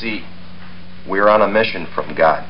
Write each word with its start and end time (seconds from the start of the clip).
See, 0.00 0.24
we're 1.08 1.28
on 1.28 1.42
a 1.42 1.48
mission 1.48 1.84
from 1.92 2.14
God. 2.14 2.44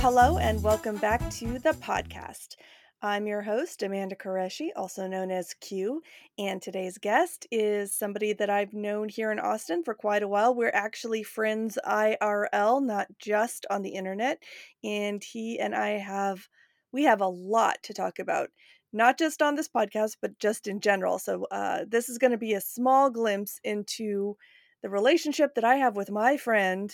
Hello, 0.00 0.38
and 0.38 0.62
welcome 0.62 0.96
back 0.96 1.28
to 1.32 1.58
the 1.58 1.76
podcast. 1.82 2.56
I'm 3.04 3.26
your 3.26 3.42
host, 3.42 3.82
Amanda 3.82 4.16
Koreshi, 4.16 4.70
also 4.74 5.06
known 5.06 5.30
as 5.30 5.52
Q, 5.60 6.00
and 6.38 6.62
today's 6.62 6.96
guest 6.96 7.46
is 7.50 7.94
somebody 7.94 8.32
that 8.32 8.48
I've 8.48 8.72
known 8.72 9.10
here 9.10 9.30
in 9.30 9.38
Austin 9.38 9.82
for 9.84 9.92
quite 9.92 10.22
a 10.22 10.26
while. 10.26 10.54
We're 10.54 10.70
actually 10.72 11.22
friends 11.22 11.76
IRL, 11.86 12.82
not 12.82 13.08
just 13.18 13.66
on 13.68 13.82
the 13.82 13.90
internet, 13.90 14.38
and 14.82 15.22
he 15.22 15.60
and 15.60 15.74
I 15.74 15.98
have 15.98 16.48
we 16.92 17.02
have 17.02 17.20
a 17.20 17.28
lot 17.28 17.76
to 17.82 17.92
talk 17.92 18.20
about, 18.20 18.48
not 18.90 19.18
just 19.18 19.42
on 19.42 19.54
this 19.54 19.68
podcast, 19.68 20.16
but 20.22 20.38
just 20.38 20.66
in 20.66 20.80
general. 20.80 21.18
So 21.18 21.46
uh, 21.50 21.84
this 21.86 22.08
is 22.08 22.16
going 22.16 22.30
to 22.30 22.38
be 22.38 22.54
a 22.54 22.60
small 22.62 23.10
glimpse 23.10 23.60
into 23.64 24.38
the 24.80 24.88
relationship 24.88 25.56
that 25.56 25.64
I 25.64 25.74
have 25.74 25.94
with 25.94 26.10
my 26.10 26.38
friend 26.38 26.90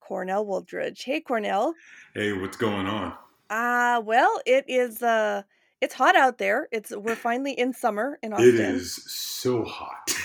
Cornell 0.00 0.46
Woolridge. 0.46 1.04
Hey, 1.04 1.20
Cornell. 1.20 1.74
Hey, 2.14 2.32
what's 2.32 2.56
going 2.56 2.86
on? 2.86 3.12
Uh 3.50 4.02
well, 4.04 4.40
it 4.46 4.64
is 4.68 5.02
uh 5.02 5.42
it's 5.80 5.94
hot 5.94 6.16
out 6.16 6.38
there. 6.38 6.68
It's 6.72 6.90
we're 6.90 7.16
finally 7.16 7.52
in 7.52 7.72
summer 7.72 8.18
in 8.22 8.32
Austin. 8.32 8.48
It 8.48 8.60
is 8.60 8.94
so 9.06 9.64
hot. 9.64 10.08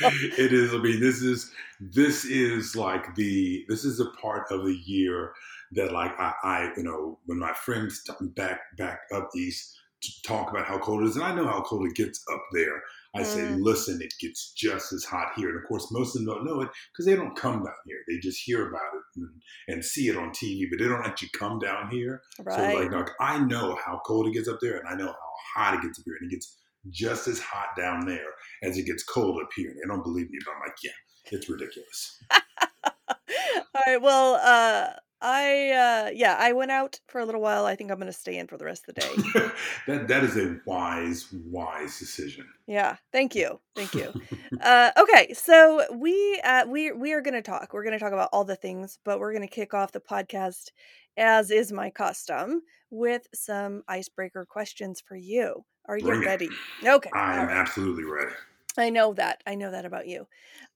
it 0.00 0.52
is. 0.52 0.72
I 0.72 0.78
mean, 0.78 1.00
this 1.00 1.20
is 1.20 1.50
this 1.80 2.24
is 2.24 2.76
like 2.76 3.14
the 3.16 3.64
this 3.68 3.84
is 3.84 4.00
a 4.00 4.10
part 4.20 4.50
of 4.50 4.64
the 4.64 4.78
year 4.84 5.32
that 5.72 5.92
like 5.92 6.12
I, 6.18 6.32
I 6.42 6.72
you 6.76 6.84
know 6.84 7.18
when 7.26 7.38
my 7.38 7.52
friends 7.54 8.08
back 8.36 8.60
back 8.76 9.00
up 9.12 9.30
east 9.36 9.78
talk 10.24 10.50
about 10.50 10.66
how 10.66 10.78
cold 10.78 11.02
it 11.02 11.06
is, 11.06 11.16
and 11.16 11.24
I 11.24 11.34
know 11.34 11.46
how 11.46 11.62
cold 11.62 11.86
it 11.86 11.94
gets 11.94 12.24
up 12.32 12.42
there. 12.52 12.82
I 13.14 13.20
mm. 13.20 13.26
say, 13.26 13.48
listen, 13.50 14.00
it 14.00 14.14
gets 14.20 14.52
just 14.52 14.92
as 14.92 15.04
hot 15.04 15.32
here. 15.36 15.50
And 15.50 15.58
of 15.58 15.68
course, 15.68 15.88
most 15.90 16.16
of 16.16 16.24
them 16.24 16.34
don't 16.34 16.46
know 16.46 16.62
it 16.62 16.68
because 16.92 17.06
they 17.06 17.14
don't 17.14 17.36
come 17.36 17.62
down 17.62 17.74
here. 17.86 17.98
They 18.08 18.18
just 18.18 18.42
hear 18.42 18.68
about 18.68 18.80
it 18.94 19.02
and, 19.16 19.28
and, 19.68 19.84
see 19.84 20.08
it 20.08 20.16
on 20.16 20.30
TV, 20.30 20.62
but 20.70 20.78
they 20.78 20.88
don't 20.88 21.04
actually 21.04 21.30
come 21.36 21.58
down 21.58 21.90
here. 21.90 22.22
Right. 22.40 22.56
So, 22.56 22.78
like, 22.78 22.92
like, 22.92 23.10
I 23.20 23.38
know 23.38 23.78
how 23.84 24.00
cold 24.06 24.28
it 24.28 24.32
gets 24.32 24.48
up 24.48 24.58
there, 24.62 24.78
and 24.78 24.88
I 24.88 24.94
know 24.94 25.08
how 25.08 25.32
hot 25.54 25.74
it 25.74 25.82
gets 25.82 25.98
up 25.98 26.04
here, 26.06 26.16
and 26.20 26.30
it 26.30 26.34
gets 26.34 26.56
just 26.90 27.28
as 27.28 27.38
hot 27.38 27.68
down 27.76 28.06
there 28.06 28.30
as 28.62 28.78
it 28.78 28.86
gets 28.86 29.04
cold 29.04 29.40
up 29.42 29.50
here. 29.54 29.70
They 29.74 29.86
don't 29.86 30.02
believe 30.02 30.30
me, 30.30 30.38
but 30.44 30.52
I'm 30.52 30.60
like, 30.60 30.76
yeah, 30.82 30.90
it's 31.30 31.48
ridiculous. 31.48 32.18
All 32.32 33.82
right. 33.86 34.00
Well, 34.00 34.34
uh, 34.36 34.94
I 35.22 35.70
uh 35.70 36.10
yeah, 36.12 36.36
I 36.38 36.52
went 36.52 36.72
out 36.72 36.98
for 37.06 37.20
a 37.20 37.24
little 37.24 37.40
while. 37.40 37.64
I 37.64 37.76
think 37.76 37.90
I'm 37.90 37.98
going 37.98 38.06
to 38.08 38.12
stay 38.12 38.36
in 38.36 38.48
for 38.48 38.58
the 38.58 38.64
rest 38.64 38.84
of 38.88 38.94
the 38.94 39.00
day. 39.00 39.50
that 39.86 40.08
that 40.08 40.24
is 40.24 40.36
a 40.36 40.58
wise 40.66 41.28
wise 41.32 41.98
decision. 41.98 42.46
Yeah, 42.66 42.96
thank 43.12 43.34
you. 43.34 43.60
Thank 43.76 43.94
you. 43.94 44.12
uh 44.60 44.90
okay, 44.98 45.32
so 45.32 45.84
we 45.94 46.40
uh 46.44 46.66
we 46.66 46.90
we 46.90 47.12
are 47.12 47.20
going 47.20 47.34
to 47.34 47.42
talk. 47.42 47.72
We're 47.72 47.84
going 47.84 47.98
to 47.98 48.00
talk 48.00 48.12
about 48.12 48.30
all 48.32 48.44
the 48.44 48.56
things, 48.56 48.98
but 49.04 49.20
we're 49.20 49.32
going 49.32 49.48
to 49.48 49.54
kick 49.54 49.72
off 49.74 49.92
the 49.92 50.00
podcast 50.00 50.70
as 51.16 51.50
is 51.50 51.72
my 51.72 51.88
custom 51.88 52.62
with 52.90 53.28
some 53.32 53.84
icebreaker 53.88 54.44
questions 54.44 55.00
for 55.00 55.16
you. 55.16 55.64
Are 55.86 55.98
you 55.98 56.06
Bring 56.06 56.20
ready? 56.22 56.48
It. 56.82 56.88
Okay. 56.88 57.10
I 57.14 57.38
am 57.38 57.46
right. 57.46 57.56
absolutely 57.56 58.04
ready. 58.04 58.32
I 58.76 58.90
know 58.90 59.12
that. 59.14 59.42
I 59.46 59.54
know 59.54 59.70
that 59.70 59.84
about 59.84 60.06
you. 60.06 60.26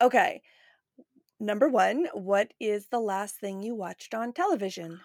Okay. 0.01 0.43
Number 1.39 1.69
one, 1.69 2.07
what 2.15 2.53
is 2.59 2.87
the 2.87 3.01
last 3.01 3.37
thing 3.37 3.63
you 3.63 3.75
watched 3.75 4.15
on 4.15 4.33
television? 4.33 5.01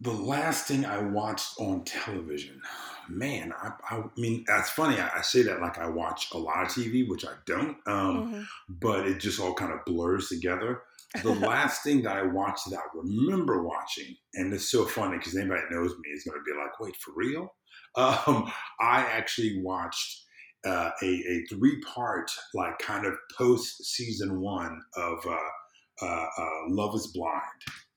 The 0.00 0.12
last 0.12 0.66
thing 0.66 0.84
I 0.84 0.98
watched 0.98 1.54
on 1.58 1.84
television, 1.84 2.60
man, 3.08 3.52
I, 3.56 3.70
I 3.88 4.02
mean, 4.16 4.44
that's 4.46 4.70
funny. 4.70 4.98
I, 4.98 5.18
I, 5.18 5.22
say 5.22 5.42
that 5.42 5.60
like 5.60 5.78
I 5.78 5.88
watch 5.88 6.28
a 6.32 6.38
lot 6.38 6.64
of 6.64 6.68
TV, 6.68 7.08
which 7.08 7.24
I 7.24 7.34
don't, 7.46 7.76
um, 7.86 8.32
mm-hmm. 8.34 8.42
but 8.68 9.06
it 9.06 9.20
just 9.20 9.40
all 9.40 9.54
kind 9.54 9.72
of 9.72 9.84
blurs 9.86 10.28
together. 10.28 10.82
The 11.22 11.34
last 11.34 11.84
thing 11.84 12.02
that 12.02 12.16
I 12.16 12.24
watched 12.24 12.68
that 12.70 12.78
I 12.78 12.82
remember 12.92 13.62
watching, 13.62 14.16
and 14.34 14.52
it's 14.52 14.70
so 14.70 14.86
funny 14.86 15.18
because 15.18 15.36
anybody 15.36 15.60
that 15.60 15.74
knows 15.74 15.90
me 15.90 16.10
is 16.12 16.24
going 16.24 16.38
to 16.38 16.44
be 16.44 16.58
like, 16.58 16.78
wait, 16.80 16.96
for 16.96 17.12
real? 17.16 17.54
Um, 17.94 18.50
I 18.80 19.00
actually 19.00 19.60
watched 19.62 20.21
uh, 20.64 20.90
a, 21.02 21.06
a 21.06 21.44
three 21.50 21.80
part, 21.80 22.30
like 22.54 22.78
kind 22.78 23.06
of 23.06 23.14
post 23.36 23.84
season 23.84 24.40
one 24.40 24.80
of 24.96 25.18
uh, 25.26 26.04
uh, 26.04 26.26
uh 26.38 26.50
Love 26.68 26.94
is 26.94 27.08
Blind. 27.08 27.42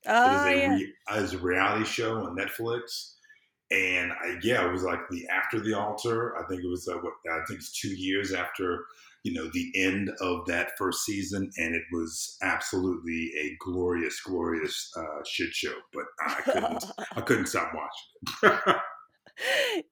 Oh, 0.07 0.25
it 0.25 0.35
is 0.35 0.45
a, 0.45 0.59
yeah. 0.59 0.75
re- 0.75 1.23
is 1.23 1.33
a 1.33 1.37
reality 1.39 1.85
show 1.85 2.23
on 2.23 2.37
Netflix. 2.37 3.13
And 3.71 4.11
I, 4.11 4.37
yeah, 4.43 4.67
it 4.67 4.71
was 4.71 4.83
like 4.83 4.99
the 5.09 5.27
after 5.27 5.59
the 5.59 5.73
altar. 5.73 6.37
I 6.37 6.47
think 6.47 6.63
it 6.63 6.69
was 6.69 6.87
uh, 6.87 6.97
what 6.97 7.13
I 7.31 7.43
think 7.47 7.59
it's 7.59 7.79
two 7.79 7.89
years 7.89 8.31
after 8.31 8.85
you 9.23 9.33
know 9.33 9.49
the 9.53 9.71
end 9.75 10.11
of 10.21 10.45
that 10.45 10.73
first 10.77 11.03
season, 11.03 11.49
and 11.57 11.73
it 11.73 11.81
was 11.91 12.37
absolutely 12.43 13.31
a 13.39 13.57
glorious, 13.59 14.21
glorious 14.21 14.91
uh, 14.95 15.23
shit 15.27 15.51
show. 15.51 15.73
But 15.93 16.03
I 16.19 16.41
couldn't, 16.41 16.85
I 17.15 17.21
couldn't 17.21 17.47
stop 17.47 17.71
watching 17.73 18.59
it. 18.67 18.75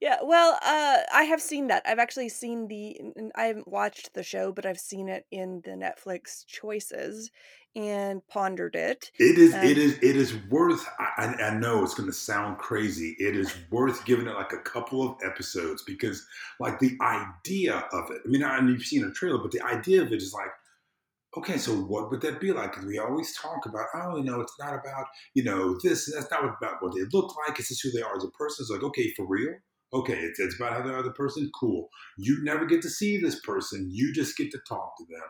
yeah, 0.02 0.18
well, 0.24 0.58
uh, 0.62 0.98
I 1.14 1.24
have 1.24 1.42
seen 1.42 1.68
that. 1.68 1.84
I've 1.86 2.00
actually 2.00 2.30
seen 2.30 2.68
the. 2.68 3.00
I 3.36 3.46
haven't 3.46 3.68
watched 3.68 4.14
the 4.14 4.24
show, 4.24 4.52
but 4.52 4.66
I've 4.66 4.80
seen 4.80 5.10
it 5.10 5.26
in 5.32 5.62
the 5.64 5.72
Netflix 5.72 6.46
choices 6.46 7.32
and 7.76 8.26
pondered 8.28 8.76
it. 8.76 9.12
It 9.18 9.38
is. 9.38 9.54
it 9.56 9.78
is. 9.78 9.98
It 9.98 10.16
is 10.16 10.36
worth. 10.50 10.86
I, 11.00 11.36
I 11.42 11.54
know 11.56 11.84
it's 11.84 11.96
going 11.96 12.10
to 12.10 12.14
sound 12.14 12.58
crazy. 12.58 13.16
It 13.20 13.36
is 13.36 13.54
worth 13.72 14.06
giving 14.06 14.28
it 14.28 14.36
like 14.36 14.54
a 14.54 14.60
couple 14.60 15.04
of 15.04 15.18
episodes 15.24 15.82
because, 15.82 16.26
like, 16.60 16.80
the 16.80 16.98
idea 17.02 17.86
of 17.92 18.12
it. 18.12 18.22
I 18.26 18.28
mean, 18.28 18.44
I, 18.44 18.60
you've 18.60 18.86
seen 18.86 19.04
a 19.04 19.12
trailer, 19.12 19.40
but 19.40 19.52
the 19.52 19.62
idea 19.62 20.02
of 20.02 20.12
it 20.12 20.22
is 20.22 20.34
like 20.34 20.52
okay, 21.38 21.58
so 21.58 21.74
what 21.74 22.12
would 22.12 22.22
that 22.22 22.40
be 22.40 22.52
like? 22.52 22.72
Because 22.72 22.86
we 22.86 23.00
always 23.00 23.36
talk 23.36 23.66
about, 23.66 23.88
oh, 23.96 24.18
you 24.18 24.24
know, 24.24 24.42
it's 24.42 24.56
not 24.60 24.74
about, 24.74 25.08
you 25.34 25.44
know, 25.44 25.78
this, 25.84 26.12
that's 26.14 26.30
not 26.30 26.44
about 26.44 26.82
what 26.82 26.94
they 26.94 27.02
look 27.12 27.34
like. 27.48 27.60
It's 27.60 27.70
just 27.70 27.84
who 27.84 27.92
they 27.92 28.02
are 28.02 28.16
as 28.16 28.24
a 28.24 28.30
person. 28.30 28.64
It's 28.64 28.70
like, 28.70 28.84
okay, 28.84 29.12
for 29.16 29.26
real? 29.28 29.54
Okay, 29.94 30.18
it's, 30.18 30.40
it's 30.40 30.56
about 30.56 30.74
how 30.74 30.82
they 30.82 30.94
are 30.94 31.04
the 31.04 31.12
person. 31.12 31.50
Cool. 31.60 31.88
You 32.18 32.44
never 32.44 32.66
get 32.66 32.82
to 32.84 32.90
see 32.90 33.20
this 33.20 33.40
person. 33.42 33.90
You 33.92 34.14
just 34.14 34.38
get 34.38 34.52
to 34.52 34.60
talk 34.68 34.98
to 34.98 35.06
them. 35.10 35.28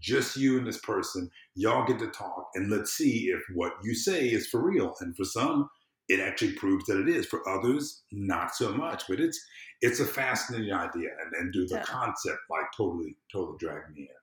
Just 0.00 0.36
you 0.36 0.58
and 0.58 0.66
this 0.66 0.80
person. 0.80 1.30
Y'all 1.54 1.86
get 1.86 1.98
to 2.00 2.08
talk 2.08 2.48
and 2.54 2.70
let's 2.70 2.92
see 2.92 3.26
if 3.26 3.40
what 3.54 3.72
you 3.82 3.94
say 3.94 4.26
is 4.26 4.48
for 4.48 4.62
real. 4.62 4.94
And 5.00 5.16
for 5.16 5.24
some, 5.24 5.70
it 6.08 6.20
actually 6.20 6.52
proves 6.54 6.84
that 6.86 7.00
it 7.00 7.08
is. 7.08 7.26
For 7.26 7.48
others, 7.48 8.02
not 8.10 8.54
so 8.54 8.72
much. 8.72 9.04
But 9.08 9.20
it's 9.20 9.40
it's 9.80 10.00
a 10.00 10.04
fascinating 10.04 10.72
idea. 10.72 11.10
And 11.22 11.32
then 11.32 11.50
do 11.52 11.66
the 11.66 11.76
yeah. 11.76 11.84
concept 11.84 12.38
like 12.50 12.66
totally, 12.76 13.16
totally 13.32 13.56
drag 13.58 13.82
me 13.94 14.02
in. 14.02 14.21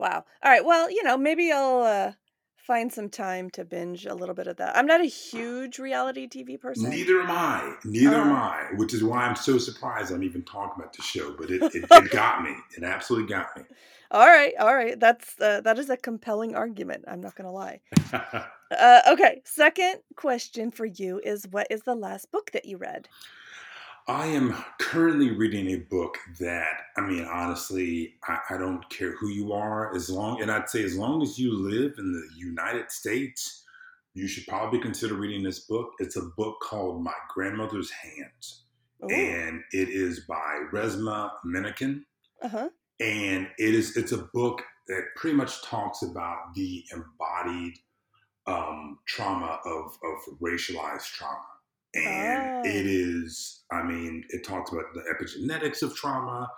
Wow. 0.00 0.24
All 0.42 0.50
right. 0.50 0.64
Well, 0.64 0.90
you 0.90 1.04
know, 1.04 1.18
maybe 1.18 1.52
I'll 1.52 1.82
uh, 1.82 2.12
find 2.56 2.90
some 2.90 3.10
time 3.10 3.50
to 3.50 3.66
binge 3.66 4.06
a 4.06 4.14
little 4.14 4.34
bit 4.34 4.46
of 4.46 4.56
that. 4.56 4.74
I'm 4.74 4.86
not 4.86 5.02
a 5.02 5.04
huge 5.04 5.78
reality 5.78 6.26
TV 6.26 6.58
person. 6.58 6.88
Neither 6.88 7.20
am 7.20 7.30
I. 7.30 7.74
Neither 7.84 8.16
uh, 8.16 8.20
am 8.22 8.32
uh-huh. 8.32 8.42
I. 8.42 8.68
Which 8.76 8.94
is 8.94 9.04
why 9.04 9.26
I'm 9.26 9.36
so 9.36 9.58
surprised 9.58 10.10
I'm 10.10 10.22
even 10.22 10.42
talking 10.42 10.82
about 10.82 10.94
the 10.94 11.02
show. 11.02 11.34
But 11.36 11.50
it, 11.50 11.62
it, 11.74 11.84
it 11.90 12.10
got 12.12 12.42
me. 12.42 12.56
It 12.78 12.82
absolutely 12.82 13.28
got 13.28 13.54
me. 13.58 13.64
All 14.10 14.26
right. 14.26 14.54
All 14.58 14.74
right. 14.74 14.98
That's 14.98 15.38
uh, 15.38 15.60
that 15.60 15.78
is 15.78 15.90
a 15.90 15.98
compelling 15.98 16.54
argument. 16.56 17.04
I'm 17.06 17.20
not 17.20 17.34
gonna 17.34 17.52
lie. 17.52 17.80
uh, 18.14 19.00
okay. 19.06 19.42
Second 19.44 19.96
question 20.16 20.70
for 20.70 20.86
you 20.86 21.20
is: 21.22 21.46
What 21.50 21.66
is 21.68 21.82
the 21.82 21.94
last 21.94 22.32
book 22.32 22.52
that 22.52 22.64
you 22.64 22.78
read? 22.78 23.06
I 24.08 24.26
am 24.26 24.54
currently 24.80 25.30
reading 25.30 25.70
a 25.70 25.76
book 25.76 26.16
that, 26.40 26.72
I 26.96 27.02
mean, 27.02 27.24
honestly, 27.24 28.14
I, 28.26 28.38
I, 28.50 28.56
don't 28.56 28.88
care 28.90 29.12
who 29.16 29.28
you 29.28 29.52
are, 29.52 29.94
as 29.94 30.10
long, 30.10 30.42
and 30.42 30.50
I'd 30.50 30.68
say 30.68 30.82
as 30.82 30.96
long 30.96 31.22
as 31.22 31.38
you 31.38 31.52
live 31.52 31.94
in 31.98 32.12
the 32.12 32.28
United 32.36 32.90
States, 32.90 33.64
you 34.14 34.26
should 34.26 34.46
probably 34.46 34.80
consider 34.80 35.14
reading 35.14 35.42
this 35.42 35.60
book. 35.60 35.90
It's 35.98 36.16
a 36.16 36.30
book 36.36 36.56
called 36.62 37.04
My 37.04 37.14
Grandmother's 37.32 37.90
Hands, 37.90 38.64
Ooh. 39.04 39.14
and 39.14 39.60
it 39.72 39.88
is 39.88 40.20
by 40.20 40.64
Resmaa 40.72 41.30
Menakem. 41.46 42.02
Uh-huh. 42.42 42.68
And 42.98 43.48
it 43.58 43.74
is, 43.74 43.96
it's 43.96 44.12
a 44.12 44.28
book 44.34 44.62
that 44.88 45.02
pretty 45.14 45.36
much 45.36 45.62
talks 45.62 46.02
about 46.02 46.54
the 46.54 46.84
embodied 46.92 47.74
um, 48.46 48.98
trauma 49.06 49.60
of, 49.64 49.96
of 50.02 50.38
racialized 50.40 51.12
trauma 51.12 51.44
and 51.94 52.66
oh. 52.66 52.68
it 52.68 52.86
is 52.86 53.62
i 53.72 53.82
mean 53.82 54.22
it 54.30 54.44
talks 54.46 54.72
about 54.72 54.84
the 54.94 55.02
epigenetics 55.12 55.82
of 55.82 55.94
trauma 55.94 56.48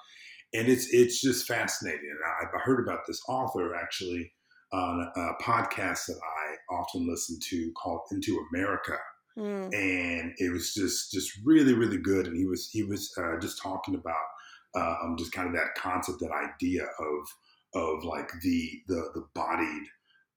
and 0.52 0.68
it's 0.68 0.92
it's 0.92 1.20
just 1.20 1.46
fascinating 1.46 2.14
I, 2.42 2.56
I 2.56 2.60
heard 2.60 2.86
about 2.86 3.00
this 3.06 3.20
author 3.28 3.74
actually 3.74 4.32
on 4.72 5.10
a 5.16 5.42
podcast 5.42 6.06
that 6.06 6.20
i 6.22 6.74
often 6.74 7.08
listen 7.08 7.38
to 7.48 7.72
called 7.72 8.02
into 8.10 8.38
america 8.52 8.98
mm. 9.38 9.64
and 9.74 10.32
it 10.38 10.52
was 10.52 10.74
just 10.74 11.12
just 11.12 11.32
really 11.44 11.72
really 11.72 11.98
good 11.98 12.26
and 12.26 12.36
he 12.36 12.46
was 12.46 12.68
he 12.70 12.82
was 12.82 13.10
uh, 13.18 13.38
just 13.40 13.60
talking 13.62 13.94
about 13.94 14.26
uh, 14.74 14.94
um, 15.02 15.16
just 15.18 15.32
kind 15.32 15.48
of 15.48 15.54
that 15.54 15.74
concept, 15.76 16.20
that 16.20 16.30
idea 16.30 16.84
of 16.84 17.26
of 17.74 18.04
like 18.04 18.30
the 18.42 18.70
the 18.88 19.10
the 19.14 19.24
bodied 19.34 19.84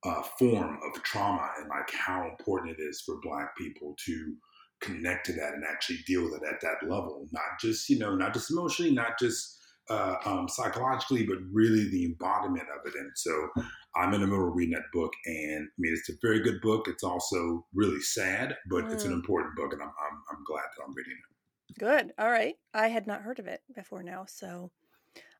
uh, 0.03 0.21
form 0.37 0.77
of 0.85 1.01
trauma 1.03 1.49
and 1.59 1.69
like 1.69 1.89
how 1.91 2.27
important 2.27 2.77
it 2.77 2.81
is 2.81 3.01
for 3.01 3.19
Black 3.21 3.55
people 3.57 3.95
to 4.05 4.35
connect 4.81 5.25
to 5.27 5.33
that 5.33 5.53
and 5.53 5.63
actually 5.63 5.99
deal 6.05 6.23
with 6.23 6.33
it 6.33 6.47
at 6.47 6.61
that 6.61 6.89
level, 6.89 7.27
not 7.31 7.59
just 7.59 7.89
you 7.89 7.97
know, 7.97 8.15
not 8.15 8.33
just 8.33 8.51
emotionally, 8.51 8.91
not 8.91 9.19
just 9.19 9.57
uh, 9.89 10.15
um, 10.25 10.47
psychologically, 10.47 11.25
but 11.25 11.37
really 11.51 11.89
the 11.89 12.05
embodiment 12.05 12.67
of 12.73 12.85
it. 12.85 12.97
And 12.97 13.11
so 13.15 13.49
I'm 13.95 14.13
in 14.13 14.21
the 14.21 14.27
middle 14.27 14.47
of 14.47 14.55
reading 14.55 14.73
that 14.73 14.91
book, 14.93 15.13
and 15.25 15.67
I 15.67 15.75
mean, 15.77 15.93
it's 15.93 16.09
a 16.09 16.13
very 16.21 16.41
good 16.41 16.59
book. 16.61 16.87
It's 16.87 17.03
also 17.03 17.65
really 17.73 18.01
sad, 18.01 18.55
but 18.69 18.85
mm. 18.85 18.93
it's 18.93 19.05
an 19.05 19.11
mm. 19.11 19.15
important 19.15 19.55
book, 19.55 19.73
and 19.73 19.81
I'm, 19.81 19.89
I'm, 19.89 20.21
I'm 20.31 20.43
glad 20.45 20.63
that 20.63 20.83
I'm 20.85 20.93
reading 20.95 21.13
it. 21.13 21.35
Good. 21.79 22.13
All 22.17 22.29
right. 22.29 22.55
I 22.73 22.87
had 22.87 23.05
not 23.05 23.21
heard 23.21 23.39
of 23.39 23.47
it 23.47 23.61
before 23.75 24.03
now, 24.03 24.25
so 24.27 24.71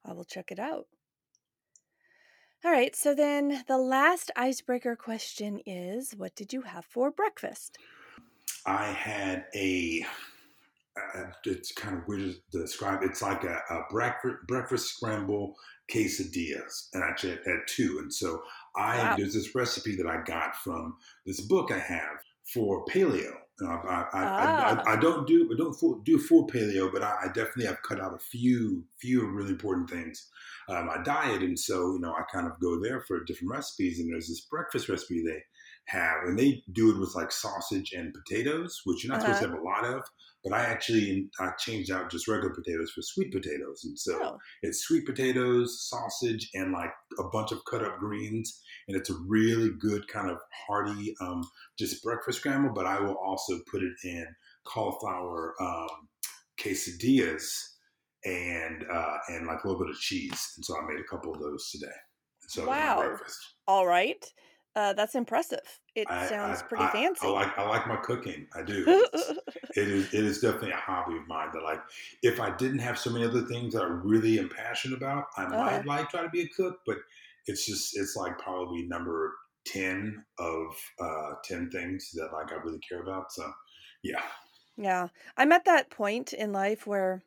I 0.04 0.14
will 0.14 0.26
check 0.26 0.52
it 0.52 0.60
out. 0.60 0.88
All 2.64 2.72
right. 2.72 2.96
So 2.96 3.14
then 3.14 3.64
the 3.68 3.78
last 3.78 4.32
icebreaker 4.36 4.96
question 4.96 5.62
is 5.66 6.14
what 6.18 6.36
did 6.36 6.52
you 6.52 6.64
have 6.64 6.86
for 6.86 7.12
breakfast? 7.12 7.78
I 8.66 8.86
had 8.86 9.46
a 9.56 10.06
uh, 10.98 11.26
it's 11.46 11.74
kind 11.74 11.98
of 11.98 12.08
weird 12.08 12.36
to 12.52 12.60
describe. 12.60 13.04
It's 13.04 13.22
like 13.22 13.44
a, 13.44 13.60
a 13.70 13.82
breakfast 13.90 14.36
breakfast 14.48 14.96
scramble 14.96 15.56
quesadillas, 15.92 16.90
and 16.94 17.04
I 17.04 17.10
had 17.10 17.60
two. 17.68 18.00
And 18.02 18.14
so 18.14 18.42
I 18.76 18.98
wow. 18.98 19.16
there's 19.18 19.34
this 19.34 19.54
recipe 19.56 19.96
that 19.98 20.08
I 20.08 20.24
got 20.24 20.56
from 20.56 20.96
this 21.26 21.42
book 21.42 21.72
I 21.72 21.80
have 21.80 22.18
for 22.54 22.86
paleo. 22.86 23.34
I, 23.62 23.66
I, 23.66 24.06
ah. 24.14 24.84
I, 24.86 24.94
I, 24.94 24.96
don't 24.98 25.26
do 25.26 25.50
I 25.54 25.58
don't 25.58 25.74
full, 25.74 26.02
do 26.04 26.18
full 26.18 26.46
paleo, 26.48 26.92
but 26.92 27.02
I, 27.02 27.28
definitely 27.28 27.68
have 27.68 27.82
cut 27.84 28.02
out 28.02 28.14
a 28.14 28.20
few 28.20 28.84
few 29.00 29.26
really 29.28 29.52
important 29.52 29.90
things 29.90 30.30
uh, 30.68 30.82
my 30.82 31.02
diet, 31.04 31.42
and 31.42 31.58
so 31.58 31.94
you 31.94 32.00
know 32.00 32.14
I 32.14 32.24
kind 32.32 32.48
of 32.48 32.60
go 32.60 32.82
there 32.82 33.02
for 33.02 33.24
different 33.24 33.52
recipes. 33.52 34.00
And 34.00 34.12
there's 34.12 34.28
this 34.28 34.42
breakfast 34.42 34.90
recipe 34.90 35.24
they 35.24 35.42
have, 35.88 36.24
and 36.26 36.38
they 36.38 36.64
do 36.72 36.92
it 36.92 37.00
with 37.00 37.16
like 37.16 37.32
sausage 37.32 37.92
and 37.94 38.14
potatoes, 38.14 38.82
which 38.86 39.04
you're 39.04 39.14
not 39.14 39.24
uh-huh. 39.24 39.36
supposed 39.36 39.54
to 39.54 39.58
uh-huh. 39.58 39.74
have 39.74 39.86
a 39.86 39.90
lot 39.90 39.98
of. 39.98 40.04
But 40.44 40.54
I 40.54 40.66
actually 40.66 41.28
I 41.40 41.52
changed 41.58 41.92
out 41.92 42.12
just 42.12 42.28
regular 42.28 42.54
potatoes 42.54 42.92
for 42.92 43.02
sweet 43.02 43.32
potatoes, 43.32 43.82
and 43.84 43.98
so 43.98 44.20
oh. 44.22 44.38
it's 44.62 44.84
sweet 44.84 45.06
potatoes, 45.06 45.88
sausage, 45.90 46.50
and 46.54 46.72
like 46.72 46.92
a 47.20 47.24
bunch 47.32 47.52
of 47.52 47.66
cut 47.70 47.84
up 47.84 47.98
greens, 47.98 48.62
and 48.88 48.96
it's 48.96 49.10
a 49.10 49.18
really 49.28 49.72
good 49.80 50.08
kind 50.08 50.30
of 50.30 50.38
hearty 50.68 51.16
um, 51.20 51.42
just 51.80 52.04
breakfast 52.04 52.40
scramble. 52.40 52.74
But 52.74 52.86
I 52.86 53.00
will 53.00 53.18
also 53.18 53.60
put 53.72 53.82
it 53.82 53.94
in 54.04 54.28
cauliflower 54.66 55.56
um, 55.60 56.10
quesadillas 56.60 57.44
and 58.24 58.86
uh, 58.92 59.18
and 59.30 59.48
like 59.48 59.64
a 59.64 59.68
little 59.68 59.84
bit 59.84 59.90
of 59.90 60.00
cheese, 60.00 60.54
and 60.58 60.66
so 60.66 60.76
I 60.78 60.86
made 60.88 61.00
a 61.00 61.10
couple 61.10 61.34
of 61.34 61.40
those 61.40 61.70
today. 61.72 61.94
So 62.48 62.68
wow! 62.68 63.18
All 63.68 63.88
right. 63.88 64.24
Uh, 64.76 64.92
that's 64.92 65.16
impressive. 65.16 65.80
It 65.96 66.06
I, 66.10 66.28
sounds 66.28 66.62
I, 66.62 66.66
pretty 66.66 66.84
I, 66.84 66.92
fancy. 66.92 67.28
I, 67.28 67.30
like 67.30 67.58
I 67.58 67.68
like 67.68 67.88
my 67.88 67.96
cooking. 67.96 68.46
I 68.54 68.62
do. 68.62 68.84
it 69.76 69.88
is 69.88 70.14
it 70.14 70.26
is 70.26 70.42
definitely 70.42 70.72
a 70.72 70.76
hobby 70.76 71.16
of 71.16 71.28
mine. 71.28 71.50
That 71.54 71.64
like 71.64 71.80
if 72.24 72.42
I 72.42 72.56
didn't 72.58 72.80
have 72.80 73.00
so 73.00 73.10
many 73.10 73.24
other 73.24 73.44
things 73.44 73.74
that 73.74 73.84
I 73.84 73.88
really 73.88 74.38
am 74.38 74.50
passionate 74.50 74.98
about, 74.98 75.26
I 75.38 75.44
uh-huh. 75.44 75.58
might 75.58 75.86
like 75.86 76.10
try 76.10 76.24
to 76.24 76.30
be 76.30 76.42
a 76.42 76.48
cook. 76.50 76.80
But 76.86 76.98
it's 77.48 77.66
just 77.66 77.98
it's 77.98 78.18
like 78.18 78.38
probably 78.38 78.84
number 78.84 79.34
ten 79.66 80.26
of 80.40 80.76
uh, 81.00 81.34
ten 81.46 81.70
things 81.72 82.12
that 82.14 82.34
like 82.34 82.52
I 82.52 82.56
really 82.56 82.80
care 82.80 83.02
about. 83.02 83.32
So 83.32 83.50
yeah. 84.04 84.22
Yeah, 84.78 85.08
I'm 85.38 85.54
at 85.54 85.64
that 85.66 85.90
point 85.90 86.34
in 86.34 86.52
life 86.52 86.86
where 86.86 87.24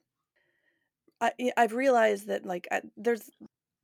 I, 1.19 1.33
I've 1.56 1.73
realized 1.73 2.27
that 2.27 2.45
like 2.45 2.69
there's 2.95 3.31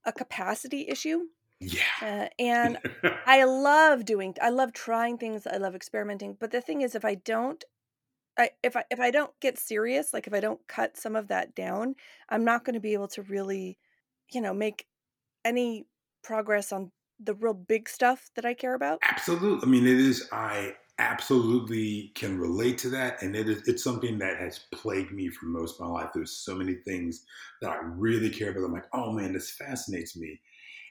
a 0.04 0.12
capacity 0.12 0.86
issue 0.88 1.20
yeah. 1.64 1.82
Uh, 2.02 2.28
and 2.42 2.78
I 3.26 3.44
love 3.44 4.04
doing 4.04 4.34
I 4.40 4.50
love 4.50 4.72
trying 4.72 5.18
things, 5.18 5.46
I 5.46 5.56
love 5.56 5.74
experimenting, 5.74 6.36
but 6.38 6.50
the 6.50 6.60
thing 6.60 6.82
is 6.82 6.94
if 6.94 7.04
I 7.04 7.14
don't 7.16 7.62
I 8.38 8.50
if 8.62 8.76
I 8.76 8.84
if 8.90 9.00
I 9.00 9.10
don't 9.10 9.32
get 9.40 9.58
serious, 9.58 10.12
like 10.12 10.26
if 10.26 10.34
I 10.34 10.40
don't 10.40 10.60
cut 10.68 10.96
some 10.96 11.16
of 11.16 11.28
that 11.28 11.54
down, 11.54 11.94
I'm 12.28 12.44
not 12.44 12.64
going 12.64 12.74
to 12.74 12.80
be 12.80 12.94
able 12.94 13.08
to 13.08 13.22
really, 13.22 13.78
you 14.32 14.40
know, 14.40 14.54
make 14.54 14.86
any 15.44 15.86
progress 16.22 16.72
on 16.72 16.90
the 17.20 17.34
real 17.34 17.54
big 17.54 17.88
stuff 17.88 18.30
that 18.34 18.44
I 18.44 18.54
care 18.54 18.74
about. 18.74 18.98
Absolutely. 19.08 19.66
I 19.66 19.70
mean, 19.70 19.86
it 19.86 19.98
is 19.98 20.28
I 20.32 20.74
absolutely 20.98 22.12
can 22.14 22.38
relate 22.38 22.78
to 22.78 22.88
that 22.88 23.20
and 23.20 23.34
it 23.34 23.48
is 23.48 23.66
it's 23.66 23.82
something 23.82 24.16
that 24.16 24.38
has 24.38 24.60
plagued 24.72 25.10
me 25.10 25.28
for 25.28 25.46
most 25.46 25.74
of 25.74 25.86
my 25.86 25.92
life 25.92 26.10
there's 26.14 26.30
so 26.30 26.54
many 26.54 26.74
things 26.86 27.24
that 27.60 27.70
i 27.70 27.78
really 27.82 28.30
care 28.30 28.52
about 28.52 28.62
i'm 28.62 28.72
like 28.72 28.86
oh 28.92 29.10
man 29.10 29.32
this 29.32 29.50
fascinates 29.50 30.16
me 30.16 30.40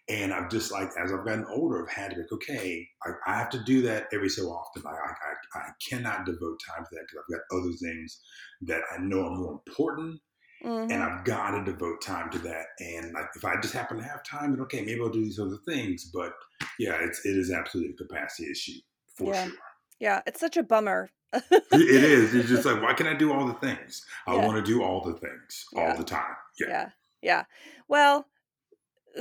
and 0.10 0.34
I've 0.34 0.50
just 0.50 0.72
like, 0.72 0.90
as 1.02 1.14
I've 1.14 1.26
gotten 1.26 1.46
older, 1.46 1.82
I've 1.82 1.94
had 1.94 2.10
to 2.10 2.16
be 2.16 2.22
like, 2.24 2.32
okay, 2.34 2.88
I, 3.06 3.32
I 3.32 3.38
have 3.38 3.50
to 3.52 3.64
do 3.64 3.82
that 3.84 4.08
every 4.12 4.30
so 4.30 4.50
often. 4.50 4.84
I, 4.86 4.92
I, 4.92 5.60
I 5.60 5.70
cannot 5.88 6.26
devote 6.26 6.60
time 6.68 6.84
to 6.84 6.90
that 6.92 7.06
because 7.08 7.24
I've 7.24 7.34
got 7.34 7.58
other 7.58 7.72
things 7.82 8.20
that 8.64 8.82
I 8.94 9.02
know 9.02 9.28
are 9.28 9.38
more 9.38 9.54
important. 9.54 10.20
Mm-hmm. 10.64 10.92
And 10.92 11.04
I've 11.04 11.26
got 11.26 11.52
to 11.52 11.64
devote 11.64 12.02
time 12.02 12.30
to 12.32 12.40
that. 12.40 12.66
And 12.80 13.14
like, 13.14 13.28
if 13.36 13.44
I 13.44 13.60
just 13.62 13.74
happen 13.74 13.98
to 13.98 14.04
have 14.04 14.24
time, 14.24 14.52
then 14.52 14.62
okay, 14.62 14.82
maybe 14.82 15.00
I'll 15.02 15.10
do 15.10 15.24
these 15.24 15.40
other 15.40 15.58
things. 15.68 16.10
But 16.14 16.34
yeah, 16.80 16.98
it's 17.02 17.26
it 17.26 17.38
is 17.38 17.52
absolutely 17.52 17.94
a 17.94 17.98
capacity 17.98 18.50
issue 18.50 18.80
for 19.18 19.34
yeah. 19.34 19.46
sure. 19.46 19.54
Yeah, 20.00 20.22
it's 20.26 20.40
such 20.40 20.56
a 20.56 20.64
bummer. 20.64 21.10
it 21.34 21.44
is. 21.74 22.34
It's 22.34 22.48
just 22.48 22.66
like, 22.66 22.82
why 22.82 22.94
can 22.94 23.08
I 23.08 23.14
do 23.14 23.34
all 23.34 23.46
the 23.46 23.54
things? 23.56 24.06
I 24.26 24.36
yeah. 24.36 24.46
want 24.46 24.66
to 24.66 24.72
do 24.72 24.84
all 24.84 25.02
the 25.02 25.14
things 25.20 25.66
yeah. 25.74 25.92
all 25.92 25.98
the 25.98 26.04
time. 26.04 26.36
Yeah. 26.60 26.68
Yeah. 26.70 26.90
Yeah. 27.22 27.44
Well, 27.90 28.28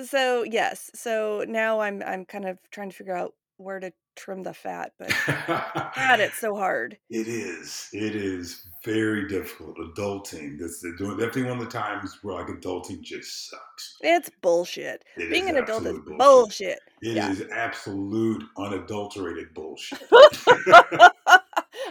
so 0.05 0.43
yes, 0.45 0.91
so 0.95 1.45
now 1.49 1.81
I'm 1.81 2.03
I'm 2.05 2.25
kind 2.25 2.47
of 2.47 2.59
trying 2.71 2.91
to 2.91 2.97
figure 2.97 3.17
out 3.17 3.35
where 3.57 3.81
to 3.81 3.93
trim 4.17 4.43
the 4.43 4.53
fat, 4.53 4.93
but 4.99 5.13
God, 5.97 6.21
it's 6.21 6.39
so 6.39 6.55
hard. 6.55 6.99
It 7.11 7.29
is. 7.29 7.89
It 7.93 8.15
is 8.15 8.67
very 8.85 9.29
difficult. 9.29 9.77
Adulting. 9.79 10.59
That's 10.59 10.83
definitely 10.83 11.45
one 11.45 11.59
of 11.59 11.65
the 11.65 11.71
times 11.71 12.19
where 12.23 12.35
like 12.35 12.49
adulting 12.49 13.03
just 13.03 13.51
sucks. 13.51 13.97
It's 14.01 14.31
bullshit. 14.41 15.05
It 15.17 15.31
Being 15.31 15.49
an 15.49 15.57
adult 15.57 15.87
is 15.87 15.99
bullshit. 15.99 16.19
bullshit. 16.19 16.79
It 17.03 17.17
yeah. 17.17 17.31
is 17.31 17.45
absolute 17.53 18.43
unadulterated 18.59 19.55
bullshit. 19.55 20.03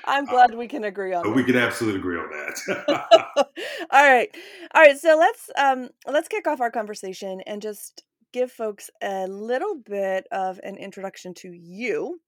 I'm 0.06 0.28
uh, 0.28 0.32
glad 0.32 0.56
we 0.56 0.68
can 0.68 0.84
agree 0.84 1.14
on. 1.14 1.34
We 1.34 1.44
can 1.44 1.58
absolutely 1.58 2.00
agree 2.00 2.18
on 2.18 2.30
that. 2.30 2.86
all 3.92 4.10
right, 4.10 4.30
all 4.74 4.82
right. 4.82 4.98
So 4.98 5.18
let's 5.18 5.50
um 5.58 5.90
let's 6.08 6.28
kick 6.28 6.48
off 6.48 6.62
our 6.62 6.72
conversation 6.72 7.42
and 7.42 7.62
just 7.62 8.04
give 8.34 8.52
folks 8.52 8.90
a 9.02 9.28
little 9.28 9.76
bit 9.76 10.26
of 10.32 10.60
an 10.64 10.78
introduction 10.78 11.34
to 11.34 11.52
you 11.52 12.20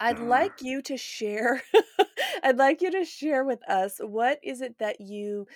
I'd 0.00 0.20
like 0.20 0.62
you 0.62 0.80
to 0.82 0.96
share 0.96 1.62
I'd 2.42 2.56
like 2.56 2.80
you 2.82 2.90
to 2.90 3.04
share 3.04 3.44
with 3.44 3.66
us 3.68 3.98
what 4.00 4.38
is 4.42 4.60
it 4.60 4.78
that 4.78 5.00
you 5.00 5.46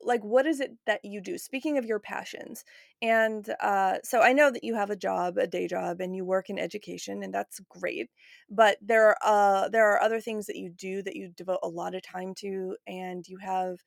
like 0.00 0.22
what 0.22 0.46
is 0.46 0.60
it 0.60 0.72
that 0.86 1.04
you 1.04 1.20
do 1.20 1.38
speaking 1.38 1.78
of 1.78 1.84
your 1.84 1.98
passions 1.98 2.64
and 3.02 3.48
uh, 3.60 3.98
so 4.02 4.20
I 4.20 4.32
know 4.32 4.50
that 4.50 4.64
you 4.64 4.74
have 4.74 4.90
a 4.90 4.96
job 4.96 5.38
a 5.38 5.46
day 5.46 5.66
job 5.66 6.00
and 6.00 6.14
you 6.14 6.24
work 6.24 6.50
in 6.50 6.58
education 6.58 7.22
and 7.22 7.32
that's 7.32 7.60
great 7.68 8.10
but 8.48 8.78
there 8.80 9.08
are 9.08 9.16
uh, 9.64 9.68
there 9.68 9.90
are 9.90 10.02
other 10.02 10.20
things 10.20 10.46
that 10.46 10.56
you 10.56 10.70
do 10.70 11.02
that 11.02 11.16
you 11.16 11.32
devote 11.36 11.60
a 11.62 11.68
lot 11.68 11.94
of 11.94 12.02
time 12.02 12.34
to 12.36 12.76
and 12.86 13.26
you 13.28 13.38
have 13.38 13.78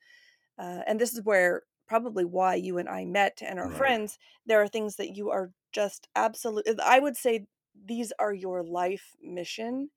uh, 0.58 0.80
and 0.86 1.00
this 1.00 1.12
is 1.12 1.24
where 1.24 1.62
probably 1.86 2.24
why 2.24 2.54
you 2.54 2.78
and 2.78 2.88
I 2.88 3.04
met 3.04 3.42
and 3.44 3.58
are 3.58 3.68
right. 3.68 3.76
friends 3.76 4.18
there 4.46 4.62
are 4.62 4.68
things 4.68 4.96
that 4.96 5.16
you 5.16 5.30
are 5.30 5.50
just 5.72 6.08
absolutely 6.16 6.74
I 6.82 6.98
would 6.98 7.16
say 7.16 7.46
these 7.86 8.12
are 8.18 8.32
your 8.32 8.62
life 8.62 9.16
mission 9.22 9.90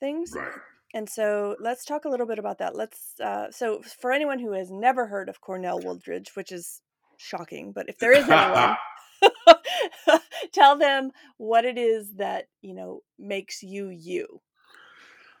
things. 0.00 0.32
Right. 0.34 0.52
And 0.94 1.10
so 1.10 1.56
let's 1.58 1.84
talk 1.84 2.04
a 2.04 2.08
little 2.08 2.26
bit 2.26 2.38
about 2.38 2.58
that. 2.58 2.76
Let's 2.76 3.18
uh, 3.20 3.50
so 3.50 3.82
for 3.82 4.12
anyone 4.12 4.38
who 4.38 4.52
has 4.52 4.70
never 4.70 5.06
heard 5.06 5.28
of 5.28 5.40
Cornell 5.40 5.80
Woolridge, 5.80 6.30
which 6.34 6.52
is 6.52 6.80
shocking, 7.16 7.72
but 7.72 7.88
if 7.88 7.98
there 7.98 8.12
is 8.12 8.28
anyone, 8.28 8.76
tell 10.52 10.78
them 10.78 11.10
what 11.36 11.64
it 11.64 11.76
is 11.76 12.12
that 12.14 12.46
you 12.62 12.74
know 12.74 13.02
makes 13.18 13.60
you 13.62 13.88
you. 13.88 14.40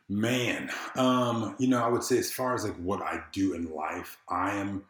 Man, 0.08 0.70
um, 0.96 1.54
you 1.58 1.68
know, 1.68 1.82
I 1.82 1.88
would 1.88 2.02
say 2.02 2.18
as 2.18 2.32
far 2.32 2.54
as 2.54 2.64
like 2.64 2.76
what 2.76 3.00
I 3.00 3.22
do 3.32 3.54
in 3.54 3.72
life, 3.72 4.18
I 4.28 4.56
am 4.56 4.84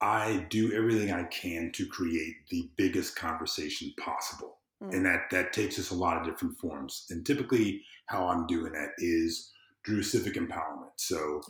I 0.00 0.46
do 0.48 0.72
everything 0.72 1.12
I 1.12 1.24
can 1.24 1.72
to 1.72 1.86
create 1.86 2.36
the 2.50 2.70
biggest 2.76 3.16
conversation 3.16 3.92
possible. 3.98 4.58
Mm. 4.80 4.94
And 4.94 5.06
that 5.06 5.30
that 5.32 5.52
takes 5.52 5.76
us 5.78 5.90
a 5.90 5.94
lot 5.94 6.16
of 6.18 6.24
different 6.24 6.56
forms. 6.58 7.06
And 7.10 7.26
typically 7.26 7.82
how 8.06 8.28
I'm 8.28 8.46
doing 8.46 8.72
that 8.72 8.90
is 8.98 9.50
through 9.84 10.02
civic 10.02 10.34
empowerment. 10.34 10.92
So 10.96 11.40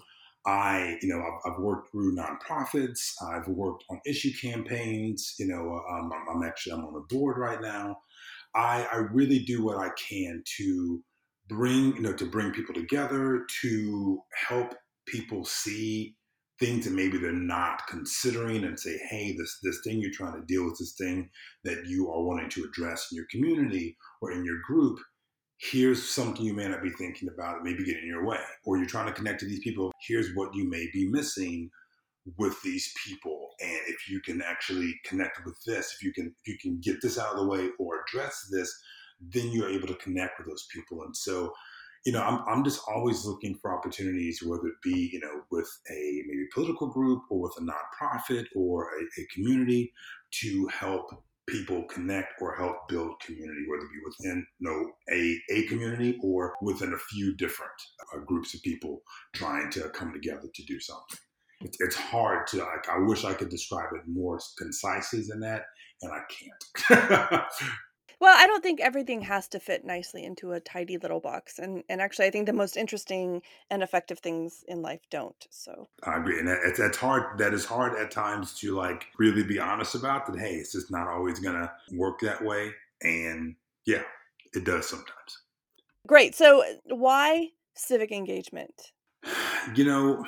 I, 0.46 0.98
you 1.00 1.08
know, 1.08 1.20
I've, 1.20 1.52
I've, 1.52 1.58
worked 1.58 1.90
through 1.90 2.16
nonprofits. 2.16 3.14
I've 3.22 3.48
worked 3.48 3.84
on 3.90 4.00
issue 4.06 4.32
campaigns. 4.40 5.34
You 5.38 5.46
know, 5.46 5.80
um, 5.90 6.10
I'm, 6.12 6.36
I'm, 6.36 6.46
actually 6.46 6.74
I'm 6.74 6.84
on 6.84 6.92
the 6.92 7.14
board 7.14 7.38
right 7.38 7.60
now. 7.60 7.96
I, 8.54 8.86
I 8.92 8.96
really 8.96 9.40
do 9.40 9.64
what 9.64 9.78
I 9.78 9.90
can 10.08 10.42
to 10.58 11.02
bring, 11.48 11.96
you 11.96 12.02
know, 12.02 12.12
to 12.12 12.26
bring 12.26 12.52
people 12.52 12.74
together, 12.74 13.46
to 13.62 14.20
help 14.48 14.74
people 15.06 15.44
see 15.44 16.14
things 16.60 16.84
that 16.84 16.94
maybe 16.94 17.18
they're 17.18 17.32
not 17.32 17.86
considering 17.88 18.64
and 18.64 18.78
say, 18.78 18.98
hey, 19.10 19.34
this 19.36 19.58
this 19.62 19.80
thing 19.84 20.00
you're 20.00 20.12
trying 20.12 20.40
to 20.40 20.46
deal 20.46 20.64
with, 20.64 20.78
this 20.78 20.94
thing 20.98 21.28
that 21.64 21.86
you 21.86 22.10
are 22.10 22.22
wanting 22.22 22.48
to 22.50 22.64
address 22.64 23.08
in 23.10 23.16
your 23.16 23.26
community 23.30 23.96
or 24.22 24.30
in 24.32 24.44
your 24.44 24.58
group, 24.66 24.98
here's 25.70 26.06
something 26.06 26.44
you 26.44 26.54
may 26.54 26.68
not 26.68 26.82
be 26.82 26.90
thinking 26.90 27.28
about, 27.28 27.56
it 27.56 27.62
may 27.62 27.74
be 27.74 27.84
getting 27.84 28.02
in 28.02 28.08
your 28.08 28.24
way. 28.24 28.40
Or 28.64 28.76
you're 28.76 28.86
trying 28.86 29.06
to 29.06 29.12
connect 29.12 29.40
to 29.40 29.46
these 29.46 29.60
people, 29.60 29.92
here's 30.06 30.34
what 30.34 30.54
you 30.54 30.68
may 30.68 30.86
be 30.92 31.08
missing 31.08 31.70
with 32.36 32.60
these 32.62 32.92
people. 33.06 33.50
And 33.60 33.80
if 33.86 34.08
you 34.08 34.20
can 34.20 34.42
actually 34.42 34.94
connect 35.04 35.44
with 35.44 35.56
this, 35.66 35.94
if 35.94 36.02
you 36.02 36.12
can 36.12 36.34
if 36.44 36.48
you 36.48 36.58
can 36.58 36.80
get 36.80 37.00
this 37.02 37.18
out 37.18 37.32
of 37.32 37.38
the 37.38 37.46
way 37.46 37.68
or 37.78 38.00
address 38.02 38.48
this, 38.50 38.72
then 39.20 39.48
you're 39.52 39.70
able 39.70 39.88
to 39.88 39.94
connect 39.96 40.38
with 40.38 40.48
those 40.48 40.66
people. 40.72 41.02
And 41.02 41.16
so 41.16 41.52
you 42.04 42.12
know, 42.12 42.20
I'm, 42.20 42.44
I'm 42.46 42.64
just 42.64 42.82
always 42.86 43.24
looking 43.24 43.54
for 43.54 43.74
opportunities, 43.74 44.42
whether 44.42 44.66
it 44.66 44.82
be, 44.82 45.08
you 45.10 45.20
know, 45.20 45.40
with 45.50 45.68
a 45.90 46.22
maybe 46.26 46.46
political 46.52 46.86
group 46.86 47.22
or 47.30 47.40
with 47.40 47.54
a 47.58 47.62
nonprofit 47.62 48.44
or 48.54 48.90
a, 48.90 49.20
a 49.22 49.26
community 49.32 49.90
to 50.42 50.66
help 50.66 51.06
people 51.48 51.84
connect 51.84 52.40
or 52.40 52.54
help 52.54 52.88
build 52.88 53.20
community, 53.20 53.64
whether 53.68 53.84
it 53.84 53.90
be 53.92 54.00
within 54.06 54.46
you 54.58 54.70
know, 54.70 54.90
a, 55.12 55.38
a 55.50 55.66
community 55.66 56.18
or 56.22 56.54
within 56.62 56.92
a 56.92 57.14
few 57.14 57.34
different 57.36 57.72
uh, 58.14 58.18
groups 58.20 58.54
of 58.54 58.62
people 58.62 59.02
trying 59.34 59.70
to 59.70 59.88
come 59.90 60.12
together 60.12 60.48
to 60.54 60.64
do 60.64 60.80
something. 60.80 61.18
It's, 61.60 61.80
it's 61.80 61.96
hard 61.96 62.46
to, 62.48 62.58
like, 62.58 62.88
I 62.90 62.98
wish 62.98 63.24
I 63.24 63.34
could 63.34 63.48
describe 63.48 63.90
it 63.94 64.02
more 64.06 64.38
concisely 64.58 65.22
than 65.26 65.40
that, 65.40 65.64
and 66.02 66.12
I 66.12 66.20
can't. 66.28 67.42
Well, 68.20 68.34
I 68.36 68.46
don't 68.46 68.62
think 68.62 68.80
everything 68.80 69.22
has 69.22 69.48
to 69.48 69.60
fit 69.60 69.84
nicely 69.84 70.24
into 70.24 70.52
a 70.52 70.60
tidy 70.60 70.98
little 70.98 71.20
box, 71.20 71.58
and 71.58 71.82
and 71.88 72.00
actually, 72.00 72.26
I 72.26 72.30
think 72.30 72.46
the 72.46 72.52
most 72.52 72.76
interesting 72.76 73.42
and 73.70 73.82
effective 73.82 74.18
things 74.20 74.64
in 74.68 74.82
life 74.82 75.00
don't. 75.10 75.46
So 75.50 75.88
I 76.04 76.16
agree, 76.16 76.38
and 76.38 76.48
that, 76.48 76.74
that's 76.76 76.98
hard. 76.98 77.38
That 77.38 77.54
is 77.54 77.64
hard 77.64 77.98
at 77.98 78.10
times 78.10 78.54
to 78.60 78.74
like 78.74 79.06
really 79.18 79.42
be 79.42 79.58
honest 79.58 79.94
about 79.94 80.26
that. 80.26 80.38
Hey, 80.38 80.54
it's 80.54 80.72
just 80.72 80.90
not 80.90 81.08
always 81.08 81.40
gonna 81.40 81.70
work 81.92 82.20
that 82.20 82.44
way, 82.44 82.70
and 83.02 83.56
yeah, 83.86 84.02
it 84.54 84.64
does 84.64 84.88
sometimes. 84.88 85.42
Great. 86.06 86.34
So 86.34 86.62
uh, 86.62 86.94
why 86.94 87.48
civic 87.74 88.12
engagement? 88.12 88.92
You 89.74 89.84
know, 89.84 90.24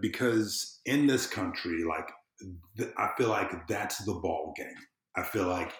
because 0.00 0.80
in 0.86 1.06
this 1.06 1.26
country, 1.26 1.84
like 1.84 2.08
I 2.96 3.10
feel 3.16 3.28
like 3.28 3.66
that's 3.66 3.98
the 4.04 4.14
ball 4.14 4.54
game. 4.56 4.66
I 5.16 5.22
feel 5.22 5.46
like 5.46 5.72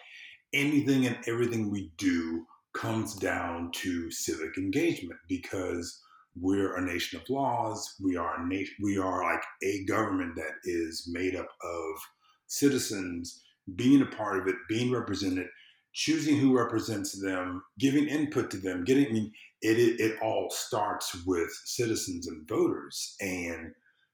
anything 0.53 1.07
and 1.07 1.19
everything 1.27 1.71
we 1.71 1.93
do 1.97 2.47
comes 2.75 3.15
down 3.15 3.71
to 3.73 4.11
civic 4.11 4.57
engagement 4.57 5.19
because 5.29 6.01
we're 6.37 6.77
a 6.77 6.85
nation 6.85 7.21
of 7.21 7.29
laws. 7.29 7.97
We 8.03 8.17
are 8.17 8.41
a 8.41 8.47
nation. 8.47 8.75
We 8.81 8.99
are 8.99 9.23
like 9.23 9.43
a 9.63 9.85
government 9.85 10.37
that 10.37 10.53
is 10.65 11.09
made 11.11 11.35
up 11.35 11.49
of 11.63 12.01
citizens 12.47 13.43
being 13.77 14.03
a 14.03 14.07
part 14.07 14.41
of 14.41 14.49
it, 14.49 14.57
being 14.69 14.93
represented, 14.93 15.47
choosing 15.93 16.39
who 16.39 16.57
represents 16.57 17.21
them, 17.21 17.63
giving 17.79 18.07
input 18.07 18.51
to 18.53 18.57
them. 18.57 18.85
Getting. 18.85 19.07
I 19.07 19.13
mean, 19.13 19.33
it, 19.63 19.79
it, 19.79 20.01
it 20.01 20.19
all 20.23 20.49
starts 20.51 21.25
with 21.27 21.51
citizens 21.65 22.27
and 22.29 22.49
voters, 22.49 23.17
and 23.21 23.73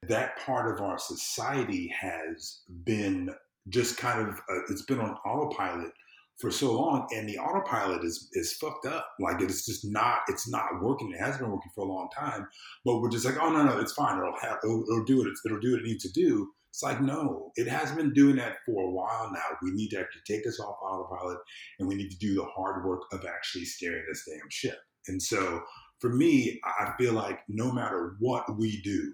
that 0.08 0.38
part 0.38 0.74
of 0.74 0.82
our 0.82 0.98
society 0.98 1.92
has 1.98 2.62
been 2.84 3.30
just 3.68 3.96
kind 3.96 4.28
of 4.28 4.34
uh, 4.34 4.62
it's 4.68 4.82
been 4.82 5.00
on 5.00 5.16
autopilot 5.26 5.92
for 6.38 6.50
so 6.50 6.72
long 6.72 7.06
and 7.14 7.28
the 7.28 7.38
autopilot 7.38 8.04
is 8.04 8.28
is 8.32 8.52
fucked 8.54 8.86
up. 8.86 9.08
Like 9.20 9.40
it's 9.40 9.64
just 9.64 9.84
not 9.84 10.20
it's 10.28 10.48
not 10.48 10.82
working. 10.82 11.12
It 11.12 11.20
hasn't 11.20 11.40
been 11.40 11.50
working 11.50 11.72
for 11.74 11.84
a 11.84 11.88
long 11.88 12.08
time 12.14 12.46
but 12.84 13.00
we're 13.00 13.10
just 13.10 13.24
like 13.24 13.38
oh 13.40 13.50
no 13.50 13.64
no 13.64 13.78
it's 13.78 13.92
fine. 13.92 14.18
It'll 14.18 14.38
have 14.40 14.58
it'll, 14.64 14.84
it'll 14.90 15.04
do 15.04 15.22
it 15.22 15.32
it'll 15.44 15.60
do 15.60 15.72
what 15.72 15.80
it 15.80 15.86
needs 15.86 16.04
to 16.04 16.12
do. 16.12 16.48
It's 16.70 16.82
like 16.82 17.00
no 17.00 17.52
it 17.56 17.68
has 17.68 17.92
been 17.92 18.12
doing 18.12 18.36
that 18.36 18.56
for 18.66 18.84
a 18.84 18.90
while 18.90 19.30
now. 19.32 19.56
We 19.62 19.70
need 19.70 19.88
to 19.90 20.00
actually 20.00 20.22
take 20.26 20.44
this 20.44 20.60
off 20.60 20.76
autopilot 20.82 21.38
and 21.78 21.88
we 21.88 21.94
need 21.94 22.10
to 22.10 22.18
do 22.18 22.34
the 22.34 22.44
hard 22.44 22.84
work 22.84 23.02
of 23.12 23.24
actually 23.24 23.64
steering 23.64 24.04
this 24.08 24.28
damn 24.28 24.50
ship. 24.50 24.78
And 25.08 25.22
so 25.22 25.62
for 26.00 26.10
me 26.10 26.60
i 26.78 26.92
feel 26.98 27.12
like 27.12 27.40
no 27.48 27.72
matter 27.72 28.16
what 28.18 28.44
we 28.58 28.80
do 28.82 29.12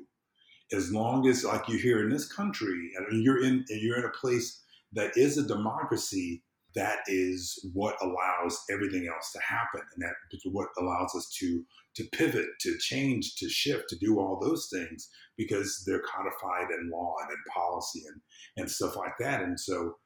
as 0.72 0.92
long 0.92 1.28
as 1.28 1.44
like 1.44 1.68
you're 1.68 1.78
here 1.78 2.02
in 2.02 2.10
this 2.10 2.30
country 2.32 2.90
and 2.96 3.22
you're 3.22 3.42
in 3.42 3.64
and 3.68 3.80
you're 3.80 3.98
in 3.98 4.04
a 4.04 4.18
place 4.20 4.62
that 4.92 5.16
is 5.16 5.38
a 5.38 5.46
democracy 5.46 6.42
that 6.74 7.00
is 7.06 7.58
what 7.74 7.96
allows 8.00 8.58
everything 8.70 9.08
else 9.12 9.32
to 9.32 9.40
happen 9.46 9.80
and 9.94 10.02
that 10.02 10.14
is 10.32 10.42
what 10.50 10.68
allows 10.78 11.14
us 11.14 11.28
to 11.38 11.64
to 11.94 12.04
pivot 12.12 12.46
to 12.60 12.76
change 12.78 13.36
to 13.36 13.48
shift 13.48 13.88
to 13.88 13.96
do 13.96 14.18
all 14.18 14.40
those 14.40 14.68
things 14.72 15.10
because 15.36 15.82
they're 15.86 16.02
codified 16.02 16.70
in 16.70 16.90
law 16.90 17.14
and 17.22 17.30
in 17.30 17.52
policy 17.52 18.02
and 18.06 18.20
and 18.56 18.70
stuff 18.70 18.96
like 18.96 19.14
that. 19.18 19.42
And 19.42 19.58
so 19.58 19.96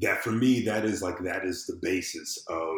that 0.00 0.22
for 0.22 0.32
me 0.32 0.64
that 0.64 0.84
is 0.84 1.02
like 1.02 1.18
that 1.20 1.44
is 1.44 1.66
the 1.66 1.78
basis 1.82 2.42
of 2.48 2.74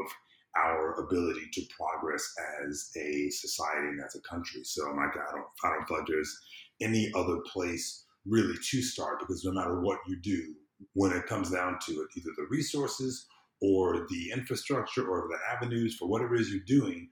our 0.56 1.04
ability 1.04 1.49
to 1.52 1.62
progress 1.76 2.22
as 2.62 2.90
a 2.96 3.30
society 3.30 3.88
and 3.88 4.00
as 4.04 4.14
a 4.14 4.28
country. 4.28 4.62
So 4.64 4.88
I'm 4.88 4.96
like 4.96 5.16
I 5.16 5.32
don't 5.32 5.46
I 5.64 5.68
don't 5.70 5.87
feel 5.87 5.99
like 5.99 6.06
there's 6.06 6.37
any 6.80 7.11
other 7.14 7.38
place 7.52 8.04
really 8.26 8.56
to 8.70 8.82
start 8.82 9.20
because 9.20 9.44
no 9.44 9.52
matter 9.52 9.80
what 9.80 9.99
you 10.06 10.16
do 10.20 10.54
when 10.94 11.12
it 11.12 11.26
comes 11.26 11.50
down 11.50 11.78
to 11.87 11.92
it, 11.92 12.08
either 12.16 12.30
the 12.37 12.46
resources 12.50 13.26
or 13.62 14.07
the 14.11 14.31
infrastructure 14.33 15.09
or 15.09 15.28
the 15.28 15.38
avenues 15.54 15.97
for 15.97 16.09
whatever 16.09 16.35
it 16.35 16.40
is 16.40 16.50
you're 16.50 16.61
doing 16.66 17.09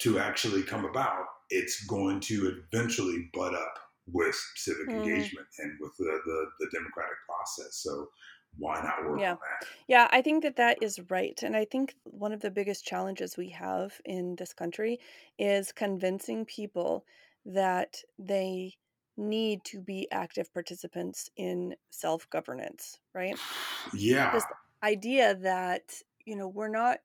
to 0.00 0.18
actually 0.18 0.62
come 0.62 0.84
about, 0.84 1.24
it's 1.50 1.84
going 1.86 2.20
to 2.20 2.58
eventually 2.72 3.28
butt 3.32 3.54
up 3.54 3.78
with 4.06 4.34
civic 4.56 4.88
mm. 4.88 4.96
engagement 4.96 5.46
and 5.58 5.72
with 5.80 5.92
the, 5.98 6.18
the, 6.26 6.46
the, 6.60 6.66
democratic 6.72 7.16
process. 7.26 7.76
So 7.82 8.08
why 8.58 8.82
not 8.82 9.08
work 9.08 9.20
yeah. 9.20 9.32
on 9.32 9.38
that? 9.38 9.68
Yeah, 9.88 10.08
I 10.10 10.20
think 10.20 10.42
that 10.42 10.56
that 10.56 10.82
is 10.82 11.00
right. 11.10 11.38
And 11.42 11.56
I 11.56 11.64
think 11.64 11.94
one 12.04 12.32
of 12.32 12.40
the 12.40 12.50
biggest 12.50 12.84
challenges 12.84 13.36
we 13.36 13.50
have 13.50 13.92
in 14.04 14.36
this 14.36 14.52
country 14.52 14.98
is 15.38 15.72
convincing 15.72 16.44
people 16.44 17.04
that 17.46 17.96
they 18.18 18.74
need 19.16 19.64
to 19.64 19.80
be 19.80 20.08
active 20.10 20.52
participants 20.52 21.30
in 21.36 21.74
self 21.90 22.28
governance, 22.30 22.98
right? 23.14 23.38
Yeah. 23.94 24.32
This 24.32 24.44
idea 24.84 25.34
that, 25.34 25.94
you 26.24 26.36
know, 26.36 26.48
we're 26.48 26.68
not 26.68 26.98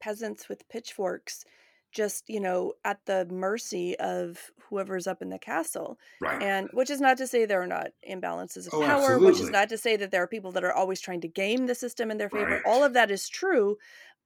peasants 0.00 0.48
with 0.48 0.68
pitchforks 0.68 1.44
just 1.92 2.24
you 2.28 2.40
know 2.40 2.74
at 2.84 2.98
the 3.06 3.26
mercy 3.30 3.96
of 3.98 4.50
whoever's 4.68 5.06
up 5.06 5.22
in 5.22 5.30
the 5.30 5.38
castle 5.38 5.98
right 6.20 6.42
and 6.42 6.68
which 6.74 6.90
is 6.90 7.00
not 7.00 7.16
to 7.16 7.26
say 7.26 7.46
there 7.46 7.62
are 7.62 7.66
not 7.66 7.86
imbalances 8.10 8.66
of 8.66 8.74
oh, 8.74 8.82
power 8.82 9.02
absolutely. 9.02 9.26
which 9.26 9.40
is 9.40 9.48
not 9.48 9.68
to 9.68 9.78
say 9.78 9.96
that 9.96 10.10
there 10.10 10.22
are 10.22 10.26
people 10.26 10.52
that 10.52 10.64
are 10.64 10.74
always 10.74 11.00
trying 11.00 11.20
to 11.20 11.28
game 11.28 11.66
the 11.66 11.74
system 11.74 12.10
in 12.10 12.18
their 12.18 12.28
favor 12.28 12.56
right. 12.56 12.62
all 12.66 12.84
of 12.84 12.92
that 12.92 13.10
is 13.10 13.28
true 13.28 13.78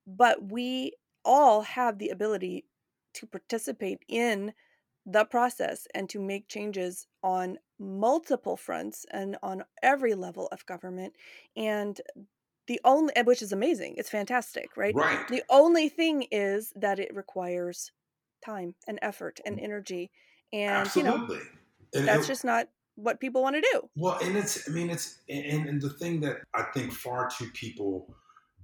but 0.07 0.51
we 0.51 0.93
all 1.25 1.61
have 1.61 1.99
the 1.99 2.09
ability 2.09 2.65
to 3.15 3.27
participate 3.27 4.01
in 4.09 4.53
the 5.07 5.25
process 5.25 5.87
and 5.95 6.09
to 6.09 6.21
make 6.21 6.49
changes 6.49 7.07
on 7.23 7.59
multiple 7.79 8.57
fronts 8.57 9.07
and 9.11 9.37
on 9.43 9.65
every 9.83 10.15
level 10.15 10.47
of 10.53 10.67
government. 10.67 11.15
And 11.57 12.01
the 12.71 12.81
only, 12.85 13.13
which 13.25 13.43
is 13.43 13.51
amazing, 13.51 13.97
it's 13.97 14.09
fantastic, 14.09 14.77
right? 14.77 14.95
Right. 14.95 15.27
The 15.27 15.43
only 15.51 15.89
thing 15.89 16.27
is 16.31 16.73
that 16.77 17.01
it 17.01 17.13
requires 17.13 17.91
time 18.45 18.77
and 18.87 18.97
effort 19.03 19.41
and 19.45 19.59
energy. 19.59 20.13
And, 20.53 20.87
Absolutely. 20.87 21.39
you 21.39 21.43
know, 21.43 21.49
and 21.95 22.07
that's 22.07 22.27
it, 22.27 22.29
just 22.29 22.45
not 22.45 22.69
what 22.95 23.19
people 23.19 23.43
want 23.43 23.57
to 23.57 23.61
do. 23.73 23.89
Well, 23.97 24.21
and 24.23 24.37
it's, 24.37 24.69
I 24.69 24.73
mean, 24.73 24.89
it's, 24.89 25.19
and, 25.29 25.69
and 25.69 25.83
the 25.83 25.91
thing 25.91 26.21
that 26.21 26.43
I 26.55 26.63
think 26.73 26.93
far 26.93 27.29
too 27.29 27.51
people 27.55 28.15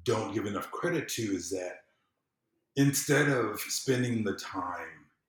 don't 0.05 0.33
give 0.33 0.47
enough 0.47 0.71
credit 0.71 1.09
to 1.09 1.23
is 1.23 1.51
that 1.51 1.79
instead 2.77 3.29
of 3.29 3.59
spending 3.59 4.23
the 4.23 4.35
time 4.35 4.87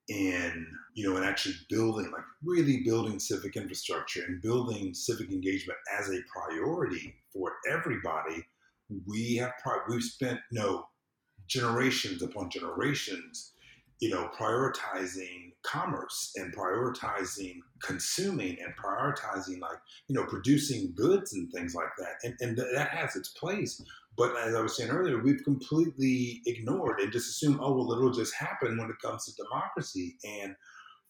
in 0.09 0.65
you 0.93 1.09
know 1.09 1.17
and 1.17 1.25
actually 1.25 1.55
building 1.69 2.09
like 2.13 2.23
really 2.41 2.81
building 2.85 3.19
civic 3.19 3.57
infrastructure 3.57 4.23
and 4.25 4.41
building 4.41 4.93
civic 4.93 5.29
engagement 5.31 5.77
as 5.99 6.09
a 6.09 6.19
priority 6.33 7.13
for 7.33 7.51
everybody 7.69 8.41
we 9.05 9.35
have 9.35 9.53
we've 9.89 10.03
spent 10.03 10.39
you 10.51 10.59
know 10.59 10.85
generations 11.47 12.21
upon 12.21 12.49
generations 12.49 13.53
you 13.99 14.09
know 14.09 14.29
prioritizing 14.37 15.51
commerce 15.63 16.31
and 16.35 16.55
prioritizing 16.55 17.55
consuming 17.81 18.57
and 18.63 18.73
prioritizing 18.75 19.59
like 19.59 19.77
you 20.07 20.15
know 20.15 20.25
producing 20.25 20.93
goods 20.95 21.33
and 21.33 21.51
things 21.51 21.73
like 21.73 21.89
that 21.97 22.13
and, 22.23 22.35
and 22.41 22.57
that 22.57 22.89
has 22.89 23.15
its 23.15 23.29
place 23.29 23.81
but 24.17 24.35
as 24.35 24.55
I 24.55 24.61
was 24.61 24.75
saying 24.75 24.89
earlier, 24.89 25.21
we've 25.21 25.43
completely 25.43 26.41
ignored 26.47 26.99
and 26.99 27.11
just 27.11 27.29
assumed, 27.29 27.59
oh, 27.61 27.73
well, 27.73 27.91
it'll 27.91 28.11
just 28.11 28.33
happen 28.33 28.77
when 28.77 28.89
it 28.89 28.99
comes 28.99 29.25
to 29.25 29.43
democracy. 29.43 30.17
And 30.41 30.55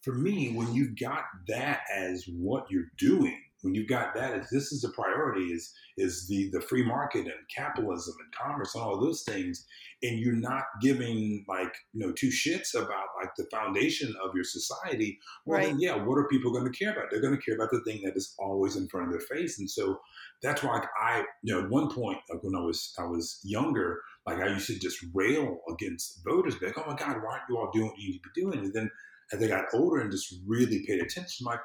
for 0.02 0.12
me, 0.12 0.52
when 0.52 0.74
you've 0.74 0.98
got 1.00 1.24
that 1.48 1.80
as 1.94 2.26
what 2.28 2.70
you're 2.70 2.90
doing, 2.98 3.40
when 3.62 3.74
you've 3.74 3.88
got 3.88 4.14
that, 4.14 4.46
this 4.52 4.72
is 4.72 4.82
the 4.82 4.90
priority 4.90 5.46
is 5.52 5.72
is 5.96 6.28
the 6.28 6.48
the 6.52 6.60
free 6.60 6.84
market 6.84 7.26
and 7.26 7.34
capitalism 7.54 8.14
and 8.22 8.32
commerce 8.32 8.74
and 8.74 8.84
all 8.84 9.00
those 9.00 9.22
things, 9.24 9.66
and 10.02 10.18
you're 10.18 10.32
not 10.34 10.64
giving 10.80 11.44
like 11.48 11.74
you 11.92 12.06
know 12.06 12.12
two 12.12 12.28
shits 12.28 12.74
about 12.74 13.06
like 13.20 13.30
the 13.36 13.46
foundation 13.50 14.14
of 14.24 14.30
your 14.34 14.44
society. 14.44 15.18
Well, 15.44 15.58
Right. 15.58 15.68
then 15.68 15.80
yeah, 15.80 15.96
what 15.96 16.18
are 16.18 16.28
people 16.28 16.52
going 16.52 16.70
to 16.70 16.78
care 16.78 16.92
about? 16.92 17.06
They're 17.10 17.20
going 17.20 17.36
to 17.36 17.42
care 17.42 17.56
about 17.56 17.70
the 17.70 17.82
thing 17.84 18.00
that 18.04 18.16
is 18.16 18.34
always 18.38 18.76
in 18.76 18.88
front 18.88 19.06
of 19.06 19.12
their 19.12 19.38
face, 19.38 19.58
and 19.58 19.68
so 19.68 19.98
that's 20.42 20.62
why 20.62 20.74
like, 20.78 20.88
I 21.02 21.24
you 21.42 21.54
know 21.54 21.64
at 21.64 21.70
one 21.70 21.90
point 21.92 22.18
like 22.30 22.42
when 22.42 22.54
I 22.54 22.60
was 22.64 22.94
I 22.98 23.04
was 23.04 23.40
younger, 23.42 24.00
like 24.26 24.38
I 24.40 24.48
used 24.48 24.68
to 24.68 24.78
just 24.78 25.04
rail 25.14 25.58
against 25.68 26.22
voters, 26.24 26.54
like, 26.62 26.78
oh 26.78 26.84
my 26.86 26.96
god, 26.96 27.16
why 27.22 27.32
aren't 27.32 27.48
you 27.50 27.56
all 27.58 27.70
doing 27.72 27.88
what 27.88 27.98
you 27.98 28.10
need 28.12 28.20
to 28.20 28.30
be 28.34 28.40
doing? 28.42 28.58
And 28.66 28.72
then 28.72 28.90
as 29.32 29.42
I 29.42 29.48
got 29.48 29.64
older 29.74 30.00
and 30.00 30.10
just 30.12 30.34
really 30.46 30.84
paid 30.86 31.00
attention, 31.02 31.44
like 31.44 31.60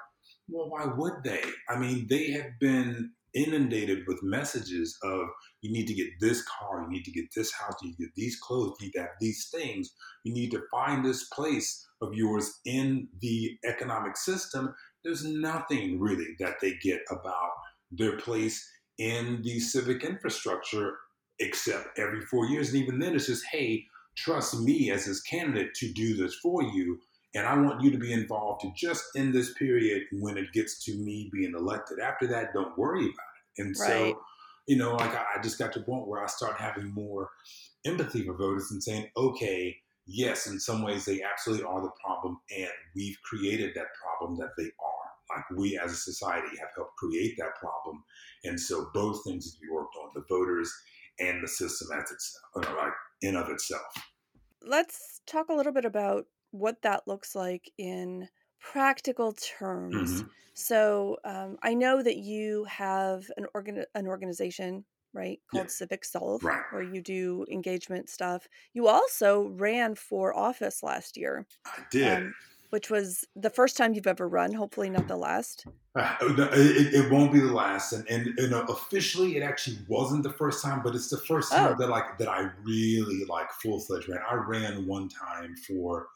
well, 0.50 0.70
why 0.70 0.86
would 0.86 1.24
they? 1.24 1.42
I 1.70 1.78
mean, 1.78 2.08
they 2.10 2.32
have 2.32 2.60
been 2.60 3.12
inundated 3.34 4.04
with 4.08 4.22
messages 4.22 4.98
of 5.04 5.28
you 5.62 5.72
need 5.72 5.88
to 5.88 5.94
get 5.94 6.10
this 6.20 6.44
car, 6.44 6.84
you 6.84 6.90
need 6.90 7.06
to 7.06 7.12
get 7.12 7.26
this 7.36 7.52
house, 7.52 7.74
you 7.82 7.90
need 7.90 7.96
to 7.98 8.04
get 8.04 8.16
these 8.16 8.40
clothes, 8.40 8.76
you 8.80 8.88
need 8.88 8.94
to 8.94 9.02
have 9.02 9.10
these 9.20 9.50
things, 9.50 9.92
you 10.24 10.34
need 10.34 10.52
to 10.52 10.62
find 10.72 11.04
this 11.04 11.28
place 11.30 11.88
of 12.02 12.14
yours 12.14 12.60
in 12.66 13.08
the 13.22 13.58
economic 13.66 14.18
system. 14.18 14.76
There's 15.04 15.26
nothing 15.26 16.00
really 16.00 16.36
that 16.40 16.56
they 16.62 16.74
get 16.82 17.02
about 17.10 17.52
their 17.92 18.18
place 18.18 18.68
in 18.98 19.42
the 19.44 19.60
civic 19.60 20.04
infrastructure 20.04 20.98
except 21.40 21.98
every 21.98 22.22
four 22.22 22.46
years. 22.46 22.70
And 22.70 22.84
even 22.84 23.00
then, 23.00 23.16
it's 23.16 23.28
just, 23.28 23.46
hey, 23.52 23.86
trust 24.16 24.60
me 24.60 24.92
as 24.92 25.06
this 25.06 25.22
candidate 25.22 25.74
to 25.76 25.92
do 25.92 26.16
this 26.16 26.36
for 26.36 26.62
you. 26.62 27.00
And 27.36 27.48
I 27.48 27.56
want 27.58 27.82
you 27.82 27.92
to 27.92 27.98
be 27.98 28.14
involved 28.14 28.62
to 28.62 28.72
just 28.76 29.04
in 29.16 29.32
this 29.32 29.54
period 29.54 30.04
when 30.12 30.38
it 30.38 30.52
gets 30.54 30.84
to 30.86 30.96
me 30.96 31.30
being 31.34 31.54
elected. 31.58 32.00
After 32.00 32.28
that, 32.28 32.54
don't 32.54 32.78
worry 32.78 33.06
about 33.06 33.08
it. 33.08 33.64
And 33.64 33.76
Right. 33.80 34.14
so, 34.14 34.22
you 34.68 34.78
know, 34.78 34.94
like 34.96 35.14
I, 35.14 35.26
I 35.38 35.42
just 35.42 35.58
got 35.58 35.74
to 35.74 35.80
a 35.80 35.84
point 35.84 36.08
where 36.08 36.24
I 36.24 36.28
start 36.28 36.60
having 36.60 36.94
more 36.94 37.30
empathy 37.86 38.24
for 38.24 38.38
voters 38.38 38.70
and 38.72 38.84
saying, 38.84 39.10
okay, 39.18 39.76
yes, 40.06 40.48
in 40.48 40.60
some 40.60 40.84
ways 40.84 41.06
they 41.06 41.22
absolutely 41.24 41.66
are 41.66 41.82
the 41.82 41.92
problem, 42.04 42.40
and 42.56 42.70
we've 42.96 43.18
created 43.24 43.72
that 43.76 43.88
problem 44.02 44.38
that 44.38 44.52
they 44.58 44.66
are. 44.66 45.36
Like 45.36 45.50
we 45.58 45.80
as 45.80 45.92
a 45.92 45.96
society 45.96 46.56
have 46.60 46.70
helped 46.76 46.96
create 46.98 47.36
that 47.40 47.56
problem. 47.60 48.04
And 48.44 48.60
so 48.60 48.90
both 48.94 49.24
things 49.24 49.46
need 49.46 49.52
to 49.54 49.62
be 49.62 49.74
worked 49.74 49.96
on, 49.96 50.12
the 50.14 50.24
voters 50.30 50.72
and 51.20 51.42
the 51.44 51.48
system 51.48 51.88
as 51.98 52.12
itself, 52.12 52.44
you 52.56 52.62
know, 52.62 52.78
like 52.78 52.94
in 53.22 53.36
of 53.36 53.50
itself. 53.50 53.82
Let's 54.62 55.22
talk 55.26 55.50
a 55.50 55.54
little 55.54 55.72
bit 55.72 55.86
about 55.86 56.26
what 56.54 56.82
that 56.84 57.08
looks 57.08 57.36
like 57.36 57.72
in 57.78 58.30
practical 58.62 59.34
terms. 59.34 60.24
Mhm. 60.24 60.30
So 60.56 61.18
um, 61.26 61.58
I 61.64 61.74
know 61.76 62.04
that 62.04 62.18
you 62.18 62.66
have 62.66 63.30
an 63.38 63.48
organ 63.56 63.86
an 63.96 64.08
organization, 64.08 64.86
right, 65.14 65.42
Yeah. 65.52 65.64
called 65.64 65.70
CivicSolve, 65.70 66.42
Right. 66.42 66.64
where 66.70 66.84
you 66.84 67.02
do 67.02 67.46
engagement 67.52 68.10
stuff. 68.10 68.48
You 68.74 68.88
also 68.88 69.50
ran 69.50 69.96
for 69.96 70.36
office 70.38 70.84
last 70.84 71.18
year, 71.18 71.48
I 71.66 71.86
did. 71.92 72.20
um, 72.20 72.36
which 72.72 72.90
was 72.92 73.26
the 73.36 73.52
first 73.52 73.78
time 73.78 73.94
you've 73.96 74.08
ever 74.08 74.28
run. 74.30 74.54
Hopefully, 74.54 74.90
not 74.92 75.08
the 75.08 75.18
last. 75.18 75.68
Uh, 75.96 76.16
no, 76.36 76.50
it, 76.54 76.94
it 76.96 77.12
won't 77.12 77.32
be 77.32 77.40
the 77.40 77.54
last, 77.54 77.94
and 77.94 78.08
and, 78.10 78.28
and 78.40 78.52
officially, 78.68 79.38
it 79.38 79.44
actually 79.44 79.78
wasn't 79.88 80.24
the 80.24 80.34
first 80.34 80.64
time, 80.64 80.82
but 80.82 80.96
it's 80.96 81.10
the 81.10 81.20
first 81.20 81.54
time 81.56 81.76
Oh. 81.76 81.76
that 81.78 81.88
like 81.88 82.18
that 82.18 82.28
I 82.28 82.50
really 82.64 83.26
like 83.26 83.52
full 83.52 83.80
fledged 83.80 84.10
ran. 84.10 84.20
I 84.28 84.34
ran 84.34 84.88
one 84.88 85.08
time 85.08 85.56
for 85.56 86.08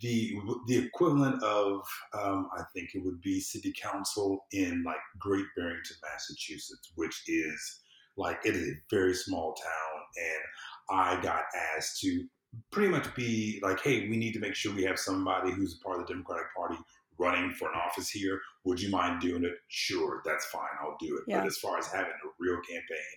the 0.00 0.34
the 0.66 0.78
equivalent 0.78 1.42
of 1.42 1.82
um, 2.18 2.48
I 2.56 2.62
think 2.74 2.90
it 2.94 3.04
would 3.04 3.20
be 3.20 3.40
city 3.40 3.72
council 3.80 4.46
in 4.52 4.82
like 4.84 4.96
Great 5.18 5.44
Barrington, 5.56 5.96
Massachusetts, 6.02 6.92
which 6.94 7.22
is 7.26 7.80
like 8.16 8.40
it 8.44 8.56
is 8.56 8.68
a 8.68 8.80
very 8.90 9.14
small 9.14 9.54
town, 9.54 10.02
and 10.16 10.98
I 10.98 11.22
got 11.22 11.44
asked 11.76 12.00
to 12.00 12.24
pretty 12.70 12.90
much 12.90 13.14
be 13.14 13.60
like, 13.62 13.80
hey, 13.80 14.08
we 14.08 14.16
need 14.16 14.32
to 14.32 14.40
make 14.40 14.54
sure 14.54 14.74
we 14.74 14.84
have 14.84 14.98
somebody 14.98 15.52
who's 15.52 15.78
a 15.78 15.84
part 15.84 16.00
of 16.00 16.06
the 16.06 16.12
Democratic 16.12 16.46
Party 16.56 16.76
running 17.22 17.52
for 17.52 17.68
an 17.68 17.78
office 17.78 18.10
here. 18.10 18.40
Would 18.64 18.80
you 18.80 18.90
mind 18.90 19.20
doing 19.20 19.44
it? 19.44 19.54
Sure, 19.68 20.22
that's 20.24 20.46
fine. 20.46 20.62
I'll 20.80 20.96
do 21.00 21.16
it. 21.16 21.24
Yeah. 21.26 21.40
But 21.40 21.46
as 21.46 21.58
far 21.58 21.78
as 21.78 21.86
having 21.86 22.06
a 22.06 22.28
real 22.38 22.58
campaign, 22.68 23.12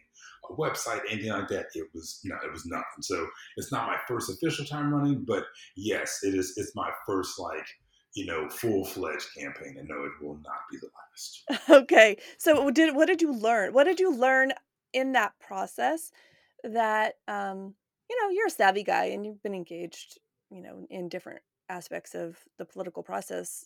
a 0.50 0.56
website, 0.56 1.02
anything 1.10 1.32
like 1.32 1.48
that, 1.50 1.68
it 1.74 1.88
was 1.94 2.20
no, 2.24 2.36
it 2.44 2.52
was 2.52 2.66
nothing. 2.66 3.02
So 3.02 3.26
it's 3.58 3.72
not 3.72 3.88
my 3.88 3.98
first 4.08 4.30
official 4.30 4.66
time 4.66 4.94
running, 4.94 5.26
but 5.28 5.46
yes, 5.76 6.20
it 6.24 6.36
is. 6.36 6.53
It's 6.58 6.75
my 6.75 6.92
first 7.06 7.40
like 7.40 7.68
you 8.16 8.25
know 8.25 8.50
full 8.50 8.86
fledged 8.86 9.27
campaign, 9.38 9.75
and 9.79 9.88
no, 9.88 10.03
it 10.06 10.12
will 10.22 10.36
not 10.36 10.62
be 10.72 10.77
the 10.77 10.90
last. 10.98 11.70
okay. 11.84 12.18
So 12.38 12.70
did 12.70 12.96
what 12.96 13.08
did 13.08 13.22
you 13.22 13.34
learn? 13.34 13.74
What 13.74 13.86
did 13.86 14.00
you 14.00 14.16
learn 14.16 14.53
in 14.94 15.14
that 15.14 15.34
process 15.40 16.12
that 16.64 17.16
um, 17.27 17.75
you 18.10 18.22
know, 18.22 18.29
you're 18.29 18.48
a 18.48 18.51
savvy 18.51 18.84
guy 18.84 19.06
and 19.06 19.25
you've 19.25 19.42
been 19.42 19.56
engaged, 19.56 20.20
you 20.51 20.62
know, 20.62 20.86
in 20.90 21.10
different 21.10 21.42
aspects 21.70 22.14
of 22.14 22.38
the 22.58 22.66
political 22.66 23.03
process 23.03 23.66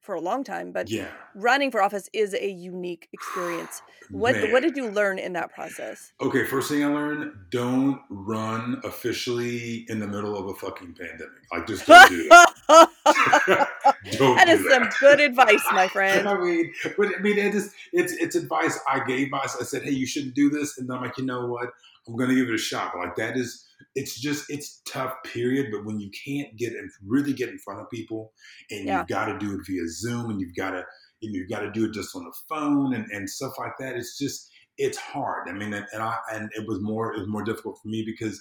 for 0.00 0.14
a 0.14 0.20
long 0.20 0.44
time, 0.44 0.72
but 0.72 0.88
Yeah. 0.88 1.08
running 1.34 1.70
for 1.70 1.82
office 1.82 2.08
is 2.12 2.32
a 2.34 2.48
unique 2.48 3.08
experience. 3.12 3.82
What 4.12 4.36
Man. 4.36 4.52
what 4.52 4.62
did 4.62 4.76
you 4.76 4.88
learn 4.88 5.18
in 5.18 5.32
that 5.32 5.52
process? 5.52 6.12
Okay, 6.20 6.44
first 6.44 6.70
thing 6.70 6.84
I 6.84 6.86
learned: 6.86 7.32
don't 7.50 8.00
run 8.08 8.80
officially 8.84 9.84
in 9.88 9.98
the 9.98 10.06
middle 10.06 10.36
of 10.38 10.46
a 10.46 10.54
fucking 10.54 10.94
pandemic. 10.94 11.42
Like, 11.52 11.66
just 11.66 11.86
don't 11.86 12.08
do 12.08 12.28
that. 12.28 12.52
don't 14.12 14.36
that 14.36 14.46
do 14.46 14.52
is 14.52 14.72
some 14.72 14.88
good 15.00 15.18
advice, 15.20 15.64
my 15.72 15.88
friend. 15.96 16.28
I 16.28 16.38
mean, 16.38 16.72
but 16.96 17.08
I 17.18 17.20
mean, 17.20 17.36
it 17.38 17.54
is 17.54 17.74
it's 17.92 18.12
it's 18.12 18.36
advice 18.36 18.78
I 18.88 19.04
gave 19.04 19.30
myself. 19.30 19.60
I 19.62 19.64
said, 19.64 19.82
hey, 19.82 19.90
you 19.90 20.06
shouldn't 20.06 20.34
do 20.34 20.50
this, 20.50 20.78
and 20.78 20.88
I'm 20.92 21.02
like, 21.02 21.18
you 21.18 21.24
know 21.24 21.46
what? 21.46 21.70
I'm 22.06 22.14
gonna 22.16 22.34
give 22.34 22.48
it 22.48 22.54
a 22.54 22.58
shot. 22.58 22.92
But 22.94 23.00
like 23.06 23.16
that 23.16 23.36
is, 23.36 23.65
it's 23.96 24.20
just 24.20 24.44
it's 24.48 24.80
tough. 24.86 25.14
Period. 25.24 25.68
But 25.72 25.84
when 25.84 25.98
you 25.98 26.10
can't 26.24 26.56
get 26.56 26.72
and 26.72 26.88
really 27.04 27.32
get 27.32 27.48
in 27.48 27.58
front 27.58 27.80
of 27.80 27.90
people, 27.90 28.32
and 28.70 28.86
Yeah. 28.86 28.98
you've 29.00 29.08
got 29.08 29.26
to 29.26 29.38
do 29.38 29.54
it 29.54 29.66
via 29.66 29.88
Zoom, 29.88 30.30
and 30.30 30.40
you've 30.40 30.54
got 30.54 30.70
to 30.70 30.84
and 31.22 31.34
you've 31.34 31.48
got 31.50 31.60
to 31.60 31.70
do 31.72 31.86
it 31.86 31.92
just 31.92 32.14
on 32.14 32.24
the 32.24 32.34
phone 32.48 32.94
and, 32.94 33.06
and 33.10 33.28
stuff 33.28 33.54
like 33.58 33.72
that. 33.80 33.96
It's 33.96 34.18
just 34.18 34.48
it's 34.78 34.98
hard. 34.98 35.48
I 35.48 35.52
mean, 35.54 35.72
and, 35.72 35.86
and 35.92 36.02
I 36.02 36.16
and 36.32 36.50
it 36.54 36.68
was 36.68 36.78
more 36.80 37.14
it 37.14 37.18
was 37.18 37.28
more 37.28 37.42
difficult 37.42 37.78
for 37.82 37.88
me 37.88 38.04
because 38.06 38.40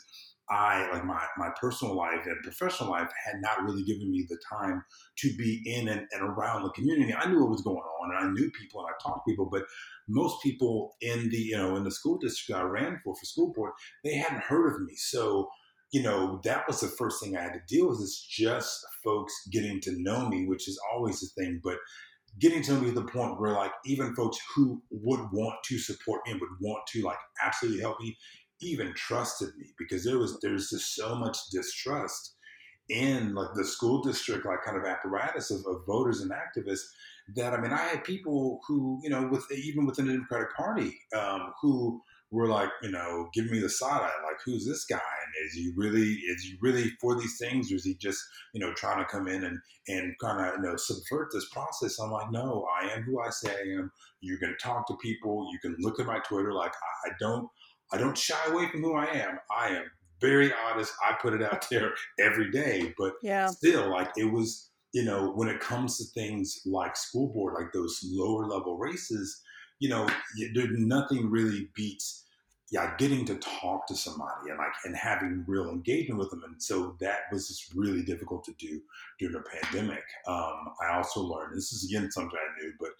I 0.49 0.89
like 0.91 1.05
my 1.05 1.23
my 1.38 1.49
personal 1.60 1.95
life 1.95 2.25
and 2.25 2.38
professional 2.43 2.91
life 2.91 3.10
had 3.25 3.41
not 3.41 3.63
really 3.63 3.84
given 3.84 4.12
me 4.12 4.25
the 4.29 4.38
time 4.49 4.84
to 5.17 5.36
be 5.38 5.62
in 5.65 5.88
and, 5.88 6.08
and 6.12 6.21
around 6.21 6.63
the 6.63 6.69
community. 6.69 7.13
I 7.13 7.27
knew 7.27 7.41
what 7.41 7.49
was 7.49 7.62
going 7.62 7.77
on 7.77 8.15
and 8.15 8.25
I 8.25 8.31
knew 8.31 8.51
people 8.51 8.81
and 8.81 8.89
I 8.89 8.93
talked 9.01 9.25
to 9.25 9.31
people, 9.31 9.49
but 9.51 9.63
most 10.08 10.43
people 10.43 10.95
in 11.01 11.29
the 11.29 11.38
you 11.38 11.58
know 11.58 11.75
in 11.75 11.84
the 11.84 11.91
school 11.91 12.17
district 12.17 12.60
I 12.60 12.63
ran 12.63 12.99
for 13.03 13.15
for 13.15 13.25
school 13.25 13.53
board, 13.53 13.71
they 14.03 14.15
hadn't 14.15 14.43
heard 14.43 14.73
of 14.73 14.81
me. 14.81 14.93
So 14.95 15.49
you 15.91 16.03
know 16.03 16.39
that 16.43 16.67
was 16.67 16.79
the 16.81 16.88
first 16.88 17.23
thing 17.23 17.36
I 17.36 17.41
had 17.41 17.53
to 17.53 17.62
deal 17.67 17.89
with 17.89 17.99
is 17.99 18.25
just 18.29 18.86
folks 19.03 19.34
getting 19.51 19.81
to 19.81 19.93
know 19.97 20.29
me, 20.29 20.45
which 20.45 20.67
is 20.67 20.79
always 20.93 21.21
the 21.21 21.41
thing, 21.41 21.60
but 21.63 21.77
getting 22.39 22.62
to 22.62 22.73
me 22.73 22.88
to 22.89 22.91
the 22.93 23.03
point 23.03 23.39
where 23.39 23.53
like 23.53 23.71
even 23.86 24.13
folks 24.15 24.38
who 24.55 24.81
would 24.91 25.21
want 25.31 25.55
to 25.63 25.77
support 25.79 26.21
me 26.25 26.34
and 26.34 26.41
would 26.41 26.49
want 26.60 26.86
to 26.88 27.01
like 27.01 27.17
absolutely 27.43 27.81
help 27.81 27.99
me 27.99 28.15
even 28.61 28.93
trusted 28.93 29.49
me 29.57 29.67
because 29.77 30.03
there 30.03 30.17
was 30.17 30.39
there's 30.41 30.69
just 30.69 30.95
so 30.95 31.15
much 31.15 31.37
distrust 31.51 32.35
in 32.89 33.33
like 33.33 33.49
the 33.55 33.65
school 33.65 34.01
district 34.03 34.45
like 34.45 34.63
kind 34.63 34.77
of 34.77 34.85
apparatus 34.85 35.51
of, 35.51 35.59
of 35.65 35.85
voters 35.87 36.21
and 36.21 36.31
activists 36.31 36.85
that 37.35 37.53
I 37.53 37.59
mean 37.59 37.71
I 37.71 37.77
had 37.77 38.03
people 38.03 38.59
who 38.67 38.99
you 39.03 39.09
know 39.09 39.27
with 39.27 39.45
even 39.51 39.85
within 39.85 40.07
the 40.07 40.13
Democratic 40.13 40.55
Party 40.55 40.93
um, 41.17 41.53
who 41.61 42.01
were 42.31 42.47
like 42.47 42.69
you 42.83 42.91
know 42.91 43.29
giving 43.33 43.51
me 43.51 43.59
the 43.59 43.69
side 43.69 44.01
eye 44.01 44.23
like 44.23 44.37
who's 44.45 44.65
this 44.65 44.85
guy 44.85 44.95
and 44.95 45.47
is 45.47 45.53
he 45.53 45.71
really 45.75 46.11
is 46.11 46.43
he 46.43 46.57
really 46.61 46.91
for 47.01 47.15
these 47.19 47.37
things 47.39 47.71
or 47.71 47.75
is 47.75 47.85
he 47.85 47.95
just 47.95 48.21
you 48.53 48.59
know 48.59 48.73
trying 48.73 48.99
to 48.99 49.09
come 49.09 49.27
in 49.27 49.43
and 49.43 49.59
and 49.87 50.13
kind 50.19 50.45
of 50.45 50.55
you 50.55 50.61
know 50.61 50.75
subvert 50.75 51.29
this 51.33 51.49
process? 51.49 51.99
I'm 51.99 52.11
like 52.11 52.31
no 52.31 52.67
I 52.81 52.93
am 52.93 53.03
who 53.03 53.19
I 53.19 53.29
say 53.31 53.49
I 53.51 53.79
am. 53.79 53.91
You 54.21 54.37
can 54.37 54.55
talk 54.61 54.87
to 54.87 54.97
people. 55.01 55.49
You 55.51 55.59
can 55.59 55.75
look 55.79 55.99
at 55.99 56.07
my 56.07 56.19
Twitter. 56.19 56.53
Like 56.53 56.73
I, 56.73 57.09
I 57.09 57.11
don't 57.19 57.49
I 57.91 57.97
don't 57.97 58.17
shy 58.17 58.39
away 58.47 58.69
from 58.69 58.81
who 58.81 58.95
I 58.95 59.05
am. 59.05 59.39
I 59.55 59.69
am 59.69 59.85
very 60.21 60.51
honest. 60.53 60.93
I 61.05 61.15
put 61.21 61.33
it 61.33 61.43
out 61.43 61.67
there 61.71 61.93
every 62.19 62.51
day 62.51 62.93
but 62.97 63.13
Yeah. 63.21 63.47
still 63.47 63.89
like 63.91 64.11
it 64.17 64.31
was 64.31 64.71
you 64.93 65.03
know 65.03 65.31
when 65.31 65.49
it 65.49 65.59
comes 65.59 65.97
to 65.97 66.05
things 66.19 66.61
like 66.65 66.95
school 66.95 67.27
board 67.33 67.53
like 67.59 67.73
those 67.73 67.99
lower 68.05 68.45
level 68.47 68.77
races 68.77 69.41
you 69.79 69.89
know 69.89 70.07
there 70.53 70.67
nothing 70.71 71.29
really 71.29 71.69
beats 71.75 72.23
yeah 72.71 72.95
getting 72.97 73.25
to 73.25 73.35
talk 73.35 73.85
to 73.87 73.95
somebody 73.95 74.49
and 74.49 74.57
like 74.57 74.71
and 74.85 74.95
having 74.95 75.43
real 75.47 75.69
engagement 75.69 76.17
with 76.17 76.29
them 76.29 76.41
and 76.45 76.61
so 76.63 76.95
that 77.01 77.19
was 77.31 77.47
just 77.49 77.73
really 77.75 78.03
difficult 78.03 78.43
to 78.45 78.53
do 78.57 78.81
during 79.19 79.33
the 79.33 79.43
pandemic. 79.61 80.03
Um, 80.27 80.73
i 80.81 80.95
also 80.95 81.19
learned 81.21 81.55
this 81.57 81.73
is 81.73 81.83
again 81.89 82.09
something 82.09 82.39
i 82.39 82.61
knew 82.61 82.71
but 82.79 82.91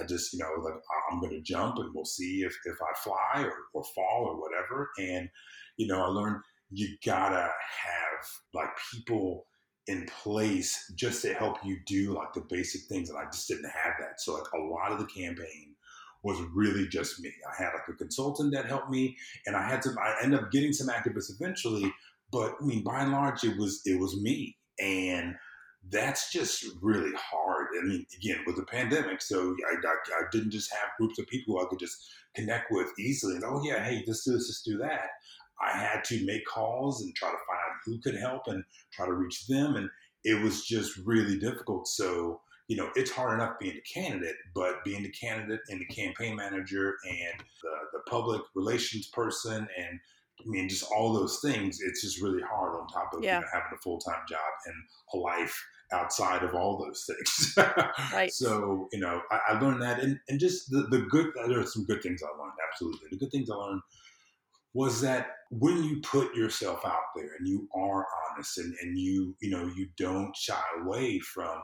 i 0.00 0.04
just 0.04 0.32
you 0.32 0.38
know 0.38 0.50
like 0.62 0.74
i'm 1.10 1.20
going 1.20 1.32
to 1.32 1.40
jump 1.40 1.76
and 1.78 1.90
we'll 1.94 2.04
see 2.04 2.42
if 2.42 2.56
if 2.64 2.76
i 2.82 3.00
fly 3.02 3.42
or, 3.42 3.54
or 3.74 3.84
fall 3.94 4.26
or 4.26 4.40
whatever 4.40 4.90
and 4.98 5.28
you 5.76 5.86
know 5.86 6.02
i 6.02 6.06
learned 6.06 6.40
you 6.70 6.88
gotta 7.04 7.42
have 7.42 8.26
like 8.52 8.70
people 8.92 9.46
in 9.86 10.06
place 10.22 10.92
just 10.96 11.20
to 11.22 11.34
help 11.34 11.58
you 11.62 11.76
do 11.86 12.14
like 12.14 12.32
the 12.32 12.44
basic 12.48 12.82
things 12.88 13.10
and 13.10 13.18
i 13.18 13.24
just 13.26 13.48
didn't 13.48 13.70
have 13.70 13.92
that 14.00 14.18
so 14.18 14.32
like 14.34 14.50
a 14.54 14.58
lot 14.58 14.92
of 14.92 14.98
the 14.98 15.06
campaign 15.06 15.74
was 16.24 16.40
really 16.54 16.88
just 16.88 17.20
me. 17.20 17.30
I 17.46 17.62
had 17.62 17.74
like 17.74 17.86
a 17.88 17.92
consultant 17.92 18.52
that 18.54 18.64
helped 18.66 18.90
me, 18.90 19.16
and 19.46 19.54
I 19.54 19.68
had 19.68 19.82
to. 19.82 19.90
I 20.02 20.16
ended 20.22 20.40
up 20.40 20.50
getting 20.50 20.72
some 20.72 20.88
activists 20.88 21.30
eventually, 21.38 21.92
but 22.32 22.54
I 22.60 22.64
mean, 22.64 22.82
by 22.82 23.02
and 23.02 23.12
large, 23.12 23.44
it 23.44 23.56
was 23.56 23.82
it 23.84 24.00
was 24.00 24.20
me, 24.20 24.56
and 24.80 25.34
that's 25.90 26.32
just 26.32 26.64
really 26.80 27.12
hard. 27.14 27.53
I 27.80 27.84
mean, 27.84 28.06
again, 28.16 28.38
with 28.46 28.56
the 28.56 28.64
pandemic, 28.64 29.20
so 29.22 29.54
I, 29.70 29.86
I, 29.86 30.20
I 30.20 30.22
didn't 30.32 30.50
just 30.50 30.72
have 30.72 30.96
groups 30.98 31.18
of 31.18 31.26
people 31.26 31.58
I 31.58 31.66
could 31.68 31.78
just 31.78 31.96
connect 32.34 32.70
with 32.70 32.88
easily. 32.98 33.36
And 33.36 33.44
oh 33.44 33.60
yeah, 33.64 33.82
hey, 33.84 34.04
let's 34.06 34.24
do 34.24 34.32
this, 34.32 34.48
let's 34.48 34.62
do 34.62 34.78
that. 34.78 35.08
I 35.64 35.76
had 35.76 36.02
to 36.04 36.24
make 36.26 36.44
calls 36.46 37.02
and 37.02 37.14
try 37.14 37.30
to 37.30 37.36
find 37.36 37.58
out 37.58 37.76
who 37.84 37.98
could 38.00 38.18
help 38.18 38.48
and 38.48 38.64
try 38.92 39.06
to 39.06 39.12
reach 39.12 39.46
them, 39.46 39.76
and 39.76 39.88
it 40.24 40.42
was 40.42 40.64
just 40.64 40.96
really 41.04 41.38
difficult. 41.38 41.88
So 41.88 42.40
you 42.68 42.76
know, 42.78 42.88
it's 42.94 43.10
hard 43.10 43.34
enough 43.34 43.58
being 43.60 43.76
a 43.76 44.00
candidate, 44.00 44.36
but 44.54 44.82
being 44.84 45.02
the 45.02 45.10
candidate 45.10 45.60
and 45.68 45.80
the 45.80 45.94
campaign 45.94 46.34
manager 46.34 46.94
and 47.06 47.40
the, 47.62 47.70
the 47.92 47.98
public 48.08 48.40
relations 48.54 49.08
person 49.08 49.68
and 49.78 50.00
I 50.40 50.48
mean, 50.48 50.68
just 50.68 50.90
all 50.90 51.12
those 51.12 51.40
things, 51.40 51.78
it's 51.80 52.02
just 52.02 52.20
really 52.20 52.42
hard 52.42 52.74
on 52.74 52.88
top 52.88 53.14
of 53.14 53.22
Yeah. 53.22 53.36
you 53.36 53.40
know, 53.42 53.46
having 53.52 53.70
a 53.74 53.80
full 53.82 53.98
time 53.98 54.22
job 54.28 54.40
and 54.66 54.74
a 55.14 55.16
life 55.16 55.64
outside 55.94 56.42
of 56.42 56.54
all 56.54 56.78
those 56.78 57.06
things. 57.06 57.54
Right. 58.12 58.32
So, 58.44 58.88
you 58.92 58.98
know, 58.98 59.22
I, 59.30 59.38
I 59.50 59.60
learned 59.60 59.80
that. 59.82 60.00
And, 60.00 60.18
and 60.28 60.40
just 60.40 60.70
the, 60.70 60.82
the 60.90 61.06
good, 61.08 61.30
there 61.46 61.60
are 61.60 61.66
some 61.66 61.84
good 61.84 62.02
things 62.02 62.20
I 62.22 62.42
learned, 62.42 62.52
absolutely. 62.70 63.08
The 63.10 63.18
good 63.18 63.30
things 63.30 63.48
I 63.48 63.54
learned 63.54 63.80
was 64.74 65.00
that 65.02 65.28
when 65.50 65.84
you 65.84 66.00
put 66.00 66.34
yourself 66.34 66.84
out 66.84 67.14
there 67.14 67.30
and 67.38 67.46
you 67.46 67.68
are 67.74 68.04
honest 68.32 68.58
and, 68.58 68.74
and 68.82 68.98
you, 68.98 69.36
you 69.40 69.50
know, 69.50 69.70
you 69.76 69.88
don't 69.96 70.36
shy 70.36 70.60
away 70.82 71.20
from 71.20 71.60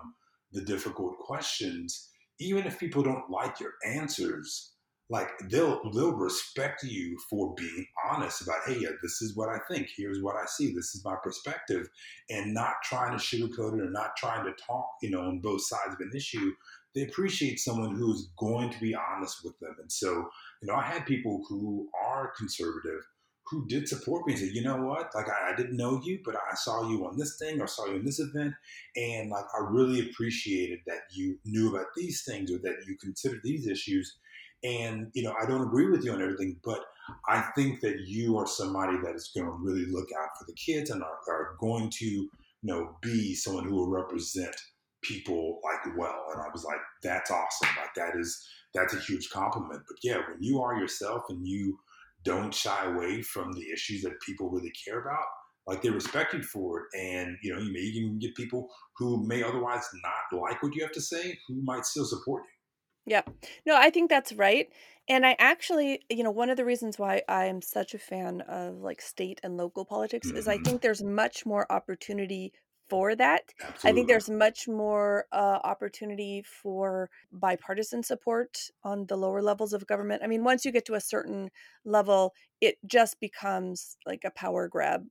the 0.52 0.60
difficult 0.60 1.18
questions, 1.18 2.10
even 2.38 2.66
if 2.66 2.78
people 2.78 3.02
don't 3.02 3.28
like 3.28 3.58
your 3.58 3.72
answers, 3.84 4.74
like 5.10 5.28
they'll 5.50 5.80
they'll 5.92 6.12
respect 6.12 6.84
you 6.84 7.18
for 7.28 7.52
being 7.56 7.84
honest 8.08 8.42
about 8.42 8.60
hey 8.64 8.78
yeah, 8.80 8.90
this 9.02 9.20
is 9.20 9.36
what 9.36 9.48
i 9.48 9.58
think. 9.68 9.88
Here's 9.94 10.22
what 10.22 10.36
i 10.36 10.46
see. 10.46 10.72
This 10.72 10.94
is 10.94 11.04
my 11.04 11.16
perspective. 11.22 11.88
And 12.30 12.54
not 12.54 12.74
trying 12.84 13.18
to 13.18 13.22
sugarcoat 13.22 13.74
it 13.74 13.82
or 13.82 13.90
not 13.90 14.16
trying 14.16 14.44
to 14.44 14.52
talk 14.64 14.88
you 15.02 15.10
know 15.10 15.22
on 15.22 15.40
both 15.40 15.62
sides 15.62 15.94
of 15.94 16.00
an 16.00 16.12
issue 16.14 16.52
they 16.92 17.02
appreciate 17.02 17.60
someone 17.60 17.94
who's 17.94 18.30
going 18.36 18.68
to 18.70 18.80
be 18.80 18.96
honest 18.96 19.44
with 19.44 19.56
them. 19.60 19.76
And 19.80 19.90
so 19.90 20.28
you 20.62 20.68
know 20.68 20.74
i 20.74 20.82
had 20.82 21.04
people 21.06 21.44
who 21.48 21.88
are 22.00 22.32
conservative 22.38 23.00
who 23.46 23.66
did 23.66 23.88
support 23.88 24.24
me 24.28 24.34
and 24.34 24.40
said 24.40 24.54
you 24.54 24.62
know 24.62 24.76
what? 24.76 25.10
Like 25.12 25.26
I, 25.28 25.50
I 25.52 25.56
didn't 25.56 25.76
know 25.76 26.00
you 26.04 26.20
but 26.24 26.36
i 26.36 26.54
saw 26.54 26.88
you 26.88 27.04
on 27.04 27.18
this 27.18 27.36
thing 27.36 27.60
or 27.60 27.66
saw 27.66 27.86
you 27.86 27.96
in 27.96 28.04
this 28.04 28.20
event. 28.20 28.54
And 28.94 29.28
like 29.28 29.46
i 29.58 29.64
really 29.68 30.08
appreciated 30.08 30.78
that 30.86 31.00
you 31.12 31.36
knew 31.44 31.74
about 31.74 31.86
these 31.96 32.22
things 32.22 32.52
or 32.52 32.58
that 32.58 32.84
you 32.86 32.96
considered 32.96 33.40
these 33.42 33.66
issues 33.66 34.18
and 34.62 35.10
you 35.14 35.22
know 35.22 35.34
i 35.40 35.46
don't 35.46 35.66
agree 35.66 35.88
with 35.88 36.04
you 36.04 36.12
on 36.12 36.22
everything 36.22 36.56
but 36.64 36.80
i 37.28 37.40
think 37.54 37.80
that 37.80 38.00
you 38.06 38.36
are 38.36 38.46
somebody 38.46 38.96
that 39.02 39.14
is 39.14 39.30
going 39.34 39.46
to 39.46 39.56
really 39.60 39.86
look 39.90 40.08
out 40.20 40.28
for 40.38 40.44
the 40.46 40.54
kids 40.54 40.90
and 40.90 41.02
are, 41.02 41.18
are 41.28 41.56
going 41.58 41.88
to 41.90 42.06
you 42.06 42.28
know 42.62 42.96
be 43.00 43.34
someone 43.34 43.64
who 43.64 43.74
will 43.74 43.90
represent 43.90 44.54
people 45.02 45.60
like 45.64 45.96
well 45.96 46.26
and 46.32 46.42
i 46.42 46.48
was 46.52 46.64
like 46.64 46.80
that's 47.02 47.30
awesome 47.30 47.68
like 47.80 47.94
that 47.94 48.18
is 48.18 48.46
that's 48.72 48.94
a 48.94 49.00
huge 49.00 49.30
compliment. 49.30 49.82
But 49.88 49.96
yeah 50.02 50.18
when 50.28 50.40
you 50.40 50.60
are 50.60 50.78
yourself 50.78 51.24
and 51.28 51.46
you 51.46 51.78
don't 52.22 52.54
shy 52.54 52.84
away 52.84 53.22
from 53.22 53.52
the 53.52 53.64
issues 53.72 54.02
that 54.02 54.20
people 54.20 54.50
really 54.50 54.72
care 54.84 55.00
about 55.00 55.24
like 55.66 55.82
they 55.82 55.90
respect 55.90 56.34
you 56.34 56.42
for 56.42 56.80
it 56.80 56.98
and 56.98 57.36
you 57.42 57.52
know 57.52 57.60
you 57.60 57.72
may 57.72 57.80
even 57.80 58.18
get 58.18 58.34
people 58.34 58.68
who 58.96 59.26
may 59.26 59.42
otherwise 59.42 59.84
not 60.02 60.40
like 60.40 60.62
what 60.62 60.74
you 60.74 60.82
have 60.82 60.92
to 60.92 61.00
say 61.00 61.38
who 61.48 61.62
might 61.62 61.84
still 61.84 62.04
support 62.04 62.42
you 62.42 62.59
Yeah. 63.06 63.22
No, 63.66 63.76
I 63.76 63.90
think 63.90 64.10
that's 64.10 64.32
right. 64.32 64.72
And 65.08 65.26
I 65.26 65.34
actually, 65.38 66.02
you 66.08 66.22
know, 66.22 66.30
one 66.30 66.50
of 66.50 66.56
the 66.56 66.64
reasons 66.64 66.98
why 66.98 67.22
I'm 67.28 67.62
such 67.62 67.94
a 67.94 67.98
fan 67.98 68.42
of 68.42 68.76
like 68.76 69.00
state 69.00 69.40
and 69.42 69.56
local 69.56 69.84
politics 69.84 70.30
is 70.30 70.46
I 70.46 70.58
Mhm. 70.58 70.64
think 70.64 70.82
there's 70.82 71.02
much 71.02 71.44
more 71.46 71.70
opportunity 71.72 72.52
for 72.88 73.14
that. 73.16 73.52
I 73.84 73.92
think 73.92 74.08
there's 74.08 74.28
much 74.28 74.68
more 74.68 75.26
uh, 75.32 75.60
opportunity 75.64 76.42
for 76.42 77.08
bipartisan 77.32 78.02
support 78.02 78.68
on 78.82 79.06
the 79.06 79.16
lower 79.16 79.42
levels 79.42 79.72
of 79.72 79.86
government. 79.86 80.22
I 80.22 80.26
mean, 80.26 80.44
once 80.44 80.64
you 80.64 80.72
get 80.72 80.84
to 80.86 80.94
a 80.94 81.00
certain 81.00 81.50
level, 81.84 82.34
it 82.60 82.78
just 82.86 83.18
becomes 83.20 83.96
like 84.06 84.24
a 84.24 84.30
power 84.32 84.68
grab. 84.68 85.06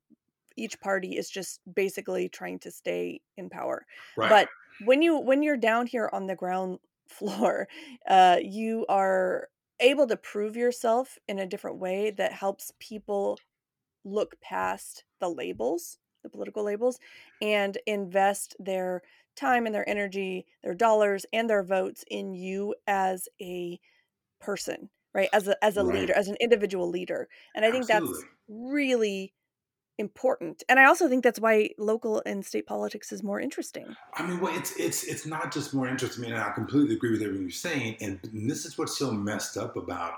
Each 0.55 0.79
party 0.79 1.17
is 1.17 1.29
just 1.29 1.61
basically 1.73 2.27
trying 2.29 2.59
to 2.59 2.71
stay 2.71 3.21
in 3.37 3.49
power. 3.49 3.85
right 4.15 4.37
But 4.37 4.49
when 4.79 5.01
you 5.01 5.17
when 5.17 5.41
you're 5.43 5.57
down 5.57 5.87
here 5.87 6.09
on 6.11 6.27
the 6.27 6.35
ground 6.35 6.79
floor, 7.09 7.67
uh, 8.07 8.37
you 8.41 8.85
are 8.89 9.49
able 9.79 10.07
to 10.07 10.17
prove 10.17 10.55
yourself 10.57 11.17
in 11.27 11.39
a 11.39 11.47
different 11.47 11.77
way 11.77 12.11
that 12.11 12.33
helps 12.33 12.71
people 12.79 13.39
look 14.03 14.39
past 14.41 15.03
the 15.19 15.29
labels, 15.29 15.99
the 16.23 16.29
political 16.29 16.63
labels, 16.63 16.99
and 17.41 17.77
invest 17.85 18.55
their 18.59 19.01
time 19.35 19.65
and 19.65 19.73
their 19.75 19.87
energy, 19.87 20.45
their 20.63 20.75
dollars 20.75 21.25
and 21.33 21.49
their 21.49 21.63
votes 21.63 22.03
in 22.09 22.33
you 22.33 22.75
as 22.87 23.27
a 23.41 23.79
person, 24.39 24.89
right? 25.13 25.29
As 25.33 25.47
a 25.47 25.63
as 25.63 25.77
a 25.77 25.83
right 25.83 25.93
leader, 25.99 26.13
as 26.13 26.27
an 26.27 26.37
individual 26.39 26.89
leader. 26.89 27.29
And 27.55 27.65
I 27.65 27.71
think 27.71 27.87
that's 27.87 28.25
really 28.47 29.33
important. 29.99 30.63
And 30.69 30.79
I 30.79 30.85
also 30.85 31.07
think 31.07 31.23
that's 31.23 31.39
why 31.39 31.71
local 31.77 32.23
and 32.25 32.43
state 32.45 32.65
politics 32.65 33.11
is 33.11 33.21
more 33.21 33.39
interesting. 33.39 33.95
I 34.15 34.25
mean, 34.25 34.39
well, 34.39 34.55
it's 34.57 34.75
it's 34.79 35.03
it's 35.03 35.25
not 35.25 35.53
just 35.53 35.73
more 35.73 35.87
interesting. 35.87 36.25
I 36.25 36.27
mean, 36.29 36.37
I 36.37 36.51
completely 36.51 36.95
agree 36.95 37.11
with 37.11 37.21
everything 37.21 37.43
you're 37.43 37.51
saying, 37.51 37.97
and 38.01 38.19
this 38.33 38.65
is 38.65 38.77
what's 38.77 38.97
so 38.97 39.11
messed 39.11 39.57
up 39.57 39.75
about 39.75 40.13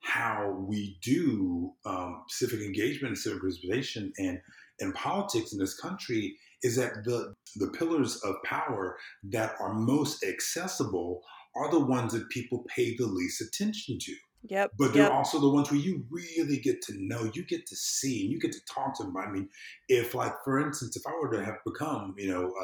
how 0.00 0.50
we 0.68 0.98
do 1.02 1.72
um, 1.86 2.24
civic 2.28 2.60
engagement 2.60 3.12
and 3.12 3.18
civic 3.18 3.40
participation 3.40 4.12
and 4.18 4.40
and 4.80 4.94
politics 4.94 5.52
in 5.52 5.58
this 5.58 5.78
country 5.78 6.36
is 6.62 6.76
that 6.76 7.04
the 7.04 7.34
the 7.56 7.68
pillars 7.68 8.16
of 8.22 8.36
power 8.44 8.98
that 9.24 9.54
are 9.60 9.72
most 9.72 10.24
accessible 10.24 11.22
are 11.54 11.70
the 11.70 11.80
ones 11.80 12.12
that 12.12 12.28
people 12.30 12.64
pay 12.68 12.96
the 12.96 13.06
least 13.06 13.40
attention 13.40 13.98
to. 13.98 14.14
Yep. 14.42 14.72
But 14.78 14.94
they're 14.94 15.10
Yep. 15.10 15.12
also 15.12 15.38
the 15.38 15.50
ones 15.50 15.70
where 15.70 15.80
you 15.80 16.06
really 16.10 16.58
get 16.58 16.80
to 16.82 16.94
know, 16.96 17.30
you 17.34 17.44
get 17.44 17.66
to 17.66 17.76
see, 17.76 18.22
and 18.24 18.32
you 18.32 18.40
get 18.40 18.52
to 18.52 18.60
talk 18.72 18.96
to 18.96 19.04
them. 19.04 19.16
I 19.16 19.30
mean, 19.30 19.50
if, 19.88 20.14
like, 20.14 20.32
for 20.44 20.58
instance, 20.60 20.96
if 20.96 21.06
I 21.06 21.12
were 21.12 21.30
to 21.32 21.44
have 21.44 21.56
become, 21.66 22.14
you 22.16 22.28
know, 22.28 22.54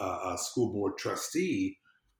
a, 0.00 0.04
a, 0.04 0.34
a 0.34 0.38
school 0.38 0.72
board 0.72 0.98
trustee, 0.98 1.78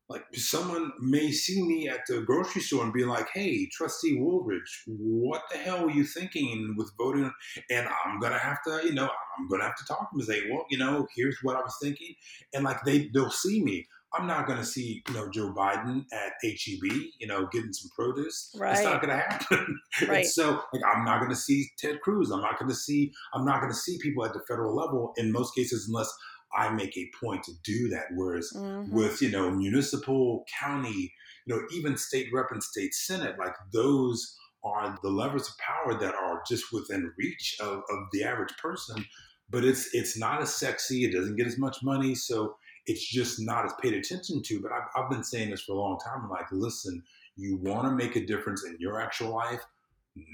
like 0.08 0.24
someone 0.34 0.92
may 1.00 1.32
see 1.32 1.62
me 1.66 1.88
at 1.88 2.00
the 2.06 2.20
grocery 2.20 2.60
store 2.60 2.84
and 2.84 2.92
be 2.92 3.06
like, 3.06 3.26
"Hey, 3.32 3.66
Trustee 3.72 4.18
Woolridge, 4.20 4.84
what 4.86 5.42
the 5.50 5.56
hell 5.56 5.84
were 5.84 5.90
you 5.90 6.04
thinking 6.04 6.74
with 6.76 6.92
voting?" 6.98 7.32
And 7.70 7.88
I'm 7.88 8.20
gonna 8.20 8.38
have 8.38 8.62
to, 8.64 8.82
you 8.84 8.92
know, 8.92 9.10
I'm 9.38 9.48
gonna 9.48 9.64
have 9.64 9.76
to 9.76 9.84
talk 9.86 10.10
to 10.10 10.18
them 10.18 10.20
and 10.20 10.28
say, 10.28 10.50
"Well, 10.50 10.66
you 10.70 10.76
know, 10.76 11.06
here's 11.16 11.38
what 11.42 11.56
I 11.56 11.60
was 11.62 11.76
thinking," 11.82 12.14
and 12.52 12.64
like 12.64 12.84
they 12.84 13.08
they'll 13.14 13.30
see 13.30 13.64
me. 13.64 13.86
I'm 14.16 14.26
not 14.26 14.46
gonna 14.46 14.64
see, 14.64 15.02
you 15.08 15.14
know, 15.14 15.28
Joe 15.30 15.52
Biden 15.52 16.04
at 16.12 16.32
HEB, 16.42 16.92
you 17.18 17.26
know, 17.26 17.46
getting 17.52 17.72
some 17.72 17.90
produce. 17.96 18.50
It's 18.54 18.84
not 18.84 19.00
gonna 19.00 19.16
happen. 19.16 19.80
Right. 20.08 20.26
So, 20.26 20.60
like, 20.72 20.82
I'm 20.84 21.04
not 21.04 21.20
gonna 21.20 21.36
see 21.36 21.68
Ted 21.78 22.00
Cruz. 22.02 22.30
I'm 22.30 22.40
not 22.40 22.58
gonna 22.58 22.74
see. 22.74 23.12
I'm 23.32 23.44
not 23.44 23.60
gonna 23.60 23.74
see 23.74 23.98
people 24.02 24.24
at 24.24 24.32
the 24.32 24.40
federal 24.48 24.74
level 24.74 25.12
in 25.16 25.30
most 25.32 25.54
cases 25.54 25.86
unless 25.88 26.12
I 26.56 26.70
make 26.70 26.96
a 26.96 27.10
point 27.22 27.42
to 27.44 27.52
do 27.64 27.88
that. 27.90 28.06
Whereas 28.14 28.52
Mhm. 28.54 28.90
with 28.90 29.20
you 29.22 29.30
know 29.30 29.50
municipal, 29.50 30.44
county, 30.60 31.12
you 31.46 31.54
know 31.54 31.62
even 31.72 31.96
state 31.96 32.28
rep 32.32 32.50
and 32.50 32.62
state 32.62 32.94
senate, 32.94 33.36
like 33.38 33.54
those 33.72 34.36
are 34.64 34.98
the 35.02 35.10
levers 35.10 35.48
of 35.48 35.54
power 35.58 35.98
that 36.00 36.14
are 36.14 36.42
just 36.48 36.72
within 36.72 37.12
reach 37.18 37.56
of, 37.60 37.78
of 37.90 37.98
the 38.12 38.24
average 38.24 38.56
person. 38.60 39.04
But 39.50 39.64
it's 39.64 39.94
it's 39.94 40.16
not 40.18 40.40
as 40.42 40.54
sexy. 40.54 41.04
It 41.04 41.12
doesn't 41.12 41.36
get 41.36 41.46
as 41.46 41.58
much 41.58 41.78
money, 41.82 42.14
so 42.14 42.56
it's 42.86 43.06
just 43.06 43.40
not 43.40 43.64
as 43.64 43.72
paid 43.80 43.94
attention 43.94 44.42
to. 44.42 44.60
But 44.60 44.72
I've, 44.72 44.88
I've 44.96 45.10
been 45.10 45.24
saying 45.24 45.50
this 45.50 45.62
for 45.62 45.72
a 45.72 45.80
long 45.80 45.98
time. 45.98 46.22
I'm 46.24 46.30
like, 46.30 46.50
listen, 46.52 47.02
you 47.36 47.58
want 47.58 47.86
to 47.86 47.92
make 47.92 48.16
a 48.16 48.26
difference 48.26 48.64
in 48.64 48.76
your 48.78 49.00
actual 49.00 49.34
life. 49.34 49.60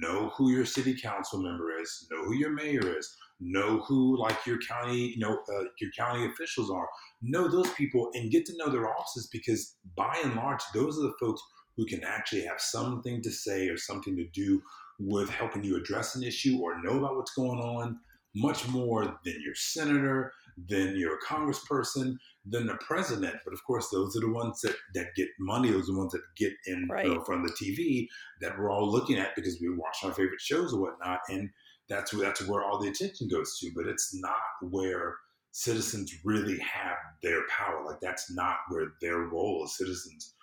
Know 0.00 0.30
who 0.36 0.50
your 0.50 0.66
city 0.66 0.94
council 1.00 1.42
member 1.42 1.78
is. 1.80 2.06
Know 2.10 2.24
who 2.24 2.34
your 2.34 2.50
mayor 2.50 2.98
is. 2.98 3.16
Know 3.40 3.80
who 3.80 4.18
like 4.18 4.44
your 4.44 4.58
county, 4.58 5.14
you 5.14 5.18
know, 5.18 5.38
uh, 5.48 5.64
your 5.80 5.90
county 5.96 6.26
officials 6.26 6.70
are 6.70 6.86
know 7.22 7.48
those 7.48 7.70
people 7.72 8.10
and 8.14 8.30
get 8.30 8.44
to 8.46 8.56
know 8.56 8.68
their 8.68 8.88
offices 8.88 9.28
because 9.32 9.76
by 9.96 10.20
and 10.22 10.34
large 10.34 10.60
those 10.74 10.98
are 10.98 11.02
the 11.02 11.14
folks 11.18 11.40
who 11.76 11.86
can 11.86 12.04
actually 12.04 12.42
have 12.42 12.60
something 12.60 13.22
to 13.22 13.30
say 13.30 13.68
or 13.68 13.78
something 13.78 14.16
to 14.16 14.26
do 14.34 14.62
with 14.98 15.30
helping 15.30 15.64
you 15.64 15.76
address 15.76 16.14
an 16.14 16.22
issue 16.22 16.58
or 16.60 16.82
know 16.82 16.98
about 16.98 17.16
what's 17.16 17.34
going 17.34 17.58
on 17.58 17.98
much 18.34 18.68
more 18.68 19.18
than 19.24 19.34
your 19.44 19.54
senator 19.54 20.32
than 20.68 20.96
your 20.96 21.18
congressperson 21.26 22.14
than 22.44 22.66
the 22.66 22.78
president 22.86 23.34
but 23.44 23.52
of 23.54 23.64
course 23.66 23.88
those 23.90 24.16
are 24.16 24.20
the 24.20 24.30
ones 24.30 24.60
that, 24.60 24.74
that 24.94 25.08
get 25.16 25.28
money 25.38 25.70
those 25.70 25.88
are 25.88 25.92
the 25.92 25.98
ones 25.98 26.12
that 26.12 26.22
get 26.36 26.52
in 26.66 26.86
Right. 26.88 27.06
you 27.06 27.14
know, 27.14 27.24
from 27.24 27.42
the 27.42 27.52
tv 27.52 28.06
that 28.40 28.58
we're 28.58 28.70
all 28.70 28.90
looking 28.90 29.18
at 29.18 29.34
because 29.34 29.58
we 29.60 29.68
watch 29.70 29.96
our 30.04 30.12
favorite 30.12 30.40
shows 30.40 30.72
or 30.72 30.80
whatnot 30.80 31.20
and 31.28 31.50
that's 31.88 32.12
where 32.12 32.24
that's 32.26 32.46
where 32.46 32.62
all 32.62 32.78
the 32.78 32.88
attention 32.88 33.28
goes 33.28 33.58
to 33.58 33.70
but 33.74 33.86
it's 33.86 34.10
not 34.14 34.70
where 34.70 35.16
citizens 35.52 36.14
really 36.24 36.58
have 36.58 36.96
their 37.22 37.42
power. 37.48 37.84
Like 37.84 38.00
that's 38.00 38.32
not 38.34 38.56
where 38.68 38.92
their 39.00 39.18
role 39.18 39.62
as 39.64 39.76
citizens 39.76 40.34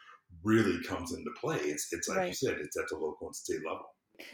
really 0.44 0.82
comes 0.84 1.14
into 1.14 1.32
play. 1.40 1.58
It's 1.58 1.88
it's 1.92 2.08
like 2.10 2.28
you 2.28 2.34
said, 2.34 2.58
it's 2.60 2.78
at 2.78 2.86
the 2.90 2.96
local 2.98 3.28
and 3.28 3.36
state 3.36 3.62
level. 3.66 3.86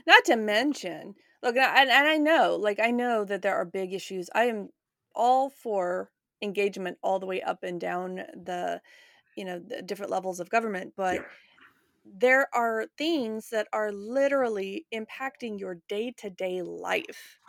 Not 0.08 0.26
to 0.26 0.36
mention, 0.36 1.15
look, 1.41 1.56
and 1.58 1.89
and 1.89 2.08
I 2.08 2.17
know, 2.17 2.56
like, 2.56 2.80
I 2.80 2.91
know 2.91 3.26
that 3.26 3.41
there 3.41 3.56
are 3.56 3.65
big 3.65 3.93
issues. 3.93 4.30
I 4.36 4.46
am 4.46 4.69
all 5.15 5.50
for 5.50 6.12
engagement 6.41 6.98
all 7.04 7.19
the 7.19 7.26
way 7.26 7.41
up 7.41 7.63
and 7.63 7.80
down 7.80 8.15
the, 8.15 8.82
you 9.36 9.46
know, 9.46 9.60
the 9.60 9.82
different 9.84 10.12
levels 10.12 10.39
of 10.39 10.50
government, 10.50 10.93
but 10.98 11.22
Yeah. 11.22 11.28
there 12.06 12.54
are 12.56 12.88
things 12.98 13.50
that 13.50 13.67
are 13.74 13.91
literally 13.91 14.88
impacting 14.93 15.60
your 15.60 15.82
day-to-day 15.88 16.62
life, 16.63 17.39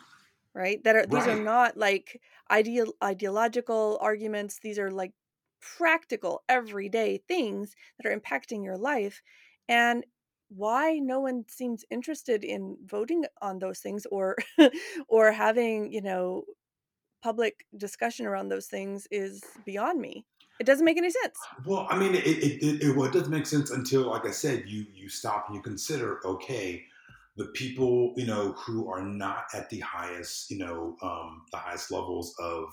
right? 0.53 0.83
That 0.83 0.95
are 0.95 1.05
these 1.05 1.27
are 1.27 1.35
not 1.35 1.77
like 1.77 2.21
ideal 2.51 2.93
ideological 3.03 3.97
arguments. 4.01 4.59
These 4.59 4.79
are 4.79 4.91
like 4.91 5.13
practical 5.61 6.43
everyday 6.49 7.17
things 7.17 7.75
that 7.99 8.09
are 8.09 8.17
impacting 8.17 8.63
your 8.63 8.77
life. 8.77 9.21
And 9.67 10.05
why 10.49 10.99
no 10.99 11.19
one 11.19 11.45
seems 11.47 11.83
interested 11.89 12.43
in 12.43 12.77
voting 12.85 13.25
on 13.41 13.59
those 13.59 13.79
things 13.79 14.05
or 14.11 14.37
or 15.07 15.31
having, 15.31 15.91
you 15.91 16.01
know, 16.01 16.43
public 17.21 17.65
discussion 17.75 18.25
around 18.25 18.49
those 18.49 18.67
things 18.67 19.07
is 19.09 19.43
beyond 19.65 19.99
me. 19.99 20.25
It 20.59 20.65
doesn't 20.65 20.85
make 20.85 20.97
any 20.97 21.09
sense. 21.09 21.37
Well, 21.65 21.87
I 21.89 21.97
mean, 21.97 22.15
it 22.15 22.25
it, 22.25 22.63
it, 22.63 22.83
it 22.83 22.95
well, 22.95 23.07
it 23.07 23.13
doesn't 23.13 23.31
make 23.31 23.45
sense 23.45 23.71
until, 23.71 24.03
like 24.09 24.25
I 24.25 24.31
said, 24.31 24.63
you 24.67 24.85
you 24.93 25.09
stop 25.09 25.45
and 25.47 25.55
you 25.55 25.61
consider, 25.61 26.19
okay, 26.25 26.83
the 27.35 27.45
people 27.47 28.13
you 28.15 28.25
know 28.25 28.53
who 28.53 28.89
are 28.89 29.03
not 29.03 29.45
at 29.53 29.69
the 29.69 29.79
highest, 29.79 30.49
you 30.49 30.57
know, 30.57 30.95
um, 31.01 31.43
the 31.51 31.57
highest 31.57 31.91
levels 31.91 32.35
of, 32.39 32.69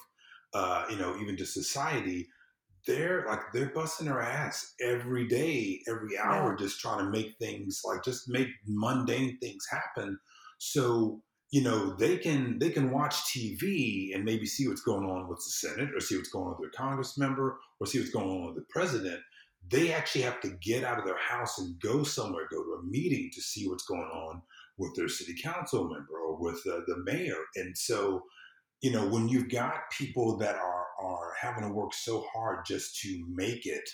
uh, 0.54 0.84
you 0.90 0.96
know, 0.96 1.16
even 1.20 1.36
just 1.36 1.54
society, 1.54 2.28
they're 2.86 3.24
like 3.26 3.40
they're 3.52 3.70
busting 3.70 4.06
their 4.06 4.20
ass 4.20 4.74
every 4.80 5.26
day, 5.28 5.80
every 5.88 6.16
Yeah. 6.28 6.42
hour, 6.42 6.56
just 6.56 6.80
trying 6.80 7.04
to 7.04 7.10
make 7.10 7.36
things 7.38 7.82
like 7.84 8.04
just 8.04 8.28
make 8.28 8.48
mundane 8.66 9.38
things 9.38 9.66
happen. 9.70 10.18
So 10.58 11.22
you 11.50 11.62
know 11.62 11.94
they 11.96 12.16
can 12.18 12.58
they 12.58 12.70
can 12.70 12.90
watch 12.90 13.14
TV 13.34 14.14
and 14.14 14.24
maybe 14.24 14.46
see 14.46 14.68
what's 14.68 14.82
going 14.82 15.08
on 15.08 15.28
with 15.28 15.38
the 15.38 15.50
Senate 15.68 15.94
or 15.94 16.00
see 16.00 16.16
what's 16.16 16.30
going 16.30 16.46
on 16.46 16.56
with 16.58 16.72
their 16.72 16.78
Congress 16.86 17.18
member 17.18 17.58
or 17.80 17.86
see 17.86 17.98
what's 17.98 18.10
going 18.12 18.28
on 18.28 18.46
with 18.46 18.56
the 18.56 18.66
president. 18.70 19.20
They 19.68 19.92
actually 19.92 20.22
have 20.22 20.40
to 20.40 20.50
get 20.60 20.84
out 20.84 20.98
of 20.98 21.04
their 21.04 21.16
house 21.18 21.58
and 21.58 21.78
go 21.80 22.02
somewhere, 22.02 22.48
go 22.50 22.62
to 22.64 22.80
a 22.80 22.82
meeting 22.84 23.30
to 23.34 23.40
see 23.40 23.68
what's 23.68 23.84
going 23.86 24.02
on 24.02 24.42
with 24.78 24.94
their 24.96 25.08
city 25.08 25.34
council 25.40 25.84
member 25.88 26.18
or 26.18 26.36
with 26.36 26.60
uh, 26.66 26.80
the 26.86 26.96
mayor. 27.04 27.36
And 27.56 27.76
so 27.78 28.24
you 28.82 28.90
know 28.92 29.06
when 29.08 29.28
you've 29.28 29.50
got 29.50 29.90
people 29.96 30.36
that 30.38 30.56
are 30.56 30.81
are 31.02 31.32
having 31.40 31.64
to 31.64 31.74
work 31.74 31.92
so 31.94 32.24
hard 32.32 32.64
just 32.66 33.00
to 33.00 33.24
make 33.28 33.66
it 33.66 33.88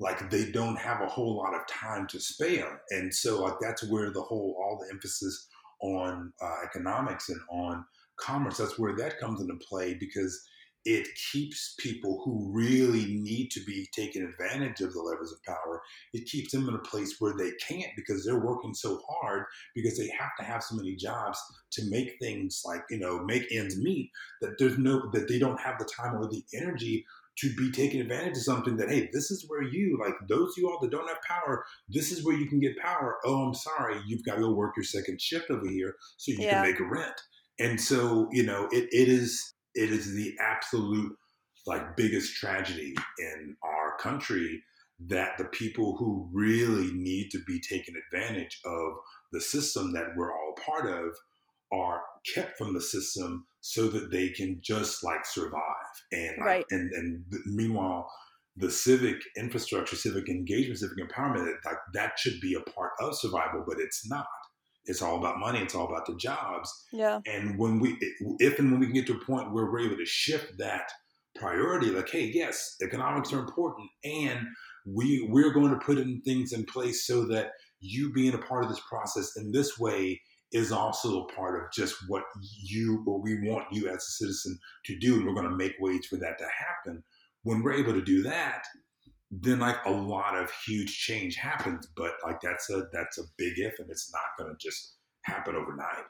like 0.00 0.30
they 0.30 0.50
don't 0.50 0.76
have 0.76 1.00
a 1.00 1.08
whole 1.08 1.36
lot 1.36 1.54
of 1.54 1.66
time 1.66 2.06
to 2.06 2.20
spare. 2.20 2.82
And 2.90 3.12
so 3.12 3.42
like 3.42 3.54
that's 3.60 3.88
where 3.90 4.12
the 4.12 4.22
whole 4.22 4.56
all 4.58 4.78
the 4.78 4.92
emphasis 4.94 5.48
on 5.82 6.32
uh, 6.40 6.56
economics 6.64 7.28
and 7.28 7.40
on 7.50 7.84
commerce 8.18 8.56
that's 8.58 8.78
where 8.78 8.96
that 8.96 9.18
comes 9.20 9.40
into 9.40 9.54
play 9.68 9.94
because 9.94 10.42
it 10.88 11.06
keeps 11.30 11.74
people 11.78 12.22
who 12.24 12.50
really 12.50 13.04
need 13.20 13.50
to 13.50 13.60
be 13.64 13.86
taking 13.94 14.22
advantage 14.22 14.80
of 14.80 14.92
the 14.94 15.00
levers 15.02 15.32
of 15.32 15.42
power 15.42 15.82
it 16.14 16.24
keeps 16.26 16.52
them 16.52 16.66
in 16.66 16.74
a 16.74 16.78
place 16.78 17.16
where 17.18 17.34
they 17.36 17.50
can't 17.66 17.92
because 17.94 18.24
they're 18.24 18.40
working 18.40 18.72
so 18.72 19.00
hard 19.06 19.44
because 19.74 19.98
they 19.98 20.08
have 20.18 20.30
to 20.38 20.44
have 20.44 20.62
so 20.62 20.74
many 20.76 20.96
jobs 20.96 21.38
to 21.70 21.82
make 21.90 22.16
things 22.20 22.62
like 22.64 22.80
you 22.88 22.98
know 22.98 23.22
make 23.24 23.44
ends 23.52 23.76
meet 23.78 24.10
that 24.40 24.56
there's 24.58 24.78
no 24.78 25.10
that 25.12 25.28
they 25.28 25.38
don't 25.38 25.60
have 25.60 25.78
the 25.78 25.88
time 25.96 26.14
or 26.16 26.26
the 26.26 26.42
energy 26.54 27.04
to 27.38 27.54
be 27.54 27.70
taking 27.70 28.00
advantage 28.00 28.36
of 28.36 28.42
something 28.42 28.76
that 28.76 28.88
hey 28.88 29.10
this 29.12 29.30
is 29.30 29.44
where 29.48 29.62
you 29.62 29.98
like 30.00 30.14
those 30.28 30.54
you 30.56 30.68
all 30.68 30.78
that 30.80 30.90
don't 30.90 31.08
have 31.08 31.20
power 31.22 31.64
this 31.88 32.10
is 32.10 32.24
where 32.24 32.36
you 32.36 32.46
can 32.48 32.60
get 32.60 32.78
power 32.78 33.16
oh 33.26 33.46
i'm 33.46 33.54
sorry 33.54 34.00
you've 34.06 34.24
got 34.24 34.36
to 34.36 34.40
go 34.40 34.52
work 34.54 34.72
your 34.76 34.84
second 34.84 35.20
shift 35.20 35.50
over 35.50 35.68
here 35.68 35.94
so 36.16 36.32
you 36.32 36.38
Yeah. 36.38 36.62
can 36.62 36.62
make 36.62 36.80
a 36.80 36.84
rent 36.84 37.20
and 37.58 37.80
so 37.80 38.26
you 38.32 38.42
know 38.42 38.68
it, 38.72 38.88
it 38.90 39.08
is 39.08 39.54
it 39.78 39.90
is 39.90 40.12
the 40.14 40.34
absolute 40.40 41.12
like 41.66 41.96
biggest 41.96 42.34
tragedy 42.34 42.94
in 43.18 43.56
our 43.62 43.96
country 43.98 44.62
that 45.06 45.38
the 45.38 45.44
people 45.44 45.96
who 45.96 46.28
really 46.32 46.90
need 46.92 47.28
to 47.30 47.38
be 47.46 47.60
taking 47.60 47.94
advantage 48.12 48.60
of 48.64 48.92
the 49.32 49.40
system 49.40 49.92
that 49.92 50.08
we're 50.16 50.32
all 50.32 50.54
part 50.66 50.86
of 50.86 51.14
are 51.72 52.00
kept 52.34 52.58
from 52.58 52.74
the 52.74 52.80
system 52.80 53.46
so 53.60 53.86
that 53.88 54.10
they 54.10 54.30
can 54.30 54.58
just 54.62 55.04
like 55.04 55.24
survive 55.24 55.94
and 56.12 56.36
like, 56.38 56.46
Right. 56.46 56.64
and 56.70 56.90
and 56.92 57.24
meanwhile 57.46 58.10
the 58.56 58.70
civic 58.70 59.16
infrastructure 59.36 59.94
civic 59.94 60.28
engagement 60.28 60.80
civic 60.80 60.98
empowerment 60.98 61.52
like 61.64 61.76
that 61.92 62.18
should 62.18 62.40
be 62.40 62.54
a 62.54 62.70
part 62.70 62.92
of 63.00 63.16
survival 63.16 63.62
but 63.68 63.78
it's 63.78 64.08
not 64.08 64.26
it's 64.88 65.02
all 65.02 65.16
about 65.18 65.38
money 65.38 65.60
it's 65.60 65.74
all 65.74 65.86
about 65.86 66.06
the 66.06 66.16
jobs 66.16 66.68
Yeah. 66.92 67.20
and 67.26 67.58
when 67.58 67.78
we 67.78 67.96
if 68.40 68.58
and 68.58 68.70
when 68.70 68.80
we 68.80 68.86
can 68.86 68.94
get 68.94 69.06
to 69.06 69.14
a 69.14 69.24
point 69.24 69.52
where 69.52 69.66
we're 69.70 69.80
able 69.86 69.96
to 69.96 70.06
shift 70.06 70.58
that 70.58 70.90
priority 71.36 71.90
like 71.90 72.08
hey 72.10 72.30
yes 72.34 72.76
economics 72.82 73.32
are 73.32 73.38
important 73.38 73.88
and 74.04 74.40
we 74.86 75.28
we're 75.30 75.52
going 75.52 75.70
to 75.70 75.78
put 75.78 75.98
in 75.98 76.20
things 76.22 76.52
in 76.52 76.64
place 76.64 77.06
so 77.06 77.24
that 77.26 77.50
you 77.80 78.12
being 78.12 78.34
a 78.34 78.38
part 78.38 78.64
of 78.64 78.70
this 78.70 78.80
process 78.88 79.36
in 79.36 79.52
this 79.52 79.78
way 79.78 80.20
is 80.52 80.72
also 80.72 81.22
a 81.24 81.32
part 81.34 81.62
of 81.62 81.70
just 81.72 81.94
what 82.08 82.22
you 82.64 83.02
what 83.04 83.22
we 83.22 83.48
want 83.48 83.66
you 83.70 83.86
as 83.88 83.96
a 83.96 84.00
citizen 84.00 84.58
to 84.84 84.98
do 84.98 85.16
and 85.16 85.26
we're 85.26 85.34
going 85.34 85.48
to 85.48 85.54
make 85.56 85.74
ways 85.78 86.06
for 86.06 86.16
that 86.16 86.38
to 86.38 86.46
happen 86.46 87.02
when 87.42 87.62
we're 87.62 87.74
able 87.74 87.92
to 87.92 88.02
do 88.02 88.22
that 88.22 88.62
then 89.30 89.58
like 89.58 89.84
a 89.84 89.90
lot 89.90 90.36
of 90.36 90.50
huge 90.66 90.96
change 90.98 91.36
happens 91.36 91.86
but 91.96 92.14
like 92.24 92.40
that's 92.40 92.70
a 92.70 92.88
that's 92.92 93.18
a 93.18 93.22
big 93.36 93.58
if 93.58 93.78
and 93.78 93.90
it's 93.90 94.12
not 94.12 94.24
going 94.38 94.50
to 94.50 94.56
just 94.68 94.98
happen 95.24 95.54
overnight 95.54 96.04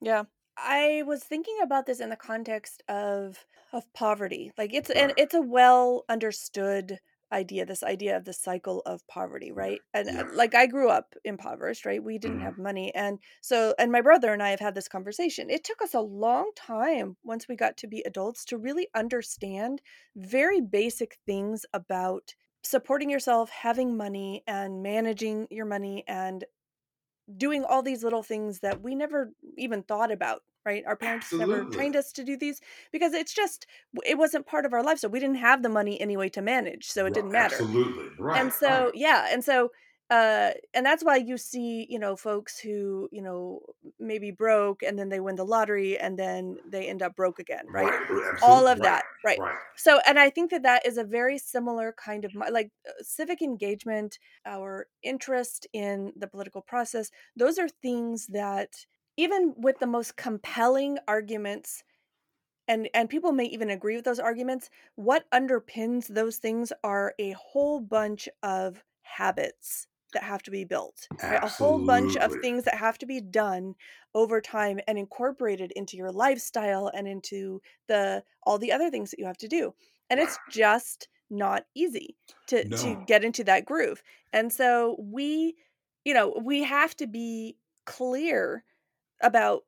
Yeah. 0.00 0.24
I 0.56 1.02
was 1.06 1.24
thinking 1.24 1.58
about 1.62 1.86
this 1.86 1.98
in 2.00 2.10
the 2.10 2.16
context 2.16 2.82
of 2.88 3.44
of 3.72 3.92
poverty. 3.92 4.52
Like 4.56 4.72
it's 4.72 4.90
and 4.90 5.12
it's 5.16 5.34
a 5.34 5.40
well 5.40 6.04
understood 6.08 7.00
idea, 7.32 7.66
this 7.66 7.82
idea 7.82 8.16
of 8.16 8.24
the 8.24 8.32
cycle 8.32 8.80
of 8.86 9.04
poverty, 9.08 9.50
right? 9.50 9.82
And 9.92 10.08
Yeah. 10.08 10.14
uh, 10.16 10.24
like 10.32 10.54
I 10.54 10.66
grew 10.66 10.88
up 10.90 11.14
impoverished, 11.24 11.84
right? 11.84 12.02
We 12.02 12.18
didn't 12.18 12.38
Mhm. 12.38 12.46
have 12.46 12.56
money. 12.56 12.94
And 12.94 13.18
so 13.40 13.74
and 13.78 13.90
my 13.90 14.00
brother 14.00 14.32
and 14.32 14.42
I 14.42 14.50
have 14.50 14.60
had 14.60 14.76
this 14.76 14.86
conversation. 14.88 15.50
It 15.50 15.64
took 15.64 15.82
us 15.82 15.94
a 15.94 16.00
long 16.00 16.52
time 16.54 17.16
once 17.24 17.48
we 17.48 17.56
got 17.56 17.76
to 17.78 17.88
be 17.88 18.02
adults 18.06 18.44
to 18.46 18.58
really 18.58 18.88
understand 18.94 19.82
very 20.14 20.60
basic 20.60 21.18
things 21.26 21.66
about 21.72 22.34
supporting 22.64 23.10
yourself, 23.10 23.50
having 23.50 23.96
money 23.96 24.42
and 24.46 24.82
managing 24.82 25.46
your 25.50 25.66
money 25.66 26.04
and 26.08 26.44
doing 27.36 27.64
all 27.64 27.82
these 27.82 28.04
little 28.04 28.22
things 28.22 28.60
that 28.60 28.82
we 28.82 28.94
never 28.94 29.32
even 29.56 29.82
thought 29.82 30.10
about 30.12 30.42
right? 30.66 30.84
Our 30.86 30.96
parents 30.96 31.34
never 31.34 31.66
trained 31.66 31.94
us 31.94 32.10
to 32.12 32.24
do 32.24 32.38
these 32.38 32.58
because 32.90 33.12
it's 33.12 33.34
just 33.34 33.66
it 34.06 34.16
wasn't 34.16 34.46
part 34.46 34.64
of 34.64 34.72
our 34.72 34.82
life 34.82 34.98
so 34.98 35.08
we 35.08 35.20
didn't 35.20 35.36
have 35.36 35.62
the 35.62 35.68
money 35.68 36.00
anyway 36.00 36.30
to 36.30 36.40
manage 36.42 36.86
so 36.90 37.04
it 37.04 37.04
Right, 37.10 37.14
didn't 37.14 37.32
matter. 37.32 37.56
absolutely 37.56 38.08
right 38.18 38.40
and 38.40 38.52
so 38.52 38.84
right 38.86 38.94
yeah 38.94 39.28
and 39.30 39.44
so 39.44 39.70
uh 40.14 40.50
and 40.74 40.86
that's 40.86 41.02
why 41.02 41.16
you 41.16 41.36
see 41.36 41.86
you 41.90 41.98
know 41.98 42.14
folks 42.14 42.58
who 42.58 43.08
you 43.10 43.20
know 43.20 43.60
maybe 43.98 44.30
broke 44.30 44.82
and 44.82 44.98
then 44.98 45.08
they 45.08 45.18
win 45.18 45.34
the 45.34 45.44
lottery 45.44 45.98
and 45.98 46.18
then 46.18 46.56
they 46.68 46.86
end 46.88 47.02
up 47.02 47.16
broke 47.16 47.38
again 47.40 47.64
right 47.68 47.92
right? 48.08 48.42
all 48.42 48.66
of 48.68 48.78
right 48.78 48.82
that 48.82 49.04
right. 49.24 49.38
right. 49.38 49.56
So 49.76 50.00
and 50.06 50.18
i 50.18 50.30
think 50.30 50.50
that 50.50 50.62
that 50.62 50.86
is 50.86 50.98
a 50.98 51.04
very 51.04 51.38
similar 51.38 51.92
kind 51.92 52.24
of 52.24 52.34
like 52.34 52.70
uh, 52.88 52.92
civic 53.02 53.42
engagement 53.42 54.18
our 54.46 54.86
interest 55.02 55.66
in 55.72 56.12
the 56.16 56.28
political 56.28 56.62
process 56.62 57.10
those 57.36 57.58
are 57.58 57.68
things 57.68 58.28
that 58.28 58.86
even 59.16 59.54
with 59.56 59.78
the 59.80 59.86
most 59.86 60.16
compelling 60.16 60.98
arguments 61.08 61.82
and 62.68 62.88
and 62.94 63.08
people 63.08 63.32
may 63.32 63.46
even 63.46 63.70
agree 63.70 63.96
with 63.96 64.04
those 64.04 64.20
arguments 64.20 64.70
what 64.94 65.28
underpins 65.32 66.06
those 66.06 66.36
things 66.36 66.72
are 66.84 67.14
a 67.18 67.32
whole 67.32 67.80
bunch 67.80 68.28
of 68.42 68.84
habits 69.02 69.86
that 70.14 70.22
have 70.22 70.42
to 70.42 70.50
be 70.50 70.64
built 70.64 71.06
right? 71.22 71.42
A 71.42 71.48
whole 71.48 71.84
bunch 71.84 72.16
of 72.16 72.32
things 72.40 72.64
that 72.64 72.74
have 72.74 72.98
to 72.98 73.06
be 73.06 73.20
done 73.20 73.74
over 74.14 74.40
time 74.40 74.80
and 74.86 74.98
incorporated 74.98 75.72
into 75.76 75.96
your 75.96 76.10
lifestyle 76.10 76.90
and 76.94 77.06
into 77.06 77.60
the 77.88 78.24
all 78.44 78.58
the 78.58 78.72
other 78.72 78.90
things 78.90 79.10
that 79.10 79.18
you 79.18 79.26
have 79.26 79.38
to 79.38 79.48
do 79.48 79.74
and 80.10 80.20
it's 80.20 80.38
just 80.50 81.08
not 81.30 81.64
easy 81.74 82.16
to 82.46 82.68
to 82.68 83.02
get 83.06 83.24
into 83.24 83.44
that 83.44 83.64
groove 83.64 84.02
and 84.32 84.52
so 84.52 84.96
we 84.98 85.54
you 86.04 86.14
know 86.14 86.40
we 86.42 86.62
have 86.62 86.94
to 86.96 87.06
be 87.06 87.56
clear 87.86 88.64
about 89.22 89.62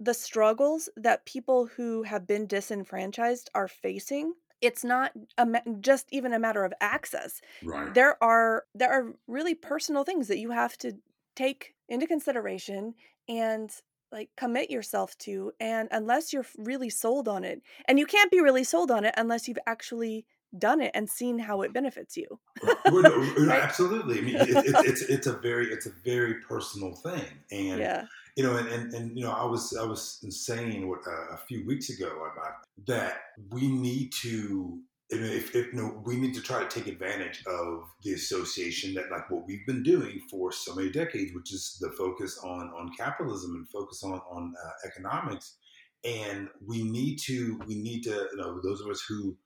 the 0.00 0.14
struggles 0.14 0.88
that 0.96 1.24
people 1.24 1.66
who 1.66 2.02
have 2.02 2.26
been 2.26 2.46
disenfranchised 2.46 3.50
are 3.54 3.68
facing 3.68 4.34
it's 4.64 4.84
not 4.84 5.12
a, 5.38 5.46
just 5.80 6.06
even 6.10 6.32
a 6.32 6.38
matter 6.38 6.64
of 6.64 6.72
access 6.80 7.40
right 7.62 7.94
there 7.94 8.22
are 8.22 8.64
there 8.74 8.92
are 8.92 9.14
really 9.26 9.54
personal 9.54 10.04
things 10.04 10.28
that 10.28 10.38
you 10.38 10.50
have 10.50 10.76
to 10.78 10.92
take 11.36 11.74
into 11.88 12.06
consideration 12.06 12.94
and 13.28 13.70
like 14.12 14.30
commit 14.36 14.70
yourself 14.70 15.16
to 15.18 15.52
and 15.60 15.88
unless 15.90 16.32
you're 16.32 16.46
really 16.56 16.90
sold 16.90 17.28
on 17.28 17.44
it 17.44 17.60
and 17.86 17.98
you 17.98 18.06
can't 18.06 18.30
be 18.30 18.40
really 18.40 18.64
sold 18.64 18.90
on 18.90 19.04
it 19.04 19.14
unless 19.16 19.48
you've 19.48 19.58
actually 19.66 20.24
done 20.58 20.80
it 20.80 20.90
and 20.94 21.08
seen 21.08 21.38
how 21.38 21.62
it 21.62 21.72
benefits 21.72 22.16
you. 22.16 22.26
right? 22.62 23.62
Absolutely. 23.62 24.18
I 24.18 24.20
mean, 24.20 24.36
it, 24.36 24.48
it, 24.48 24.86
it's 24.86 25.02
it's 25.02 25.26
a 25.26 25.32
very 25.32 25.66
it's 25.66 25.86
a 25.86 25.92
very 26.04 26.34
personal 26.34 26.94
thing, 26.94 27.24
and 27.50 27.78
yeah. 27.78 28.04
You 28.36 28.42
know, 28.42 28.56
and, 28.56 28.68
and 28.68 28.94
and 28.94 29.16
you 29.16 29.24
know, 29.24 29.30
I 29.30 29.44
was 29.44 29.76
I 29.76 29.84
was 29.84 30.24
saying 30.28 30.88
what, 30.88 31.00
uh, 31.06 31.34
a 31.34 31.38
few 31.46 31.64
weeks 31.66 31.90
ago 31.90 32.08
about 32.08 32.54
that 32.86 33.18
we 33.50 33.68
need 33.68 34.12
to 34.22 34.80
if, 35.10 35.54
if 35.54 35.72
you 35.72 35.74
know, 35.74 36.02
we 36.04 36.16
need 36.16 36.34
to 36.34 36.40
try 36.40 36.64
to 36.64 36.68
take 36.68 36.86
advantage 36.86 37.44
of 37.46 37.84
the 38.02 38.14
association 38.14 38.94
that 38.94 39.10
like 39.10 39.30
what 39.30 39.46
we've 39.46 39.66
been 39.66 39.82
doing 39.82 40.20
for 40.30 40.50
so 40.50 40.74
many 40.74 40.90
decades, 40.90 41.34
which 41.34 41.52
is 41.52 41.76
the 41.80 41.90
focus 41.90 42.38
on 42.42 42.72
on 42.76 42.90
capitalism 42.96 43.54
and 43.54 43.68
focus 43.68 44.02
on 44.02 44.20
on 44.30 44.54
uh, 44.64 44.88
economics. 44.88 45.56
And 46.04 46.48
we 46.66 46.82
need 46.82 47.18
to 47.26 47.60
we 47.66 47.76
need 47.76 48.02
to 48.04 48.28
you 48.32 48.36
know 48.36 48.60
those 48.62 48.80
of 48.80 48.88
us 48.88 49.04
who 49.06 49.36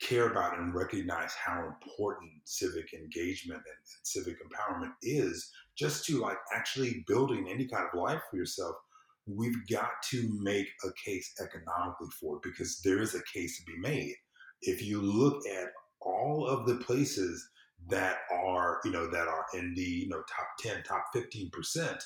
care 0.00 0.30
about 0.30 0.58
and 0.58 0.74
recognize 0.74 1.32
how 1.34 1.64
important 1.66 2.30
civic 2.44 2.92
engagement 2.92 3.62
and, 3.64 3.66
and 3.66 4.02
civic 4.02 4.36
empowerment 4.42 4.92
is 5.02 5.50
just 5.76 6.04
to 6.06 6.20
like 6.20 6.38
actually 6.54 7.04
building 7.06 7.48
any 7.50 7.66
kind 7.66 7.86
of 7.92 7.98
life 7.98 8.20
for 8.30 8.36
yourself 8.36 8.76
we've 9.26 9.66
got 9.68 9.90
to 10.10 10.28
make 10.40 10.68
a 10.84 10.88
case 10.92 11.32
economically 11.40 12.08
for 12.20 12.36
it 12.36 12.42
because 12.42 12.80
there 12.80 13.00
is 13.00 13.14
a 13.14 13.22
case 13.32 13.58
to 13.58 13.64
be 13.64 13.78
made. 13.78 14.14
If 14.62 14.82
you 14.82 15.00
look 15.00 15.46
at 15.46 15.68
all 16.00 16.46
of 16.46 16.66
the 16.66 16.76
places 16.76 17.48
that 17.88 18.18
are, 18.32 18.80
you 18.84 18.90
know, 18.90 19.10
that 19.10 19.28
are 19.28 19.46
in 19.54 19.74
the, 19.74 19.82
you 19.82 20.08
know, 20.08 20.22
top 20.28 20.48
10, 20.60 20.82
top 20.82 21.04
15%, 21.14 22.02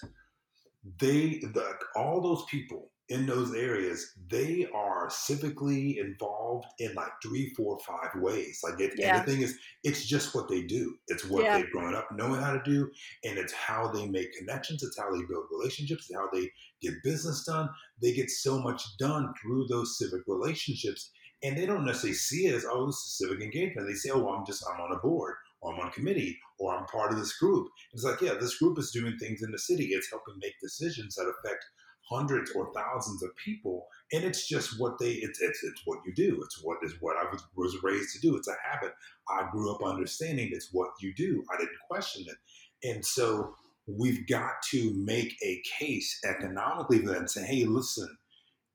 they, 1.01 1.41
the, 1.53 1.75
all 1.97 2.21
those 2.21 2.45
people 2.49 2.91
in 3.09 3.27
those 3.27 3.55
areas, 3.55 4.13
they 4.29 4.67
are 4.75 5.09
civically 5.09 5.99
involved 5.99 6.67
in 6.79 6.95
like 6.95 7.11
three, 7.23 7.53
four, 7.57 7.79
five 7.87 8.21
ways. 8.21 8.61
Like, 8.63 8.79
it, 8.81 8.93
yeah. 8.97 9.17
and 9.17 9.27
the 9.27 9.33
thing 9.33 9.43
is, 9.43 9.57
it's 9.83 10.05
just 10.05 10.35
what 10.35 10.49
they 10.49 10.63
do. 10.63 10.95
It's 11.09 11.25
what 11.25 11.45
yeah. 11.45 11.57
they've 11.57 11.71
grown 11.71 11.95
up 11.95 12.09
knowing 12.13 12.41
how 12.41 12.53
to 12.53 12.63
do, 12.65 12.91
and 13.25 13.39
it's 13.39 13.53
how 13.53 13.89
they 13.89 14.07
make 14.07 14.33
connections. 14.35 14.83
It's 14.83 14.99
how 14.99 15.11
they 15.11 15.25
build 15.29 15.47
relationships. 15.51 16.07
It's 16.11 16.19
how 16.19 16.29
they 16.33 16.51
get 16.83 17.03
business 17.03 17.45
done. 17.45 17.71
They 18.03 18.13
get 18.13 18.31
so 18.31 18.61
much 18.61 18.83
done 18.99 19.33
through 19.41 19.67
those 19.69 19.99
civic 19.99 20.23
relationships 20.27 21.11
and 21.43 21.57
they 21.57 21.67
don't 21.67 21.85
necessarily 21.85 22.15
see 22.15 22.47
it 22.47 22.55
as 22.55 22.67
oh 22.69 22.87
this 22.87 22.97
is 22.97 23.19
civic 23.19 23.41
engagement 23.41 23.87
they 23.87 23.95
say 23.95 24.11
oh 24.11 24.19
well, 24.19 24.35
i'm 24.35 24.47
just 24.47 24.65
i'm 24.73 24.81
on 24.81 24.93
a 24.93 24.99
board 24.99 25.35
or 25.61 25.73
i'm 25.73 25.81
on 25.81 25.89
a 25.89 25.93
committee 25.93 26.37
or 26.59 26.77
i'm 26.77 26.85
part 26.87 27.13
of 27.13 27.19
this 27.19 27.37
group 27.39 27.69
it's 27.93 28.05
like 28.05 28.21
yeah 28.21 28.35
this 28.41 28.59
group 28.59 28.79
is 28.79 28.91
doing 28.91 29.17
things 29.19 29.43
in 29.43 29.51
the 29.51 29.59
city 29.59 29.87
it's 29.93 30.11
helping 30.11 30.35
make 30.41 30.55
decisions 30.61 31.15
that 31.15 31.33
affect 31.39 31.65
hundreds 32.09 32.53
or 32.53 32.73
thousands 32.75 33.23
of 33.23 33.31
people 33.37 33.87
and 34.13 34.25
it's 34.25 34.47
just 34.49 34.81
what 34.81 34.99
they 34.99 35.13
it's 35.13 35.41
it's, 35.41 35.63
it's 35.63 35.83
what 35.85 35.99
you 36.07 36.15
do. 36.15 36.41
It's 36.43 36.63
what 36.63 36.79
is 36.83 36.95
what 37.01 37.17
i 37.17 37.31
was, 37.31 37.43
was 37.57 37.77
raised 37.83 38.15
to 38.15 38.21
do. 38.21 38.37
It's 38.37 38.49
a 38.49 38.55
habit. 38.71 38.93
I 39.29 39.49
grew 39.51 39.73
up 39.75 39.85
understanding 39.85 40.49
it's 40.53 40.71
what 40.73 40.91
you 41.01 41.13
do. 41.15 41.45
I 41.53 41.59
didn't 41.59 41.79
question 41.91 42.25
it. 42.27 42.89
And 42.89 43.05
so 43.05 43.55
we've 43.87 44.27
got 44.27 44.63
to 44.71 44.95
make 44.97 45.35
a 45.43 45.63
case 45.79 46.19
economically 46.25 47.01
for 47.01 47.09
that 47.09 47.19
and 47.19 47.31
say 47.31 47.45
hey 47.45 47.65
listen 47.65 48.09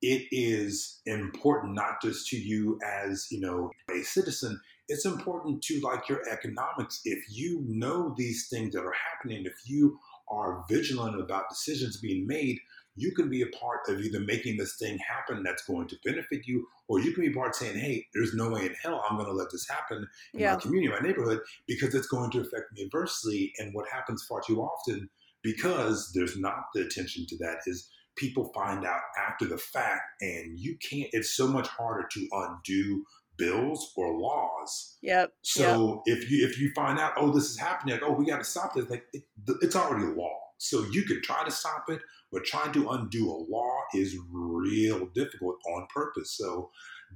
it 0.01 0.27
is 0.31 1.01
important 1.05 1.75
not 1.75 2.01
just 2.01 2.27
to 2.27 2.37
you 2.37 2.77
as 2.85 3.27
you 3.31 3.39
know 3.39 3.71
a 3.89 4.03
citizen. 4.03 4.59
It's 4.89 5.05
important 5.05 5.63
to 5.63 5.79
like 5.79 6.09
your 6.09 6.21
economics. 6.29 6.99
If 7.05 7.23
you 7.29 7.63
know 7.65 8.13
these 8.17 8.47
things 8.49 8.75
that 8.75 8.81
are 8.81 8.93
happening 9.11 9.45
if 9.45 9.53
you 9.65 9.97
are 10.29 10.65
vigilant 10.69 11.19
about 11.19 11.49
decisions 11.49 11.97
being 11.97 12.27
made 12.27 12.59
you 12.95 13.11
can 13.11 13.29
be 13.29 13.41
a 13.41 13.47
part 13.47 13.79
of 13.87 13.99
either 13.99 14.19
making 14.19 14.57
this 14.57 14.75
thing 14.77 14.97
happen 14.97 15.43
that's 15.43 15.65
going 15.65 15.87
to 15.87 15.97
benefit 16.05 16.41
you 16.45 16.65
or 16.87 16.99
you 16.99 17.11
can 17.11 17.23
be 17.23 17.33
part 17.33 17.55
saying 17.55 17.77
hey 17.77 18.05
there's 18.13 18.33
no 18.33 18.49
way 18.49 18.65
in 18.65 18.75
hell 18.81 19.03
i'm 19.09 19.17
going 19.17 19.27
to 19.27 19.33
let 19.33 19.51
this 19.51 19.67
happen 19.67 20.07
in 20.33 20.39
yeah. 20.39 20.53
my 20.53 20.59
community 20.59 20.93
my 20.93 21.07
neighborhood 21.07 21.39
because 21.67 21.93
it's 21.95 22.07
going 22.07 22.29
to 22.31 22.39
affect 22.39 22.71
me 22.73 22.83
adversely 22.83 23.51
and 23.59 23.73
what 23.73 23.87
happens 23.89 24.25
far 24.27 24.41
too 24.45 24.61
often 24.61 25.09
because 25.41 26.11
there's 26.13 26.37
not 26.37 26.63
the 26.73 26.81
attention 26.81 27.25
to 27.27 27.37
that 27.37 27.57
is 27.65 27.89
people 28.15 28.51
find 28.53 28.85
out 28.85 29.01
after 29.27 29.45
the 29.45 29.57
fact 29.57 30.01
and 30.21 30.59
you 30.59 30.77
can't 30.77 31.09
it's 31.13 31.35
so 31.35 31.47
much 31.47 31.67
harder 31.67 32.07
to 32.11 32.27
undo 32.31 33.03
bills 33.35 33.91
or 33.97 34.19
laws 34.19 34.97
yep 35.01 35.33
so 35.41 36.03
yep. 36.05 36.17
if 36.17 36.29
you 36.29 36.47
if 36.47 36.59
you 36.59 36.71
find 36.75 36.99
out 36.99 37.13
oh 37.17 37.31
this 37.31 37.45
is 37.45 37.57
happening 37.57 37.95
like 37.95 38.03
oh 38.03 38.13
we 38.13 38.25
got 38.25 38.37
to 38.37 38.43
stop 38.43 38.75
this 38.75 38.87
like 38.89 39.03
it, 39.13 39.23
it's 39.61 39.75
already 39.75 40.05
a 40.05 40.09
law 40.09 40.42
so 40.63 40.85
you 40.91 41.03
could 41.03 41.21
try 41.23 41.43
to 41.43 41.51
stop 41.51 41.85
it 41.89 41.99
but 42.31 42.43
trying 42.43 42.71
to 42.71 42.89
undo 42.89 43.29
a 43.29 43.45
law 43.51 43.79
is 43.93 44.17
real 44.31 45.05
difficult 45.07 45.55
on 45.73 45.87
purpose 45.93 46.31
so 46.31 46.69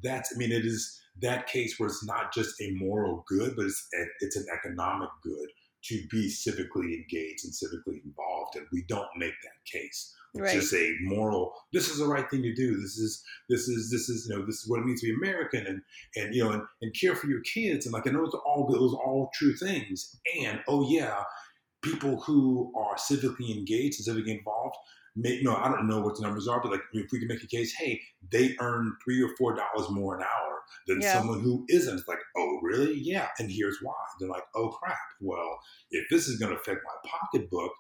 that's 0.04 0.34
i 0.36 0.38
mean 0.38 0.52
it 0.52 0.66
is 0.66 1.02
that 1.20 1.48
case 1.48 1.80
where 1.80 1.88
it's 1.88 2.06
not 2.06 2.34
just 2.34 2.60
a 2.62 2.72
moral 2.72 3.24
good 3.28 3.56
but 3.56 3.66
it's 3.66 3.88
it's 4.22 4.36
an 4.36 4.46
economic 4.54 5.10
good 5.24 5.50
to 5.84 6.02
be 6.10 6.28
civically 6.28 6.96
engaged 6.96 7.46
and 7.46 7.54
civically 7.54 8.04
involved 8.04 8.56
and 8.56 8.66
we 8.72 8.84
don't 8.88 9.08
make 9.18 9.34
that 9.44 9.72
case 9.72 10.16
right. 10.36 10.54
just 10.54 10.74
a 10.74 10.96
moral. 11.02 11.54
This 11.74 11.90
is 11.90 12.00
the 12.00 12.08
right 12.08 12.30
thing 12.30 12.44
to 12.44 12.54
do. 12.54 12.80
This 12.80 12.98
is 12.98 13.24
this 13.50 13.68
is 13.68 13.92
this 13.92 14.10
is 14.10 14.28
you 14.28 14.36
know 14.36 14.46
this 14.46 14.64
is 14.64 14.70
what 14.70 14.80
it 14.80 14.86
means 14.86 15.02
to 15.02 15.08
be 15.08 15.14
American 15.14 15.66
and 15.66 15.82
and 16.16 16.36
you 16.36 16.44
know 16.44 16.52
and, 16.52 16.64
and 16.82 16.94
care 16.94 17.16
for 17.16 17.28
your 17.28 17.42
kids 17.42 17.86
and 17.86 17.94
like 17.94 18.08
I 18.08 18.12
know 18.12 18.26
those 18.26 18.34
are 18.34 18.42
all 18.42 18.68
those 18.68 18.94
are 18.94 19.04
all 19.04 19.30
true 19.34 19.56
things. 19.56 20.16
And 20.44 20.62
oh 20.68 20.90
yeah, 20.90 21.24
people 21.92 22.22
who 22.22 22.72
are 22.76 22.96
civically 22.96 23.56
engaged 23.56 24.00
and 24.00 24.18
civically 24.18 24.38
involved. 24.38 24.76
Make, 25.16 25.44
no, 25.44 25.56
I 25.56 25.70
don't 25.70 25.88
know 25.88 26.02
what 26.02 26.16
the 26.16 26.22
numbers 26.22 26.48
are, 26.48 26.62
but 26.62 26.72
like 26.72 26.82
if 26.94 27.12
we 27.12 27.18
can 27.20 27.28
make 27.28 27.44
a 27.44 27.48
case, 27.48 27.74
hey, 27.74 28.00
they 28.32 28.56
earn 28.60 28.96
three 29.04 29.22
or 29.24 29.30
four 29.36 29.56
dollars 29.56 29.90
more 29.90 30.16
an 30.16 30.22
hour 30.22 30.62
than 30.86 31.02
yeah. 31.02 31.14
someone 31.14 31.40
who 31.42 31.66
isn't. 31.70 31.98
It's 31.98 32.08
like, 32.08 32.20
oh, 32.38 32.60
really? 32.62 33.00
Yeah. 33.02 33.28
And 33.40 33.52
here's 33.52 33.80
why. 33.82 33.96
They're 34.20 34.30
like, 34.30 34.44
oh, 34.56 34.70
crap. 34.70 34.98
Well, 35.20 35.58
if 35.90 36.06
this 36.12 36.28
is 36.28 36.38
going 36.38 36.52
to 36.52 36.60
affect 36.60 36.82
my 36.86 37.10
pocketbook, 37.10 37.72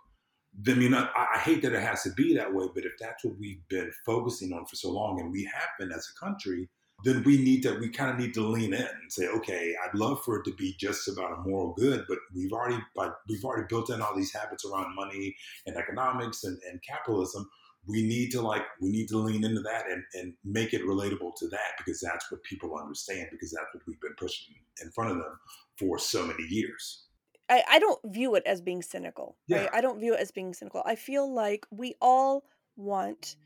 then 0.59 0.81
you 0.81 0.89
know 0.89 1.07
I, 1.15 1.27
I, 1.35 1.39
hate 1.39 1.61
that 1.61 1.73
it 1.73 1.81
has 1.81 2.03
to 2.03 2.11
be 2.13 2.33
that 2.35 2.51
way 2.51 2.65
but 2.73 2.83
if 2.83 2.93
that's 2.99 3.23
what 3.23 3.35
we've 3.39 3.61
been 3.69 3.91
focusing 4.05 4.53
on 4.53 4.65
for 4.65 4.75
so 4.75 4.89
long 4.89 5.19
and 5.19 5.31
we 5.31 5.43
have 5.43 5.69
been 5.77 5.91
as 5.91 6.07
a 6.09 6.25
country 6.25 6.67
then 7.03 7.23
we 7.23 7.37
need 7.37 7.61
to 7.61 7.77
we 7.79 7.89
kind 7.89 8.09
of 8.09 8.17
need 8.17 8.33
to 8.33 8.41
lean 8.41 8.73
in 8.73 8.81
and 8.81 9.11
say 9.11 9.27
okay 9.27 9.73
i'd 9.85 9.97
love 9.97 10.23
for 10.23 10.39
it 10.39 10.43
to 10.43 10.53
be 10.55 10.75
just 10.79 11.07
about 11.07 11.31
a 11.31 11.41
moral 11.47 11.73
good 11.77 12.03
but 12.07 12.17
we've 12.35 12.51
already 12.51 12.77
but 12.95 13.19
we've 13.29 13.43
already 13.43 13.65
built 13.69 13.89
in 13.89 14.01
all 14.01 14.15
these 14.15 14.33
habits 14.33 14.65
around 14.65 14.95
money 14.95 15.35
and 15.65 15.75
economics 15.77 16.43
and, 16.43 16.57
and 16.69 16.81
capitalism 16.81 17.47
we 17.87 18.03
need 18.03 18.31
to 18.31 18.41
like 18.41 18.63
we 18.81 18.89
need 18.89 19.07
to 19.07 19.17
lean 19.17 19.43
into 19.43 19.61
that 19.61 19.85
and, 19.89 20.03
and 20.15 20.33
make 20.43 20.73
it 20.73 20.81
relatable 20.83 21.35
to 21.35 21.47
that 21.49 21.71
because 21.77 21.99
that's 22.01 22.31
what 22.31 22.43
people 22.43 22.77
understand 22.77 23.27
because 23.31 23.51
that's 23.51 23.73
what 23.73 23.83
we've 23.87 24.01
been 24.01 24.15
pushing 24.17 24.55
in 24.81 24.91
front 24.91 25.11
of 25.11 25.17
them 25.17 25.39
for 25.77 25.97
so 25.99 26.25
many 26.25 26.43
years 26.43 27.03
I, 27.49 27.63
I 27.69 27.79
don't 27.79 27.99
view 28.05 28.35
it 28.35 28.43
as 28.45 28.59
being 28.59 28.81
cynical. 28.81 29.37
Yeah. 29.47 29.59
Right? 29.61 29.69
I 29.75 29.79
don't 29.79 30.01
view 30.01 30.13
it 30.13 30.19
as 30.19 30.31
being 30.31 30.53
cynical. 30.53 30.83
I 30.85 30.95
feel 30.95 31.33
like 31.33 31.65
we 31.71 31.95
all 32.01 32.43
want 32.75 33.37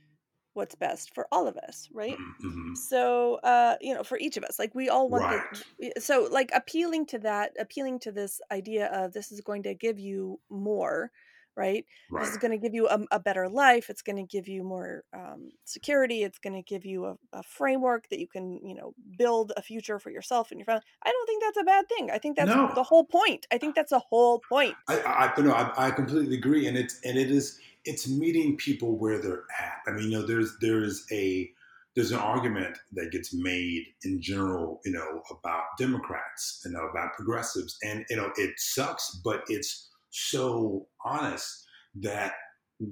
what's 0.53 0.75
best 0.75 1.13
for 1.13 1.27
all 1.31 1.47
of 1.47 1.57
us, 1.57 1.89
right? 1.93 2.17
Mm-hmm. 2.17 2.47
mm-hmm. 2.47 2.75
So, 2.75 3.35
uh, 3.43 3.75
you 3.81 3.93
know, 3.93 4.03
for 4.03 4.17
each 4.17 4.37
of 4.37 4.43
us, 4.43 4.59
like 4.59 4.75
we 4.75 4.89
all 4.89 5.09
want 5.09 5.23
right. 5.23 5.63
the, 5.79 5.93
so 6.01 6.27
like 6.31 6.51
appealing 6.53 7.05
to 7.07 7.19
that, 7.19 7.51
appealing 7.59 7.99
to 7.99 8.11
this 8.11 8.41
idea 8.51 8.87
of 8.87 9.13
this 9.13 9.31
is 9.31 9.41
going 9.41 9.63
to 9.63 9.73
give 9.73 9.99
you 9.99 10.39
more 10.49 11.11
right? 11.55 11.85
right. 12.09 12.23
This 12.23 12.31
is 12.31 12.37
going 12.37 12.51
to 12.51 12.57
give 12.57 12.73
you 12.73 12.87
a, 12.87 12.99
a, 13.11 13.19
better 13.19 13.49
life. 13.49 13.89
It's 13.89 14.01
going 14.01 14.15
to 14.15 14.23
give 14.23 14.47
you 14.47 14.63
more 14.63 15.03
um, 15.13 15.49
security. 15.65 16.23
It's 16.23 16.39
going 16.39 16.53
to 16.53 16.61
give 16.61 16.85
you 16.85 17.05
a, 17.05 17.15
a, 17.33 17.43
framework 17.43 18.09
that 18.09 18.19
you 18.19 18.27
can, 18.27 18.59
you 18.63 18.75
know, 18.75 18.93
build 19.17 19.51
a 19.57 19.61
future 19.61 19.99
for 19.99 20.09
yourself 20.09 20.51
and 20.51 20.59
your 20.59 20.65
family. 20.65 20.83
I 21.03 21.11
don't 21.11 21.27
think 21.27 21.43
that's 21.43 21.57
a 21.57 21.63
bad 21.63 21.89
thing. 21.89 22.09
I 22.11 22.17
think 22.17 22.37
that's 22.37 22.49
no. 22.49 22.71
the 22.73 22.83
whole 22.83 23.03
point. 23.03 23.47
I 23.51 23.57
think 23.57 23.75
that's 23.75 23.91
a 23.91 23.99
whole 23.99 24.41
point. 24.47 24.75
I, 24.87 25.31
I 25.37 25.41
no, 25.41 25.51
I, 25.51 25.87
I 25.87 25.91
completely 25.91 26.35
agree, 26.35 26.67
and 26.67 26.77
it's 26.77 26.99
and 27.03 27.17
it 27.17 27.31
is 27.31 27.59
it's 27.85 28.09
meeting 28.09 28.57
people 28.57 28.97
where 28.97 29.19
they're 29.19 29.43
at. 29.59 29.79
I 29.87 29.91
mean, 29.91 30.11
you 30.11 30.19
know, 30.19 30.25
there's 30.25 30.55
there's 30.61 31.05
a 31.11 31.49
there's 31.95 32.11
an 32.11 32.19
argument 32.19 32.77
that 32.93 33.11
gets 33.11 33.33
made 33.33 33.83
in 34.05 34.21
general, 34.21 34.79
you 34.85 34.93
know, 34.93 35.21
about 35.29 35.63
Democrats, 35.77 36.65
know, 36.65 36.85
about 36.87 37.13
progressives, 37.13 37.77
and 37.83 38.05
you 38.09 38.15
know, 38.15 38.31
it 38.37 38.51
sucks, 38.57 39.19
but 39.23 39.43
it's 39.47 39.89
so 40.09 40.87
honest 41.03 41.65
that 41.95 42.33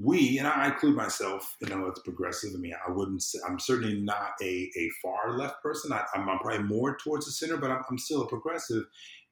we, 0.01 0.37
and 0.37 0.47
I 0.47 0.67
include 0.67 0.95
myself, 0.95 1.55
you 1.61 1.67
know, 1.67 1.89
as 1.89 1.99
progressive. 2.05 2.51
I 2.55 2.59
mean, 2.59 2.75
I 2.87 2.91
wouldn't 2.91 3.23
say, 3.23 3.39
I'm 3.47 3.59
certainly 3.59 3.99
not 3.99 4.31
a, 4.41 4.69
a 4.77 4.89
far 5.01 5.35
left 5.37 5.63
person. 5.63 5.91
I, 5.91 6.03
am 6.13 6.25
probably 6.39 6.63
more 6.63 6.95
towards 6.97 7.25
the 7.25 7.31
center, 7.31 7.57
but 7.57 7.71
I'm, 7.71 7.81
I'm 7.89 7.97
still 7.97 8.21
a 8.21 8.27
progressive. 8.27 8.83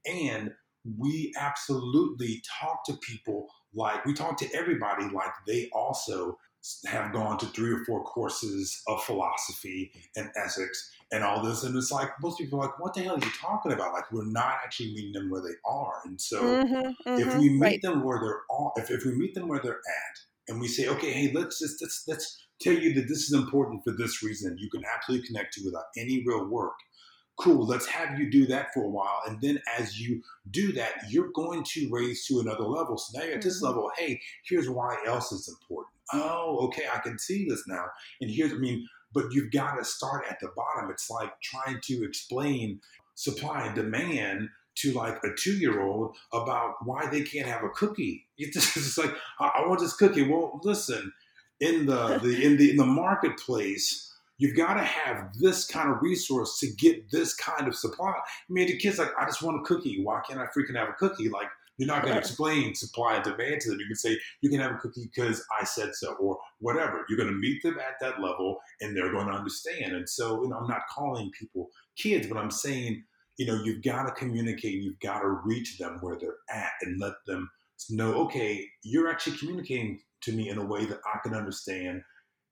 And 0.05 0.51
we 0.97 1.31
absolutely 1.37 2.41
talk 2.59 2.85
to 2.85 2.93
people 2.93 3.47
like 3.77 4.05
we 4.05 4.13
talk 4.13 4.37
to 4.37 4.53
everybody 4.53 5.05
like 5.09 5.31
they 5.45 5.69
also 5.71 6.37
have 6.85 7.13
gone 7.13 7.37
to 7.37 7.45
three 7.45 7.71
or 7.71 7.85
four 7.85 8.03
courses 8.03 8.81
of 8.87 9.01
philosophy 9.03 9.91
and 10.15 10.29
ethics 10.35 10.91
and 11.11 11.23
all 11.23 11.41
this. 11.41 11.63
And 11.63 11.77
it's 11.77 11.91
like, 11.91 12.09
most 12.21 12.39
people 12.39 12.59
are 12.59 12.65
like, 12.65 12.79
what 12.79 12.93
the 12.93 13.03
hell 13.03 13.15
are 13.15 13.23
you 13.23 13.31
talking 13.39 13.71
about? 13.71 13.93
Like, 13.93 14.11
we're 14.11 14.25
not 14.25 14.55
actually 14.63 14.93
meeting 14.93 15.13
them 15.13 15.29
where 15.29 15.41
they 15.41 15.55
are. 15.65 16.01
And 16.05 16.19
so 16.19 16.41
mm-hmm, 16.41 17.09
mm-hmm, 17.09 17.21
if 17.21 17.37
we 17.37 17.49
meet 17.49 17.61
right. 17.61 17.81
them 17.81 18.03
where 18.03 18.19
they're 18.19 18.41
are, 18.49 18.73
if, 18.75 18.91
if 18.91 19.05
we 19.05 19.13
meet 19.13 19.33
them 19.35 19.47
where 19.47 19.61
they're 19.61 19.73
at 19.73 20.19
and 20.49 20.59
we 20.59 20.67
say, 20.67 20.87
okay, 20.87 21.11
hey, 21.13 21.31
let's 21.33 21.59
just, 21.59 21.81
let's, 21.81 22.03
let's 22.07 22.37
tell 22.59 22.73
you 22.73 22.93
that 22.95 23.07
this 23.07 23.23
is 23.23 23.33
important 23.33 23.83
for 23.83 23.91
this 23.91 24.21
reason, 24.21 24.57
you 24.59 24.69
can 24.69 24.83
absolutely 24.93 25.27
connect 25.27 25.53
to 25.53 25.61
without 25.63 25.85
any 25.95 26.23
real 26.25 26.49
work, 26.49 26.73
cool, 27.37 27.65
let's 27.65 27.85
have 27.85 28.19
you 28.19 28.29
do 28.31 28.45
that 28.47 28.73
for 28.73 28.83
a 28.83 28.89
while. 28.89 29.21
And 29.27 29.39
then 29.41 29.59
as 29.77 29.99
you 29.99 30.21
do 30.49 30.71
that, 30.73 30.93
you're 31.09 31.31
going 31.33 31.63
to 31.65 31.87
raise 31.91 32.25
to 32.27 32.39
another 32.39 32.63
level. 32.63 32.97
So 32.97 33.17
now 33.17 33.25
you're 33.25 33.35
at 33.35 33.41
this 33.41 33.61
Mhm. 33.61 33.67
level, 33.67 33.91
hey, 33.97 34.21
here's 34.43 34.69
why 34.69 34.97
else 35.05 35.31
is 35.31 35.47
important. 35.47 35.93
Oh, 36.13 36.57
okay, 36.67 36.87
I 36.93 36.99
can 36.99 37.19
see 37.19 37.47
this 37.47 37.63
now. 37.67 37.85
And 38.21 38.31
here's, 38.31 38.53
I 38.53 38.55
mean, 38.55 38.87
but 39.13 39.31
you've 39.31 39.51
got 39.51 39.75
to 39.75 39.85
start 39.85 40.25
at 40.29 40.39
the 40.39 40.49
bottom. 40.55 40.89
It's 40.89 41.09
like 41.09 41.31
trying 41.41 41.79
to 41.83 42.03
explain 42.03 42.81
supply 43.15 43.65
and 43.65 43.75
demand 43.75 44.49
to 44.75 44.93
like 44.93 45.23
a 45.23 45.33
two 45.35 45.57
year 45.57 45.81
old 45.81 46.15
about 46.31 46.75
why 46.85 47.07
they 47.07 47.23
can't 47.23 47.47
have 47.47 47.63
a 47.63 47.69
cookie. 47.69 48.25
It's 48.37 48.53
just 48.53 48.77
it's 48.77 48.97
like, 48.97 49.15
I, 49.39 49.47
I 49.59 49.67
want 49.67 49.79
this 49.79 49.95
cookie. 49.95 50.27
Well, 50.29 50.59
listen, 50.63 51.11
in 51.59 51.87
the, 51.87 52.19
the 52.19 52.43
in 52.45 52.57
the 52.57 52.69
in 52.71 52.77
the 52.77 52.85
marketplace, 52.85 54.13
you've 54.37 54.55
got 54.55 54.75
to 54.75 54.83
have 54.83 55.33
this 55.39 55.65
kind 55.65 55.89
of 55.89 56.01
resource 56.01 56.59
to 56.59 56.67
get 56.77 57.09
this 57.11 57.33
kind 57.35 57.67
of 57.67 57.75
supply. 57.75 58.09
I 58.09 58.21
mean, 58.49 58.67
the 58.67 58.77
kid's 58.77 58.99
like, 58.99 59.11
I 59.19 59.25
just 59.25 59.41
want 59.41 59.59
a 59.59 59.63
cookie. 59.63 60.01
Why 60.03 60.21
can't 60.27 60.39
I 60.39 60.45
freaking 60.45 60.75
have 60.75 60.89
a 60.89 60.93
cookie? 60.93 61.29
Like, 61.29 61.47
you're 61.77 61.87
not 61.87 62.01
going 62.01 62.13
to 62.15 62.19
explain 62.19 62.73
supply 62.73 63.15
and 63.15 63.23
demand 63.23 63.61
to 63.61 63.69
them. 63.69 63.79
You 63.79 63.85
can 63.85 63.95
say, 63.95 64.17
you 64.41 64.49
can 64.49 64.59
have 64.59 64.71
a 64.71 64.77
cookie 64.77 65.09
because 65.13 65.45
I 65.59 65.63
said 65.63 65.93
so, 65.93 66.13
or 66.13 66.39
whatever. 66.59 67.05
You're 67.07 67.19
going 67.19 67.29
to 67.29 67.37
meet 67.37 67.61
them 67.61 67.77
at 67.79 67.95
that 68.01 68.19
level 68.19 68.57
and 68.81 68.97
they're 68.97 69.11
going 69.11 69.27
to 69.27 69.33
understand. 69.33 69.93
And 69.93 70.09
so, 70.09 70.41
you 70.41 70.49
know, 70.49 70.57
I'm 70.57 70.67
not 70.67 70.81
calling 70.91 71.31
people 71.39 71.69
kids, 71.95 72.25
but 72.25 72.37
I'm 72.37 72.49
saying, 72.49 73.03
you 73.37 73.45
know, 73.45 73.61
you've 73.63 73.83
got 73.83 74.03
to 74.03 74.11
communicate, 74.11 74.81
you've 74.81 74.99
got 74.99 75.19
to 75.19 75.39
reach 75.45 75.77
them 75.77 75.99
where 76.01 76.17
they're 76.19 76.37
at 76.49 76.71
and 76.81 76.99
let 76.99 77.13
them 77.27 77.47
know, 77.91 78.13
okay, 78.23 78.65
you're 78.81 79.07
actually 79.07 79.37
communicating 79.37 79.99
to 80.23 80.31
me 80.31 80.49
in 80.49 80.57
a 80.57 80.65
way 80.65 80.85
that 80.85 80.99
I 81.05 81.19
can 81.21 81.35
understand 81.35 82.01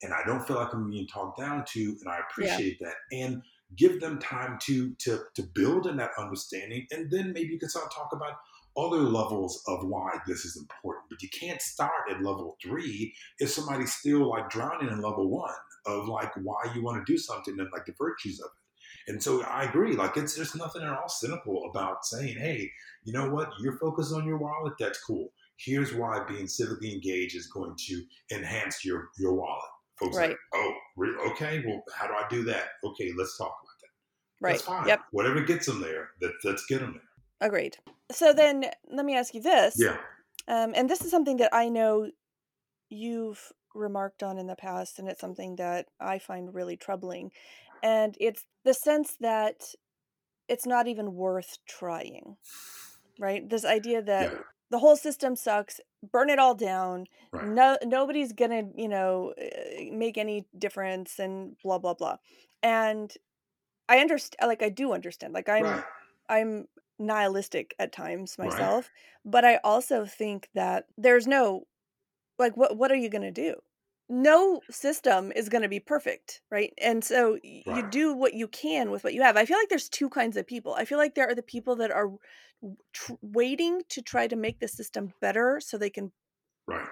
and 0.01 0.13
I 0.13 0.23
don't 0.25 0.45
feel 0.45 0.57
like 0.57 0.73
I'm 0.73 0.89
being 0.89 1.07
talked 1.07 1.39
down 1.39 1.63
to, 1.73 1.79
and 1.79 2.09
I 2.09 2.19
appreciate 2.29 2.77
that. 2.81 2.95
And 3.11 3.41
give 3.77 3.99
them 3.99 4.19
time 4.19 4.57
to 4.63 4.93
to 4.99 5.19
to 5.35 5.43
build 5.53 5.87
in 5.87 5.97
that 5.97 6.11
understanding, 6.17 6.85
and 6.91 7.09
then 7.11 7.33
maybe 7.33 7.53
you 7.53 7.59
can 7.59 7.69
start 7.69 7.91
talk 7.93 8.09
about 8.13 8.33
other 8.77 8.97
levels 8.97 9.63
of 9.67 9.87
why 9.87 10.11
this 10.27 10.43
is 10.45 10.57
important. 10.57 11.05
But 11.09 11.21
you 11.21 11.29
can't 11.29 11.61
start 11.61 12.09
at 12.09 12.21
level 12.21 12.57
three 12.61 13.13
if 13.39 13.49
somebody's 13.49 13.93
still 13.93 14.29
like 14.29 14.49
drowning 14.49 14.89
in 14.89 15.01
level 15.01 15.29
one 15.29 15.53
of 15.85 16.07
like 16.07 16.31
why 16.43 16.65
you 16.73 16.83
want 16.83 17.05
to 17.05 17.11
do 17.11 17.17
something 17.17 17.55
and 17.57 17.69
like 17.71 17.85
the 17.85 17.93
virtues 17.97 18.39
of 18.39 18.47
it. 18.47 19.11
And 19.11 19.21
so 19.21 19.43
I 19.43 19.63
agree. 19.63 19.95
Like 19.95 20.17
it's 20.17 20.35
there's 20.35 20.55
nothing 20.55 20.81
at 20.81 20.89
all 20.89 21.07
cynical 21.09 21.69
about 21.69 22.05
saying, 22.05 22.37
hey, 22.37 22.69
you 23.03 23.13
know 23.13 23.29
what? 23.29 23.49
You're 23.61 23.77
focused 23.77 24.13
on 24.13 24.25
your 24.25 24.37
wallet. 24.37 24.73
That's 24.79 25.01
cool. 25.03 25.29
Here's 25.57 25.93
why 25.93 26.23
being 26.27 26.47
civically 26.47 26.91
engaged 26.91 27.35
is 27.35 27.47
going 27.47 27.75
to 27.87 28.03
enhance 28.33 28.83
your 28.83 29.09
your 29.17 29.33
wallet. 29.33 29.69
Folks 29.97 30.17
Right. 30.17 30.29
like, 30.29 30.37
oh, 30.53 30.73
okay. 31.31 31.63
Well, 31.65 31.83
how 31.93 32.07
do 32.07 32.13
I 32.13 32.25
do 32.29 32.43
that? 32.45 32.69
Okay, 32.83 33.11
let's 33.17 33.37
talk 33.37 33.57
about 33.63 33.79
that. 33.81 33.89
Right. 34.41 34.51
That's 34.53 34.63
fine. 34.63 34.87
Yep. 34.87 35.01
Whatever 35.11 35.41
gets 35.41 35.65
them 35.65 35.81
there, 35.81 36.09
that, 36.21 36.33
let's 36.43 36.65
get 36.65 36.81
them 36.81 36.93
there. 36.93 37.47
Agreed. 37.47 37.77
So 38.11 38.33
then 38.33 38.65
let 38.89 39.05
me 39.05 39.15
ask 39.15 39.33
you 39.33 39.41
this. 39.41 39.75
Yeah. 39.77 39.97
Um, 40.47 40.73
and 40.75 40.89
this 40.89 41.01
is 41.01 41.11
something 41.11 41.37
that 41.37 41.53
I 41.53 41.69
know 41.69 42.09
you've 42.89 43.51
remarked 43.73 44.23
on 44.23 44.37
in 44.37 44.47
the 44.47 44.55
past, 44.55 44.99
and 44.99 45.07
it's 45.07 45.19
something 45.21 45.55
that 45.57 45.87
I 45.99 46.19
find 46.19 46.53
really 46.53 46.77
troubling. 46.77 47.31
And 47.83 48.15
it's 48.19 48.45
the 48.63 48.73
sense 48.73 49.15
that 49.19 49.73
it's 50.47 50.65
not 50.65 50.87
even 50.87 51.13
worth 51.13 51.57
trying, 51.67 52.37
right? 53.19 53.47
This 53.49 53.65
idea 53.65 54.01
that 54.03 54.31
Yeah. 54.31 54.39
The 54.71 54.79
whole 54.79 54.95
system 54.97 55.35
sucks, 55.35 55.79
burn 56.11 56.29
it 56.29 56.39
all 56.39 56.55
down. 56.55 57.05
Right. 57.31 57.43
No, 57.47 57.77
nobody's 57.83 58.33
gonna, 58.33 58.63
you 58.75 58.87
know, 58.87 59.33
uh, 59.41 59.83
make 59.93 60.17
any 60.17 60.45
difference, 60.57 61.19
and 61.19 61.55
blah 61.63 61.77
blah 61.79 61.93
blah. 61.93 62.17
And 62.63 63.13
I 63.89 63.99
understand, 63.99 64.47
like 64.47 64.63
I 64.63 64.69
do 64.69 64.93
understand. 64.93 65.33
Like 65.33 65.49
I'm, 65.49 65.63
right. 65.65 65.83
I'm 66.29 66.67
nihilistic 66.99 67.75
at 67.79 67.91
times 67.91 68.37
Right. 68.41 68.45
myself, 68.45 68.89
but 69.25 69.45
I 69.45 69.57
also 69.63 70.05
think 70.05 70.49
that 70.55 70.87
there's 70.97 71.27
no 71.27 71.67
like 72.39 72.57
what 72.57 72.77
what 72.77 72.91
are 72.91 72.95
you 72.95 73.09
going 73.09 73.21
to 73.23 73.31
do? 73.31 73.55
No 74.07 74.61
system 74.69 75.31
is 75.31 75.49
going 75.49 75.63
to 75.63 75.67
be 75.69 75.79
perfect, 75.79 76.41
right? 76.51 76.73
And 76.77 77.03
so 77.03 77.39
y- 77.43 77.63
you 77.65 77.81
do 77.89 78.13
what 78.13 78.33
you 78.35 78.47
can 78.47 78.91
with 78.91 79.03
what 79.03 79.15
you 79.15 79.21
have. 79.23 79.35
I 79.35 79.45
feel 79.45 79.57
like 79.57 79.69
there's 79.69 79.89
two 79.89 80.09
kinds 80.09 80.37
of 80.37 80.45
people. 80.45 80.73
I 80.75 80.85
feel 80.85 80.99
like 80.99 81.15
there 81.15 81.27
are 81.27 81.33
the 81.35 81.41
people 81.41 81.75
that 81.77 81.89
are 81.91 82.11
tr- 82.93 83.13
waiting 83.21 83.83
to 83.89 84.01
try 84.01 84.27
to 84.27 84.35
make 84.35 84.59
the 84.59 84.67
system 84.67 85.13
better 85.21 85.59
so 85.59 85.77
they 85.77 85.89
can 85.89 86.13
Right. 86.67 86.89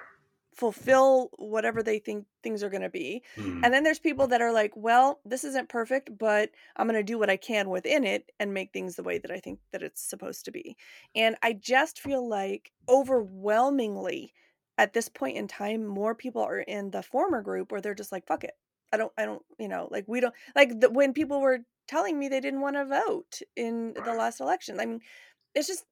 fulfill 0.55 1.30
whatever 1.39 1.82
they 1.82 1.97
think 1.97 2.28
things 2.43 2.61
are 2.61 2.70
going 2.70 2.84
to 2.84 2.89
be. 2.89 3.24
Mhm. 3.36 3.64
And 3.64 3.74
then 3.74 3.84
there's 3.84 3.97
people 3.99 4.28
that 4.28 4.41
are 4.41 4.51
like, 4.51 4.72
well, 4.76 5.20
this 5.26 5.43
isn't 5.43 5.68
perfect, 5.70 6.16
but 6.16 6.51
I'm 6.76 6.88
going 6.88 6.99
to 6.99 7.03
do 7.03 7.18
what 7.18 7.30
I 7.32 7.38
can 7.38 7.70
within 7.70 8.03
it 8.03 8.32
and 8.39 8.53
make 8.53 8.72
things 8.72 8.95
the 8.95 9.01
way 9.03 9.18
that 9.18 9.32
I 9.32 9.39
think 9.39 9.59
that 9.72 9.82
it's 9.82 10.01
supposed 10.01 10.45
to 10.45 10.51
be. 10.51 10.78
And 11.16 11.38
I 11.41 11.53
just 11.53 11.99
feel 11.99 12.28
like 12.28 12.72
overwhelmingly 12.88 14.34
at 14.78 14.93
this 14.93 15.09
point 15.09 15.38
in 15.38 15.47
time, 15.47 15.86
more 15.86 16.15
people 16.15 16.41
are 16.43 16.59
in 16.59 16.91
the 16.91 17.03
former 17.03 17.41
group 17.41 17.71
where 17.71 17.82
they're 17.82 17.95
just 17.95 18.11
like, 18.11 18.26
fuck 18.28 18.43
it. 18.43 18.53
I 18.91 18.97
don't, 18.97 19.11
I 19.17 19.26
don't, 19.26 19.41
you 19.59 19.67
know, 19.67 19.88
like 19.91 20.05
we 20.07 20.19
don't, 20.19 20.34
like 20.55 20.80
the, 20.80 20.89
when 20.89 21.13
people 21.13 21.41
were 21.41 21.59
telling 21.88 22.17
me 22.19 22.28
they 22.28 22.39
didn't 22.39 22.61
want 22.61 22.76
to 22.76 22.86
vote 22.86 23.41
in 23.55 23.93
the 23.93 24.13
last 24.13 24.39
election. 24.39 24.80
I 24.80 24.86
mean, 24.86 25.01
it's 25.55 25.67
just, 25.67 25.86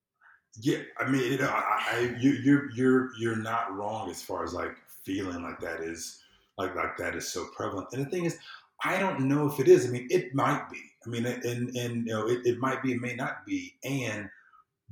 Yeah, 0.59 0.79
I 0.99 1.09
mean, 1.09 1.31
you 1.31 1.37
know, 1.37 1.49
I, 1.49 1.83
I 1.93 2.15
you, 2.19 2.31
you're 2.43 2.69
you're 2.71 3.09
you're 3.17 3.35
not 3.37 3.73
wrong 3.75 4.09
as 4.09 4.21
far 4.21 4.43
as 4.43 4.53
like 4.53 4.75
feeling 5.05 5.43
like 5.43 5.59
that 5.61 5.79
is 5.81 6.21
like 6.57 6.75
like 6.75 6.97
that 6.97 7.15
is 7.15 7.31
so 7.31 7.45
prevalent. 7.55 7.87
And 7.93 8.05
the 8.05 8.09
thing 8.09 8.25
is, 8.25 8.37
I 8.83 8.99
don't 8.99 9.21
know 9.21 9.47
if 9.47 9.59
it 9.59 9.67
is. 9.67 9.87
I 9.87 9.89
mean, 9.89 10.07
it 10.09 10.33
might 10.35 10.69
be. 10.69 10.81
I 11.05 11.09
mean, 11.09 11.25
and 11.25 11.75
and 11.75 12.05
you 12.05 12.13
know, 12.13 12.27
it, 12.27 12.45
it 12.45 12.59
might 12.59 12.83
be, 12.83 12.93
it 12.93 13.01
may 13.01 13.15
not 13.15 13.45
be. 13.45 13.75
And 13.83 14.29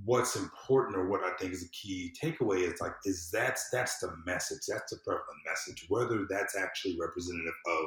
what's 0.06 0.36
important, 0.36 0.98
or 0.98 1.08
what 1.08 1.24
I 1.24 1.36
think 1.38 1.54
is 1.54 1.64
a 1.64 1.70
key 1.70 2.14
takeaway, 2.22 2.72
is 2.72 2.80
like 2.82 2.94
is 3.06 3.30
that's 3.32 3.70
that's 3.72 4.00
the 4.00 4.14
message. 4.26 4.62
That's 4.68 4.92
the 4.92 5.00
prevalent 5.04 5.40
message. 5.48 5.86
Whether 5.90 6.26
that's 6.30 6.56
actually 6.58 6.98
representative 7.00 7.54
of 7.68 7.86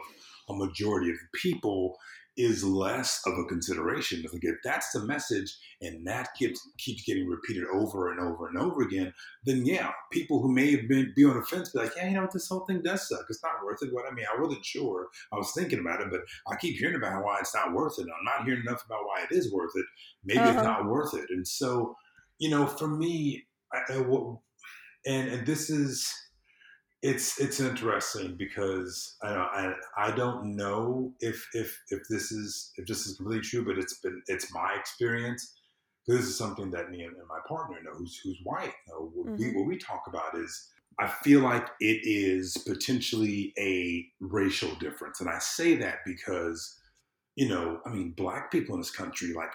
a 0.48 0.54
majority 0.54 1.10
of 1.10 1.16
people 1.34 1.96
is 2.38 2.64
less 2.64 3.20
of 3.26 3.34
a 3.38 3.44
consideration. 3.44 4.22
Like 4.32 4.42
if 4.42 4.56
that's 4.64 4.90
the 4.92 5.00
message 5.04 5.54
and 5.82 6.06
that 6.06 6.28
keeps 6.38 6.66
keeps 6.78 7.02
getting 7.04 7.28
repeated 7.28 7.64
over 7.70 8.10
and 8.10 8.18
over 8.20 8.48
and 8.48 8.56
over 8.56 8.80
again, 8.80 9.12
then 9.44 9.66
yeah, 9.66 9.90
people 10.10 10.40
who 10.40 10.50
may 10.50 10.70
have 10.74 10.88
been 10.88 11.12
be 11.14 11.26
on 11.26 11.36
the 11.36 11.44
fence 11.44 11.70
be 11.70 11.80
like, 11.80 11.92
yeah, 11.94 12.08
you 12.08 12.14
know 12.14 12.22
what, 12.22 12.32
this 12.32 12.48
whole 12.48 12.64
thing 12.64 12.80
does 12.82 13.06
suck. 13.06 13.26
It's 13.28 13.42
not 13.42 13.62
worth 13.62 13.82
it. 13.82 13.92
What 13.92 14.10
I 14.10 14.14
mean, 14.14 14.24
I 14.34 14.40
wasn't 14.40 14.64
sure. 14.64 15.08
I 15.30 15.36
was 15.36 15.52
thinking 15.54 15.80
about 15.80 16.00
it, 16.00 16.08
but 16.10 16.22
I 16.50 16.56
keep 16.56 16.78
hearing 16.78 16.96
about 16.96 17.22
why 17.22 17.36
it's 17.40 17.54
not 17.54 17.74
worth 17.74 17.98
it. 17.98 18.06
I'm 18.06 18.24
not 18.24 18.46
hearing 18.46 18.62
enough 18.66 18.82
about 18.86 19.04
why 19.04 19.24
it 19.30 19.34
is 19.36 19.52
worth 19.52 19.72
it. 19.74 19.84
Maybe 20.24 20.40
Uh-huh. 20.40 20.52
it's 20.52 20.62
not 20.62 20.86
worth 20.86 21.12
it. 21.14 21.26
And 21.28 21.46
so, 21.46 21.96
you 22.43 22.51
know, 22.51 22.66
for 22.66 22.88
me, 22.88 23.45
I, 23.72 23.80
and 25.07 25.28
and 25.28 25.47
this 25.47 25.70
is 25.70 26.12
it's 27.03 27.40
it's 27.40 27.61
interesting 27.61 28.36
because 28.36 29.16
I, 29.22 29.34
I 29.34 29.74
I 30.09 30.11
don't 30.12 30.57
know 30.57 31.14
if 31.20 31.49
if 31.55 31.80
if 31.90 32.03
this 32.09 32.32
is 32.32 32.72
if 32.76 32.86
this 32.86 33.07
is 33.07 33.16
completely 33.16 33.43
true, 33.49 33.64
but 33.64 33.78
it's 33.78 33.99
been 34.01 34.22
it's 34.26 34.53
my 34.53 34.74
experience. 34.78 35.55
This 36.09 36.22
is 36.22 36.36
something 36.36 36.70
that 36.72 36.90
me 36.90 37.03
and, 37.05 37.16
and 37.16 37.28
my 37.28 37.38
partner 37.49 37.78
know, 37.82 37.93
who's 37.95 38.20
who's 38.24 38.40
white. 38.45 38.74
You 38.88 38.95
know, 38.95 39.12
what, 39.14 39.28
we, 39.38 39.47
Mhm. 39.47 39.57
what 39.57 39.66
we 39.66 39.78
talk 39.78 40.05
about 40.09 40.36
is 40.36 40.70
I 40.99 41.09
feel 41.09 41.40
like 41.40 41.68
it 41.80 42.01
is 42.05 42.57
potentially 42.66 43.53
a 43.59 44.07
racial 44.20 44.74
difference, 44.76 45.20
and 45.20 45.30
I 45.30 45.38
say 45.38 45.76
that 45.76 45.99
because 46.07 46.78
you 47.36 47.49
know, 47.49 47.80
I 47.86 47.90
mean, 47.90 48.12
black 48.12 48.51
people 48.51 48.74
in 48.74 48.80
this 48.80 48.90
country, 48.90 49.32
like 49.32 49.53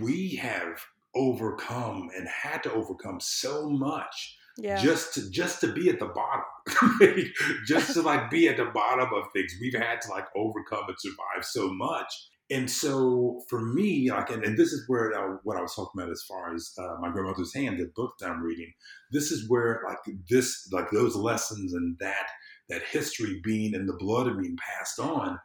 we 0.00 0.36
have 0.36 0.80
overcome 1.16 2.10
and 2.16 2.28
had 2.28 2.62
to 2.62 2.72
overcome 2.72 3.18
so 3.20 3.68
much 3.68 4.36
yeah. 4.58 4.82
just 4.82 5.14
to 5.14 5.30
just 5.30 5.60
to 5.60 5.72
be 5.72 5.88
at 5.88 5.98
the 5.98 6.06
bottom 6.06 7.22
just 7.66 7.94
to 7.94 8.02
like 8.02 8.30
be 8.30 8.48
at 8.48 8.56
the 8.56 8.66
bottom 8.66 9.08
of 9.14 9.24
things. 9.32 9.52
We've 9.60 9.74
had 9.74 10.00
to 10.02 10.10
like 10.10 10.26
overcome 10.34 10.84
and 10.88 10.96
survive 10.98 11.44
so 11.44 11.72
much. 11.72 12.12
And 12.48 12.70
so 12.70 13.42
for 13.48 13.60
me 13.60 14.10
like 14.10 14.30
and, 14.30 14.44
and 14.44 14.56
this 14.56 14.72
is 14.72 14.84
where 14.86 15.12
I, 15.18 15.36
what 15.42 15.56
i 15.56 15.60
was 15.60 15.74
talking 15.74 16.00
about 16.00 16.12
as 16.12 16.22
far 16.22 16.54
as 16.54 16.72
uh, 16.78 16.94
my 17.00 17.10
grandmother's 17.10 17.52
hand 17.52 17.76
the 17.76 17.90
book 17.96 18.12
that 18.20 18.30
i'm 18.30 18.40
reading 18.40 18.72
this 19.10 19.32
is 19.32 19.48
where 19.48 19.82
like 19.84 19.98
this 20.30 20.68
like 20.70 20.92
those 20.92 21.16
lessons 21.16 21.72
and 21.72 21.96
that 21.98 22.26
that 22.68 22.82
history 22.82 23.40
being 23.42 23.74
in 23.74 23.86
the 23.86 23.96
blood 23.98 24.28
and 24.28 24.40
being 24.40 24.56
passed 24.56 25.00
on 25.00 25.40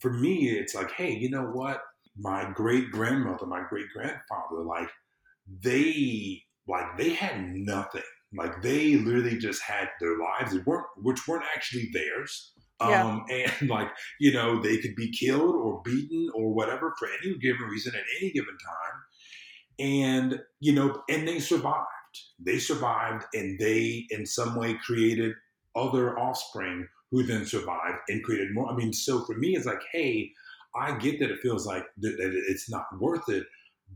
for 0.00 0.12
me 0.12 0.50
it's 0.50 0.74
like 0.74 0.90
hey 0.92 1.12
you 1.12 1.30
know 1.30 1.44
what? 1.44 1.80
My 2.14 2.50
great 2.54 2.90
grandmother 2.90 3.46
my 3.46 3.62
great 3.70 3.86
grandfather 3.94 4.62
like 4.66 4.90
they 5.46 6.42
like 6.66 6.96
they 6.96 7.10
had 7.10 7.54
nothing. 7.54 8.02
Like 8.36 8.62
they 8.62 8.96
literally 8.96 9.38
just 9.38 9.62
had 9.62 9.88
their 10.00 10.18
lives 10.18 10.52
that 10.52 10.66
weren't 10.66 10.86
which 10.96 11.26
weren't 11.28 11.44
actually 11.54 11.90
theirs. 11.92 12.52
Yeah. 12.80 13.04
um 13.04 13.24
and 13.30 13.70
like 13.70 13.88
you 14.18 14.32
know 14.32 14.60
they 14.60 14.78
could 14.78 14.96
be 14.96 15.10
killed 15.10 15.54
or 15.54 15.80
beaten 15.84 16.28
or 16.34 16.52
whatever 16.52 16.92
for 16.98 17.08
any 17.22 17.38
given 17.38 17.62
reason 17.62 17.94
at 17.94 18.02
any 18.20 18.32
given 18.32 18.56
time. 18.56 19.02
And 19.78 20.40
you 20.60 20.72
know 20.72 21.02
and 21.08 21.26
they 21.28 21.40
survived. 21.40 21.88
They 22.38 22.58
survived 22.58 23.24
and 23.34 23.58
they 23.58 24.06
in 24.10 24.26
some 24.26 24.56
way 24.56 24.74
created 24.84 25.32
other 25.76 26.18
offspring 26.18 26.86
who 27.10 27.22
then 27.24 27.44
survived 27.44 27.98
and 28.08 28.22
created 28.24 28.48
more. 28.52 28.70
I 28.70 28.74
mean 28.76 28.92
so 28.92 29.24
for 29.24 29.36
me 29.36 29.54
it's 29.56 29.66
like 29.66 29.82
hey 29.92 30.30
I 30.76 30.98
get 30.98 31.20
that 31.20 31.30
it 31.30 31.40
feels 31.40 31.66
like 31.66 31.84
that, 31.98 32.16
that 32.16 32.44
it's 32.48 32.68
not 32.68 32.86
worth 32.98 33.28
it, 33.28 33.46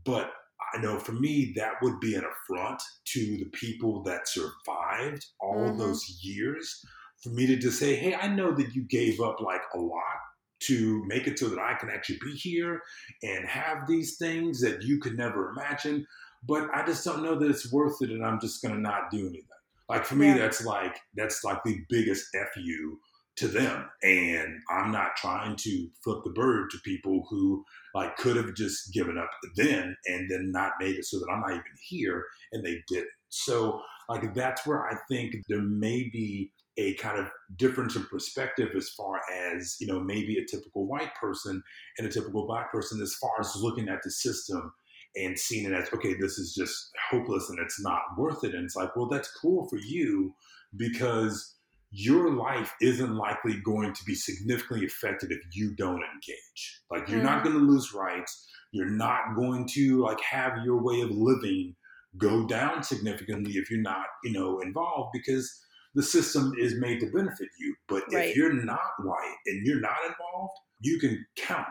but 0.05 0.31
I 0.73 0.79
know 0.79 0.99
for 0.99 1.13
me 1.13 1.53
that 1.55 1.81
would 1.81 1.99
be 1.99 2.15
an 2.15 2.23
affront 2.25 2.81
to 3.05 3.37
the 3.37 3.49
people 3.53 4.03
that 4.03 4.27
survived 4.27 5.25
all 5.39 5.75
Mhm. 5.75 5.77
those 5.77 6.19
years. 6.21 6.83
For 7.23 7.29
me 7.29 7.47
to 7.47 7.57
just 7.57 7.79
say, 7.79 7.95
"Hey, 7.95 8.15
I 8.15 8.27
know 8.33 8.53
that 8.55 8.73
you 8.75 8.83
gave 8.83 9.19
up 9.19 9.41
like 9.41 9.61
a 9.73 9.79
lot 9.79 10.17
to 10.61 11.03
make 11.05 11.27
it 11.27 11.39
so 11.39 11.49
that 11.49 11.59
I 11.59 11.75
can 11.75 11.89
actually 11.89 12.19
be 12.21 12.33
here 12.35 12.81
and 13.23 13.45
have 13.47 13.87
these 13.87 14.17
things 14.17 14.61
that 14.61 14.81
you 14.83 14.99
could 14.99 15.17
never 15.17 15.49
imagine, 15.49 16.05
but 16.43 16.69
I 16.73 16.85
just 16.85 17.03
don't 17.05 17.23
know 17.23 17.37
that 17.39 17.49
it's 17.49 17.71
worth 17.71 18.01
it, 18.01 18.11
and 18.11 18.25
I'm 18.25 18.39
just 18.39 18.61
going 18.61 18.75
to 18.75 18.81
not 18.81 19.09
do 19.11 19.19
anything." 19.27 19.45
Like 19.89 20.05
for 20.05 20.15
me, 20.15 20.33
Yeah. 20.33 20.37
that's 20.37 20.63
like 20.63 20.99
that's 21.15 21.43
like 21.43 21.63
the 21.63 21.79
biggest 21.89 22.27
fu 22.53 22.99
to 23.39 23.47
them, 23.47 23.89
and 24.03 24.59
I'm 24.69 24.91
not 24.91 25.15
trying 25.17 25.55
to 25.57 25.87
flip 26.03 26.19
the 26.23 26.31
bird 26.31 26.69
to 26.71 26.77
people 26.83 27.25
who 27.29 27.63
like 27.95 28.17
could 28.17 28.35
have 28.35 28.53
just 28.53 28.93
given 28.93 29.17
up 29.17 29.29
then 29.55 29.95
and 30.05 30.29
then 30.29 30.51
not 30.51 30.73
made 30.79 30.95
it 30.95 31.05
so 31.05 31.19
that 31.19 31.29
I'm 31.31 31.41
not 31.41 31.51
even 31.51 31.63
here, 31.87 32.25
and 32.51 32.65
they 32.65 32.81
didn't. 32.87 33.09
So 33.29 33.81
like 34.09 34.33
that's 34.33 34.65
where 34.65 34.85
I 34.85 34.95
think 35.09 35.35
there 35.47 35.61
may 35.61 36.09
be 36.11 36.51
a 36.77 36.95
kind 36.95 37.19
of 37.19 37.27
difference 37.57 37.95
in 37.95 38.05
perspective 38.05 38.69
as 38.75 38.89
far 38.89 39.21
as 39.53 39.75
you 39.79 39.87
know 39.87 39.99
maybe 39.99 40.37
a 40.37 40.45
typical 40.45 40.87
white 40.87 41.13
person 41.15 41.61
and 41.97 42.07
a 42.07 42.11
typical 42.11 42.47
black 42.47 42.71
person 42.71 43.01
as 43.01 43.15
far 43.15 43.31
as 43.39 43.53
looking 43.57 43.89
at 43.89 43.99
the 44.03 44.11
system 44.11 44.71
and 45.15 45.37
seeing 45.37 45.65
it 45.65 45.73
as 45.73 45.91
okay 45.93 46.13
this 46.13 46.37
is 46.37 46.53
just 46.55 46.91
hopeless 47.09 47.49
and 47.49 47.59
it's 47.59 47.81
not 47.81 48.01
worth 48.17 48.43
it 48.43 48.53
and 48.55 48.63
it's 48.65 48.75
like 48.75 48.95
well 48.95 49.07
that's 49.07 49.31
cool 49.41 49.67
for 49.67 49.77
you 49.77 50.33
because 50.77 51.58
your 51.91 52.35
life 52.35 52.73
isn't 52.81 53.15
likely 53.15 53.59
going 53.63 53.93
to 53.93 54.03
be 54.05 54.15
significantly 54.15 54.85
affected 54.85 55.31
if 55.31 55.39
you 55.53 55.75
don't 55.75 56.03
engage. 56.13 56.81
Like 56.91 57.09
you're 57.09 57.23
not 57.23 57.43
mm-hmm. 57.43 57.53
going 57.53 57.65
to 57.65 57.71
lose 57.71 57.93
rights. 57.93 58.47
You're 58.71 58.89
not 58.89 59.35
going 59.35 59.67
to 59.73 60.03
like 60.03 60.21
have 60.21 60.53
your 60.63 60.83
way 60.83 61.01
of 61.01 61.09
living 61.11 61.75
go 62.17 62.47
down 62.47 62.83
significantly 62.83 63.53
if 63.53 63.69
you're 63.69 63.81
not 63.81 64.05
you 64.23 64.31
know 64.31 64.59
involved 64.61 65.09
because 65.13 65.51
the 65.95 66.03
system 66.03 66.53
is 66.59 66.75
made 66.79 66.99
to 66.99 67.11
benefit 67.11 67.49
you. 67.59 67.75
But 67.87 68.03
Right. 68.11 68.29
if 68.29 68.35
you're 68.35 68.53
not 68.53 68.91
white 68.99 69.37
and 69.47 69.65
you're 69.65 69.81
not 69.81 69.97
involved 70.05 70.53
you 70.81 70.99
can 70.99 71.25
count 71.35 71.67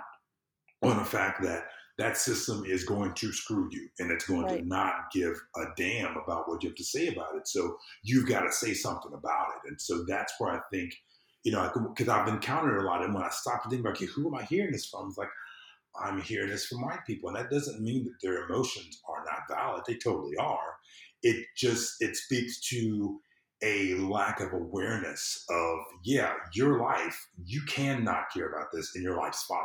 on 0.83 0.99
the 0.99 1.05
fact 1.05 1.43
that 1.43 1.65
that 1.99 2.17
system 2.17 2.65
is 2.65 2.85
going 2.85 3.13
to 3.15 3.33
screw 3.33 3.69
you 3.73 3.89
and 3.99 4.11
it's 4.13 4.27
going 4.27 4.43
Right. 4.47 4.61
to 4.61 4.67
not 4.67 5.11
give 5.13 5.37
a 5.57 5.65
damn 5.77 6.17
about 6.17 6.49
what 6.49 6.63
you 6.63 6.71
have 6.71 6.77
to 6.77 6.85
say 6.85 7.09
about 7.09 7.35
it. 7.35 7.49
So 7.49 7.77
you've 8.05 8.29
got 8.29 8.43
to 8.43 8.53
say 8.53 8.73
something 8.73 9.13
about 9.13 9.49
it. 9.57 9.69
And 9.69 9.81
so 9.81 10.05
that's 10.07 10.33
where 10.39 10.53
I 10.53 10.61
think, 10.73 10.95
you 11.43 11.51
know, 11.51 11.69
because 11.75 12.09
I've 12.09 12.29
encountered 12.29 12.79
a 12.79 12.87
lot. 12.87 13.05
And 13.05 13.13
when 13.13 13.25
I 13.25 13.31
stop 13.31 13.65
to 13.65 13.69
think 13.69 13.81
about, 13.81 13.97
okay, 13.97 14.07
who 14.07 14.29
am 14.29 14.35
I 14.41 14.45
hearing 14.45 14.71
this 14.71 14.87
from? 14.89 15.09
It's 15.09 15.19
like, 15.19 15.29
I'm 16.01 16.21
hearing 16.23 16.51
this 16.51 16.67
from 16.67 16.83
white 16.83 17.05
people. 17.05 17.31
And 17.31 17.37
that 17.37 17.51
doesn't 17.51 17.83
mean 17.83 18.05
that 18.05 18.15
their 18.23 18.45
emotions 18.47 19.01
are 19.09 19.25
not 19.25 19.49
valid. 19.51 19.83
They 19.87 19.97
totally 19.97 20.37
are. 20.37 20.77
It 21.25 21.47
just, 21.57 21.97
it 22.01 22.15
speaks 22.15 22.61
to 22.69 23.21
a 23.61 23.95
lack 23.95 24.39
of 24.39 24.53
awareness 24.53 25.45
of, 25.51 25.79
yeah, 26.05 26.35
your 26.55 26.81
life, 26.81 27.19
you 27.45 27.61
cannot 27.67 28.31
care 28.33 28.49
about 28.49 28.69
this 28.73 28.95
and 28.95 29.03
your 29.03 29.17
life's 29.17 29.43
fine. 29.45 29.59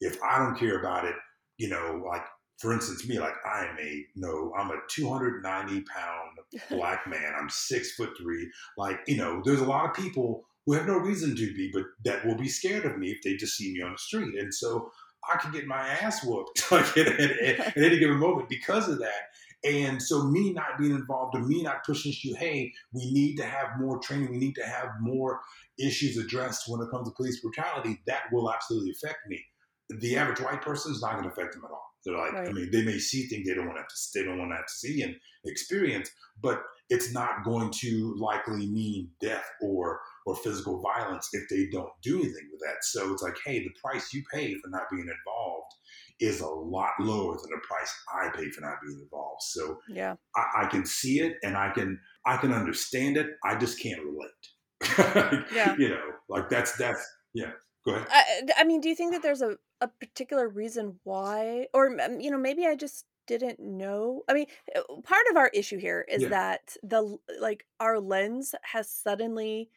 If 0.00 0.22
I 0.22 0.38
don't 0.38 0.56
care 0.56 0.78
about 0.78 1.04
it, 1.04 1.16
you 1.58 1.68
know, 1.68 2.02
like 2.06 2.24
for 2.58 2.72
instance, 2.72 3.06
me, 3.06 3.18
like 3.18 3.34
I 3.44 3.66
am 3.66 3.76
a 3.78 4.06
no, 4.16 4.52
I'm 4.58 4.70
a 4.70 4.78
290 4.88 5.82
pound 5.82 6.60
black 6.70 7.06
man. 7.06 7.34
I'm 7.38 7.50
six 7.50 7.94
foot 7.94 8.10
three. 8.20 8.50
Like, 8.78 9.00
you 9.06 9.16
know, 9.16 9.42
there's 9.44 9.60
a 9.60 9.66
lot 9.66 9.88
of 9.88 9.94
people 9.94 10.44
who 10.66 10.72
have 10.74 10.86
no 10.86 10.96
reason 10.96 11.36
to 11.36 11.54
be, 11.54 11.70
but 11.72 11.82
that 12.04 12.24
will 12.24 12.36
be 12.36 12.48
scared 12.48 12.86
of 12.86 12.96
me 12.96 13.10
if 13.10 13.18
they 13.22 13.36
just 13.36 13.56
see 13.56 13.72
me 13.72 13.82
on 13.82 13.92
the 13.92 13.98
street. 13.98 14.38
And 14.38 14.54
so 14.54 14.90
I 15.30 15.36
can 15.36 15.52
get 15.52 15.66
my 15.66 15.88
ass 15.88 16.24
whooped 16.24 16.64
like 16.72 16.96
at, 16.96 17.08
at, 17.08 17.30
at, 17.32 17.60
at 17.60 17.76
any 17.76 17.98
given 17.98 18.18
moment 18.18 18.48
because 18.48 18.88
of 18.88 18.98
that. 18.98 19.30
And 19.64 20.00
so 20.00 20.24
me 20.24 20.52
not 20.52 20.78
being 20.78 20.94
involved 20.94 21.34
and 21.34 21.46
me 21.46 21.62
not 21.62 21.84
pushing 21.84 22.12
you, 22.22 22.36
hey, 22.36 22.70
we 22.92 23.10
need 23.12 23.36
to 23.36 23.44
have 23.44 23.78
more 23.78 23.98
training, 23.98 24.30
we 24.30 24.36
need 24.36 24.54
to 24.56 24.66
have 24.66 24.88
more 25.00 25.40
issues 25.78 26.18
addressed 26.18 26.64
when 26.68 26.82
it 26.82 26.90
comes 26.90 27.08
to 27.08 27.14
police 27.14 27.40
brutality, 27.40 27.98
that 28.06 28.24
will 28.30 28.52
absolutely 28.52 28.90
affect 28.90 29.18
me 29.26 29.42
the 29.90 30.16
average 30.16 30.40
white 30.40 30.62
person 30.62 30.92
is 30.92 31.02
not 31.02 31.12
going 31.12 31.24
to 31.24 31.30
affect 31.30 31.54
them 31.54 31.62
at 31.64 31.70
all. 31.70 31.84
They're 32.04 32.16
like, 32.18 32.34
I 32.34 32.52
mean, 32.52 32.70
they 32.70 32.84
may 32.84 32.98
see 32.98 33.26
things 33.26 33.46
they 33.48 33.54
don't 33.54 33.66
want 33.66 33.76
to 33.78 33.80
have 33.82 33.88
to, 33.88 33.94
they 34.14 34.24
don't 34.24 34.38
want 34.38 34.50
to 34.50 34.56
have 34.56 34.66
to 34.66 34.72
see 34.72 35.02
and 35.02 35.14
experience, 35.46 36.10
but 36.42 36.62
it's 36.90 37.12
not 37.14 37.44
going 37.44 37.70
to 37.80 38.14
likely 38.18 38.66
mean 38.66 39.08
death 39.22 39.44
or 39.62 40.00
or 40.26 40.36
physical 40.36 40.82
violence 40.82 41.28
if 41.32 41.48
they 41.48 41.66
don't 41.72 41.88
do 42.02 42.16
anything 42.16 42.48
with 42.52 42.60
that. 42.60 42.82
So 42.82 43.12
it's 43.12 43.22
like, 43.22 43.36
hey, 43.44 43.60
the 43.60 43.70
price 43.82 44.12
you 44.12 44.22
pay 44.32 44.54
for 44.54 44.68
not 44.68 44.82
being 44.90 45.02
involved 45.08 45.72
is 46.20 46.40
a 46.40 46.46
lot 46.46 46.90
lower 47.00 47.36
than 47.36 47.50
the 47.50 47.60
price 47.66 47.94
I 48.14 48.28
pay 48.36 48.50
for 48.50 48.60
not 48.60 48.76
being 48.86 49.00
involved. 49.00 49.42
So 49.42 49.78
Yeah. 49.88 50.16
I, 50.36 50.64
I 50.64 50.66
can 50.66 50.84
see 50.84 51.20
it 51.20 51.36
and 51.42 51.56
I 51.56 51.70
can 51.70 51.98
I 52.26 52.36
can 52.36 52.52
understand 52.52 53.16
it. 53.16 53.30
I 53.44 53.56
just 53.56 53.80
can't 53.80 54.00
relate. 54.02 55.44
Yeah. 55.54 55.74
You 55.78 55.88
know, 55.90 56.04
like 56.28 56.48
that's 56.50 56.76
that's 56.76 57.02
yeah. 57.34 57.52
Go 57.84 57.94
ahead. 57.94 58.06
I, 58.10 58.42
I 58.58 58.64
mean, 58.64 58.80
do 58.80 58.88
you 58.88 58.94
think 58.94 59.12
that 59.12 59.22
there's 59.22 59.42
a, 59.42 59.58
a 59.80 59.88
particular 59.88 60.48
reason 60.48 61.00
why, 61.04 61.68
or 61.74 61.88
you 62.20 62.30
know, 62.30 62.38
maybe 62.38 62.66
I 62.66 62.76
just 62.76 63.06
didn't 63.26 63.60
know? 63.60 64.22
I 64.28 64.34
mean, 64.34 64.46
uh, 64.74 64.82
part 65.02 65.26
of 65.30 65.36
our 65.36 65.48
issue 65.48 65.78
here 65.78 66.04
is 66.08 66.22
Yeah. 66.22 66.28
that 66.30 66.76
the 66.82 67.18
like 67.40 67.66
our 67.80 67.98
lens 68.00 68.54
has 68.62 68.88
suddenly 68.88 69.70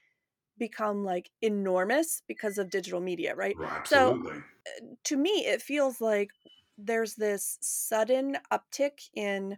become 0.58 1.04
like 1.06 1.32
enormous 1.42 2.24
because 2.28 2.58
of 2.58 2.70
digital 2.70 3.02
media, 3.02 3.36
right? 3.36 3.56
Right, 3.58 3.88
So- 3.88 4.22
to 5.06 5.18
me 5.18 5.46
it 5.46 5.62
feels 5.62 6.02
like 6.02 6.32
there's 6.78 7.16
this 7.16 7.58
sudden 7.62 8.38
uptick 8.52 9.10
in 9.14 9.58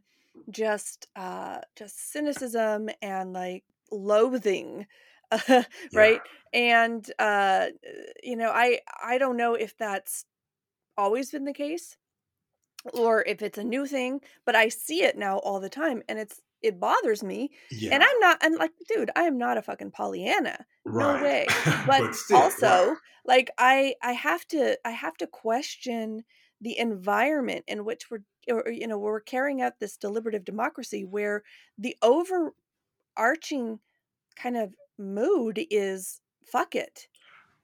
just 0.49 1.07
uh 1.15 1.61
just 1.75 2.11
cynicism 2.11 2.89
and 3.01 3.33
like 3.33 3.65
loathing 3.91 4.87
right 5.93 6.21
and 6.53 7.11
uh 7.19 7.67
you 8.23 8.35
know 8.35 8.49
i 8.49 8.79
i 9.03 9.17
don't 9.17 9.37
know 9.37 9.53
if 9.53 9.77
that's 9.77 10.25
always 10.97 11.31
been 11.31 11.45
the 11.45 11.53
case 11.53 11.97
or 12.93 13.23
if 13.23 13.41
it's 13.41 13.57
a 13.57 13.63
new 13.63 13.85
thing 13.85 14.19
but 14.45 14.55
i 14.55 14.67
see 14.69 15.03
it 15.03 15.17
now 15.17 15.37
all 15.39 15.59
the 15.59 15.69
time 15.69 16.01
and 16.07 16.17
it's 16.17 16.41
it 16.61 16.79
bothers 16.79 17.23
me 17.23 17.51
Yeah. 17.71 17.93
and 17.93 18.03
i'm 18.03 18.19
not 18.19 18.37
and 18.41 18.55
like 18.57 18.71
dude 18.87 19.11
i 19.15 19.23
am 19.23 19.37
not 19.37 19.57
a 19.57 19.61
fucking 19.61 19.91
pollyanna 19.91 20.65
right. 20.85 21.21
way. 21.21 21.47
but, 21.87 22.15
still, 22.15 22.37
also 22.37 22.89
right. 22.89 22.97
like 23.25 23.49
i 23.57 23.95
i 24.01 24.11
have 24.13 24.45
to 24.47 24.77
i 24.85 24.91
have 24.91 25.15
to 25.17 25.27
question 25.27 26.23
the 26.61 26.77
environment 26.77 27.63
in 27.67 27.85
which 27.85 28.11
we're 28.11 28.23
or, 28.49 28.67
or, 28.67 28.71
you 28.71 28.87
know 28.87 28.97
we're 28.97 29.19
carrying 29.21 29.61
out 29.61 29.79
this 29.79 29.97
deliberative 29.97 30.43
democracy 30.43 31.05
where 31.05 31.43
the 31.77 31.95
overarching 32.01 33.79
kind 34.39 34.57
of 34.57 34.75
mood 34.97 35.65
is 35.71 36.21
fuck 36.45 36.75
it 36.75 37.09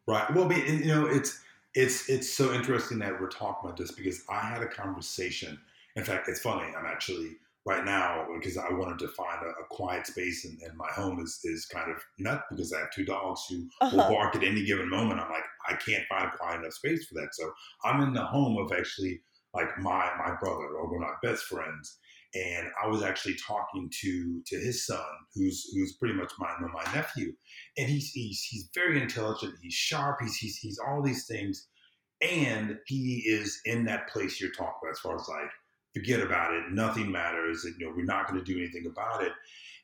Right. 0.07 0.32
Well, 0.34 0.51
you 0.51 0.86
know, 0.86 1.05
it's 1.07 1.41
it's 1.73 2.09
it's 2.09 2.32
so 2.32 2.53
interesting 2.53 2.99
that 2.99 3.19
we're 3.19 3.28
talking 3.30 3.67
about 3.69 3.78
this 3.78 3.91
because 3.91 4.23
I 4.30 4.41
had 4.41 4.61
a 4.61 4.67
conversation. 4.67 5.59
In 5.95 6.03
fact, 6.03 6.28
it's 6.28 6.41
funny. 6.41 6.73
I'm 6.76 6.86
actually 6.86 7.38
right 7.65 7.84
now 7.84 8.28
because 8.36 8.57
I 8.57 8.69
wanted 8.71 8.99
to 8.99 9.07
find 9.07 9.43
a, 9.43 9.49
a 9.49 9.65
quiet 9.71 10.05
space, 10.05 10.45
and, 10.45 10.61
and 10.61 10.78
my 10.78 10.91
home 10.91 11.19
is 11.19 11.39
is 11.43 11.65
kind 11.65 11.89
of 11.91 12.03
nut 12.19 12.43
because 12.51 12.71
I 12.71 12.82
have 12.82 12.91
two 12.91 13.05
dogs 13.05 13.41
who 13.49 13.67
will 13.89 14.05
Uh-huh. 14.05 14.15
bark 14.15 14.36
at 14.36 14.43
any 14.43 14.63
given 14.63 14.89
moment. 14.89 15.19
I'm 15.19 15.32
like, 15.32 15.45
I 15.67 15.73
can't 15.76 16.07
find 16.07 16.26
a 16.32 16.38
quiet 16.38 16.59
enough 16.59 16.73
space 16.73 17.07
for 17.07 17.15
that. 17.15 17.34
So 17.34 17.51
I'm 17.84 18.01
in 18.01 18.13
the 18.13 18.26
home 18.26 18.57
of 18.57 18.71
actually 18.71 19.21
like 19.55 19.76
my 19.80 20.13
my 20.17 20.36
brother 20.39 20.65
or 20.67 20.86
one 20.86 21.03
of 21.03 21.09
my 21.09 21.28
best 21.30 21.45
friends. 21.45 21.97
And 22.36 22.67
I 22.83 22.88
was 22.88 23.01
actually 23.01 23.36
talking 23.36 23.89
to 24.01 24.41
to 24.45 24.57
his 24.57 24.86
son, 24.86 25.05
who's 25.33 25.71
who's 25.73 25.95
pretty 25.97 26.15
much 26.15 26.31
my 26.38 26.53
my 26.59 26.83
nephew, 26.93 27.31
and 27.77 27.89
he's 27.89 28.11
he's 28.11 28.41
he's 28.43 28.69
very 28.75 29.01
intelligent. 29.01 29.53
He's 29.61 29.73
sharp. 29.73 30.17
He's 30.21 30.36
he's 30.36 30.57
he's 30.57 30.79
all 30.86 31.01
these 31.01 31.27
things, 31.27 31.67
and 32.21 32.77
he 32.88 33.23
is 33.25 33.59
in 33.65 33.86
that 33.86 34.09
place 34.09 34.41
you're 34.41 34.51
talking 34.51 34.73
about 34.83 34.91
as 34.91 34.99
far 34.99 35.15
as 35.15 35.27
like 35.29 35.49
forget 35.95 36.19
about 36.19 36.53
it. 36.53 36.71
Nothing 36.71 37.09
matters. 37.09 37.63
And, 37.63 37.75
you 37.79 37.88
know, 37.88 37.93
we're 37.95 38.03
not 38.03 38.27
going 38.27 38.43
to 38.43 38.53
do 38.53 38.59
anything 38.59 38.86
about 38.86 39.23
it. 39.23 39.31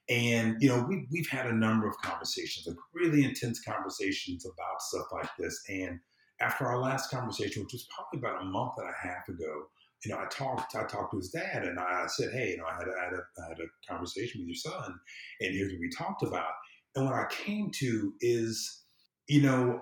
And 0.09 0.57
you 0.59 0.67
know, 0.67 0.85
we 0.89 1.07
we've 1.09 1.29
had 1.29 1.47
a 1.47 1.53
number 1.53 1.87
of 1.87 1.95
conversations, 2.03 2.67
like 2.67 2.75
really 2.93 3.23
intense 3.23 3.61
conversations 3.61 4.45
about 4.45 4.81
stuff 4.81 5.05
like 5.13 5.29
this. 5.39 5.57
And 5.69 5.99
after 6.41 6.65
our 6.65 6.79
last 6.79 7.09
conversation, 7.11 7.63
which 7.63 7.73
was 7.73 7.87
probably 7.95 8.19
about 8.19 8.41
a 8.41 8.45
month 8.45 8.73
and 8.77 8.89
a 8.89 9.07
half 9.07 9.29
ago, 9.29 9.67
you 10.03 10.11
know, 10.11 10.17
I 10.17 10.25
talked 10.25 10.75
I 10.75 10.83
talked 10.83 11.11
to 11.11 11.17
his 11.17 11.29
dad, 11.29 11.63
and 11.63 11.79
I 11.79 12.07
said, 12.07 12.31
hey, 12.33 12.51
you 12.51 12.57
know, 12.57 12.65
I 12.65 12.75
had 12.75 12.87
a, 12.87 12.91
I 12.91 13.03
had 13.03 13.13
a, 13.13 13.41
I 13.43 13.49
had 13.49 13.59
a 13.59 13.91
conversation 13.91 14.41
with 14.41 14.47
your 14.47 14.55
son, 14.55 14.99
and 15.39 15.53
here's 15.55 15.71
what 15.71 15.81
we 15.81 15.89
talked 15.89 16.23
about. 16.23 16.51
And 16.95 17.05
what 17.05 17.13
I 17.13 17.25
came 17.29 17.71
to 17.75 18.13
is, 18.21 18.81
you 19.27 19.41
know, 19.41 19.81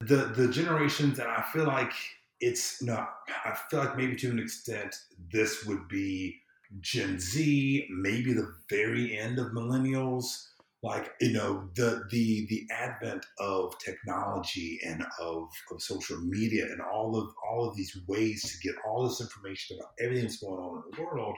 the 0.00 0.32
the 0.36 0.48
generations, 0.48 1.18
and 1.18 1.28
I 1.28 1.42
feel 1.52 1.64
like 1.66 1.92
it's 2.40 2.82
know, 2.82 3.06
I 3.44 3.56
feel 3.70 3.80
like 3.80 3.96
maybe 3.96 4.16
to 4.16 4.30
an 4.30 4.38
extent 4.38 4.94
this 5.32 5.64
would 5.64 5.88
be 5.88 6.40
Gen 6.80 7.18
Z, 7.18 7.88
maybe 7.90 8.32
the 8.32 8.54
very 8.68 9.18
end 9.18 9.38
of 9.38 9.52
millennials. 9.52 10.48
Like 10.86 11.10
you 11.20 11.32
know 11.32 11.68
the 11.74 12.04
the 12.10 12.46
the 12.48 12.66
advent 12.70 13.24
of 13.38 13.76
technology 13.78 14.78
and 14.86 15.04
of, 15.20 15.48
of 15.72 15.82
social 15.82 16.18
media 16.20 16.64
and 16.64 16.80
all 16.80 17.16
of 17.16 17.28
all 17.48 17.68
of 17.68 17.76
these 17.76 17.98
ways 18.06 18.42
to 18.42 18.68
get 18.68 18.76
all 18.86 19.06
this 19.06 19.20
information 19.20 19.76
about 19.78 19.92
everything 20.00 20.24
that's 20.24 20.38
going 20.38 20.60
on 20.60 20.82
in 20.82 20.96
the 20.96 21.02
world 21.02 21.36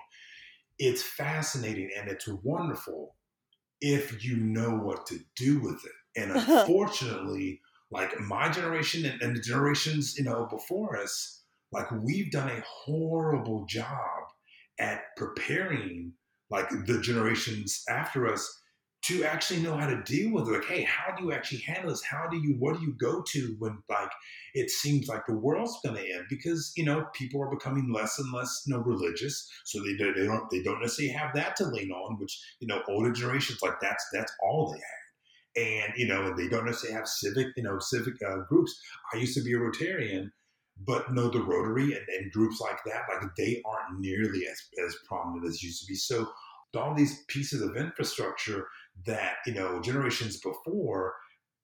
it's 0.79 1.03
fascinating 1.03 1.91
and 1.99 2.09
it's 2.09 2.29
wonderful 2.43 3.17
if 3.81 4.25
you 4.25 4.37
know 4.37 4.71
what 4.71 5.07
to 5.07 5.19
do 5.37 5.61
with 5.61 5.85
it. 5.85 6.21
And 6.21 6.33
unfortunately 6.49 7.61
like 7.91 8.19
my 8.21 8.49
generation 8.51 9.05
and, 9.07 9.21
and 9.23 9.37
the 9.37 9.41
generations 9.41 10.17
you 10.19 10.25
know 10.25 10.47
before 10.51 11.01
us 11.01 11.43
like 11.73 11.91
we've 12.03 12.31
done 12.31 12.51
a 12.51 12.63
horrible 12.67 13.65
job 13.67 14.25
at 14.79 15.03
preparing 15.17 16.13
like 16.51 16.69
the 16.87 17.01
generations 17.01 17.83
after 17.89 18.27
us 18.27 18.61
to 19.01 19.25
actually 19.25 19.61
know 19.61 19.77
how 19.77 19.87
to 19.87 20.03
deal 20.03 20.33
with 20.33 20.49
it. 20.49 20.53
Like, 20.53 20.65
hey, 20.65 20.83
how 20.83 21.15
do 21.15 21.25
you 21.25 21.33
actually 21.33 21.61
handle 21.61 21.91
this? 21.91 22.03
How 22.03 22.27
do 22.29 22.37
you, 22.37 22.57
what 22.59 22.77
do 22.77 22.83
you 22.83 22.95
go 22.99 23.23
to 23.23 23.57
when 23.59 23.79
like 23.89 24.11
it 24.55 24.71
seems 24.71 25.09
like 25.09 25.25
the 25.27 25.35
world's 25.35 25.79
going 25.85 25.97
to 25.97 26.03
end? 26.03 26.25
Because 26.29 26.73
you 26.77 26.85
know 26.85 27.07
people 27.15 27.43
are 27.43 27.51
becoming 27.51 27.93
less 27.93 28.19
and 28.19 28.33
less, 28.33 28.65
you 28.67 28.75
know, 28.75 28.81
religious, 28.81 29.49
so 29.65 29.81
they 29.81 29.95
they 29.95 30.27
don't 30.27 30.51
they 30.51 30.63
don't 30.63 30.81
necessarily 30.81 31.13
have 31.15 31.35
that 31.35 31.57
to 31.57 31.67
lean 31.67 31.91
on. 31.93 32.19
Which 32.19 32.41
you 32.61 32.67
know, 32.67 32.83
older 32.89 33.13
generations 33.13 33.63
like 33.63 33.81
that's 33.81 34.05
that's 34.13 34.33
all 34.43 34.73
they 34.73 35.63
had, 35.63 35.69
and 35.69 35.93
you 35.97 36.09
know, 36.09 36.35
they 36.37 36.49
don't 36.49 36.67
necessarily 36.67 36.99
have 36.99 37.09
civic, 37.09 37.49
you 37.57 37.63
know, 37.63 37.79
civic 37.79 38.15
uh, 38.27 38.39
groups. 38.49 38.79
I 39.15 39.19
used 39.19 39.37
to 39.37 39.45
be 39.45 39.55
a 39.55 39.59
Rotarian. 39.59 40.31
But 40.87 41.13
no, 41.13 41.29
the 41.29 41.41
Rotary 41.41 41.93
and, 41.93 42.07
and 42.09 42.31
groups 42.31 42.61
like 42.61 42.79
that, 42.87 43.03
like 43.13 43.35
they 43.37 43.61
aren't 43.67 43.99
nearly 43.99 44.47
as, 44.47 44.63
as 44.87 44.97
prominent 45.09 45.45
as 45.45 45.61
used 45.61 45.81
to 45.81 45.89
be. 45.89 45.97
So 45.97 46.29
all 46.77 46.95
these 46.95 47.25
pieces 47.29 47.63
of 47.63 47.77
infrastructure 47.77 48.69
that 49.07 49.37
you 49.47 49.55
know 49.55 49.81
generations 49.81 50.41
before 50.41 51.15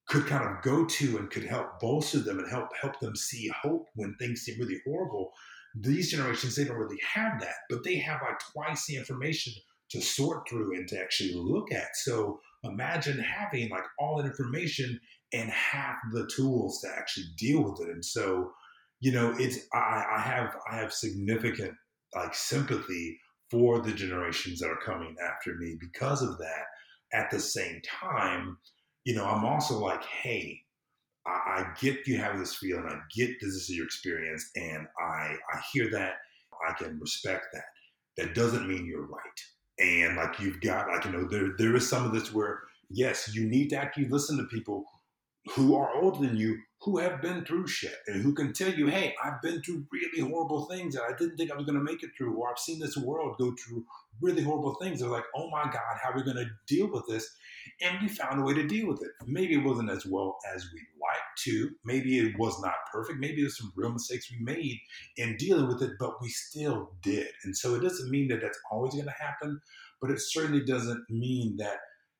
could 0.06 0.26
kind 0.26 0.44
of 0.44 0.62
go 0.62 0.84
to 0.84 1.16
and 1.16 1.30
could 1.30 1.44
help 1.44 1.80
bolster 1.80 2.18
them 2.18 2.38
and 2.38 2.50
help 2.50 2.68
help 2.80 2.98
them 3.00 3.16
see 3.16 3.50
hope 3.62 3.86
when 3.94 4.14
things 4.18 4.40
seem 4.42 4.58
really 4.58 4.80
horrible. 4.86 5.32
These 5.74 6.10
generations 6.10 6.54
they 6.54 6.64
don't 6.64 6.76
really 6.76 7.00
have 7.14 7.40
that, 7.40 7.54
but 7.68 7.84
they 7.84 7.96
have 7.96 8.20
like 8.22 8.38
twice 8.52 8.86
the 8.86 8.96
information 8.96 9.52
to 9.90 10.00
sort 10.00 10.48
through 10.48 10.74
and 10.76 10.88
to 10.88 11.00
actually 11.00 11.32
look 11.34 11.72
at. 11.72 11.88
So 11.94 12.40
imagine 12.62 13.18
having 13.18 13.70
like 13.70 13.84
all 13.98 14.16
that 14.18 14.26
information 14.26 14.98
and 15.32 15.50
half 15.50 15.96
the 16.12 16.28
tools 16.34 16.80
to 16.80 16.88
actually 16.96 17.26
deal 17.36 17.62
with 17.62 17.80
it. 17.86 17.92
And 17.92 18.04
so, 18.04 18.52
you 19.00 19.12
know, 19.12 19.34
it's 19.38 19.58
I, 19.72 20.04
I 20.16 20.20
have 20.20 20.56
I 20.70 20.76
have 20.76 20.92
significant 20.92 21.72
like 22.14 22.34
sympathy 22.34 23.18
for 23.50 23.80
the 23.80 23.92
generations 23.92 24.60
that 24.60 24.70
are 24.70 24.80
coming 24.84 25.14
after 25.22 25.54
me 25.56 25.76
because 25.80 26.22
of 26.22 26.38
that 26.38 26.64
at 27.14 27.30
the 27.30 27.40
same 27.40 27.80
time, 27.82 28.58
you 29.04 29.14
know, 29.14 29.24
I'm 29.24 29.44
also 29.44 29.78
like, 29.78 30.04
hey, 30.04 30.60
I, 31.26 31.30
I 31.30 31.66
get 31.80 32.06
you 32.06 32.18
have 32.18 32.38
this 32.38 32.56
feeling, 32.56 32.84
I 32.86 32.98
get 33.16 33.30
this 33.40 33.54
is 33.54 33.70
your 33.70 33.86
experience, 33.86 34.50
and 34.56 34.86
I 35.00 35.36
I 35.52 35.60
hear 35.72 35.90
that, 35.92 36.14
I 36.68 36.72
can 36.74 36.98
respect 37.00 37.46
that. 37.52 37.64
That 38.16 38.34
doesn't 38.34 38.68
mean 38.68 38.86
you're 38.86 39.06
right. 39.06 39.40
And 39.78 40.16
like 40.16 40.38
you've 40.40 40.60
got 40.60 40.88
like, 40.88 41.04
you 41.04 41.12
know, 41.12 41.26
there 41.28 41.54
there 41.58 41.74
is 41.76 41.88
some 41.88 42.04
of 42.04 42.12
this 42.12 42.32
where 42.32 42.60
yes, 42.90 43.34
you 43.34 43.48
need 43.48 43.70
to 43.70 43.76
actually 43.76 44.08
listen 44.08 44.36
to 44.38 44.44
people 44.44 44.84
who 45.52 45.74
are 45.74 45.94
older 45.94 46.26
than 46.26 46.36
you 46.36 46.58
who 46.84 46.98
have 46.98 47.22
been 47.22 47.44
through 47.46 47.66
shit 47.66 47.96
and 48.06 48.22
who 48.22 48.34
can 48.34 48.52
tell 48.52 48.72
you, 48.72 48.86
hey, 48.88 49.14
I've 49.22 49.40
been 49.40 49.62
through 49.62 49.86
really 49.90 50.20
horrible 50.20 50.66
things 50.66 50.94
that 50.94 51.02
I 51.02 51.16
didn't 51.16 51.38
think 51.38 51.50
I 51.50 51.56
was 51.56 51.64
going 51.64 51.78
to 51.78 51.84
make 51.84 52.02
it 52.02 52.10
through, 52.16 52.34
or 52.34 52.50
I've 52.50 52.58
seen 52.58 52.78
this 52.78 52.96
world 52.96 53.36
go 53.38 53.54
through 53.56 53.86
really 54.20 54.42
horrible 54.42 54.74
things. 54.74 55.00
They're 55.00 55.08
like, 55.08 55.24
oh 55.34 55.48
my 55.48 55.64
God, 55.64 55.96
how 56.02 56.10
are 56.10 56.16
we 56.16 56.22
going 56.22 56.36
to 56.36 56.50
deal 56.66 56.90
with 56.92 57.06
this? 57.08 57.26
And 57.80 57.96
we 58.02 58.08
found 58.08 58.38
a 58.38 58.44
way 58.44 58.52
to 58.52 58.66
deal 58.66 58.86
with 58.86 59.02
it. 59.02 59.12
Maybe 59.26 59.54
it 59.54 59.64
wasn't 59.64 59.90
as 59.90 60.04
well 60.04 60.36
as 60.54 60.68
we'd 60.74 60.82
like 61.00 61.22
to. 61.44 61.70
Maybe 61.86 62.18
it 62.18 62.38
was 62.38 62.60
not 62.60 62.74
perfect. 62.92 63.18
Maybe 63.18 63.40
there's 63.40 63.56
some 63.56 63.72
real 63.76 63.92
mistakes 63.92 64.30
we 64.30 64.44
made 64.44 64.78
in 65.16 65.38
dealing 65.38 65.68
with 65.68 65.82
it, 65.82 65.92
but 65.98 66.20
we 66.20 66.28
still 66.28 66.92
did. 67.02 67.28
And 67.44 67.56
so 67.56 67.74
it 67.74 67.80
doesn't 67.80 68.10
mean 68.10 68.28
that 68.28 68.42
that's 68.42 68.60
always 68.70 68.92
going 68.92 69.06
to 69.06 69.10
happen, 69.12 69.58
but 70.02 70.10
it 70.10 70.20
certainly 70.20 70.62
doesn't 70.66 71.02
mean 71.08 71.56
that 71.56 71.78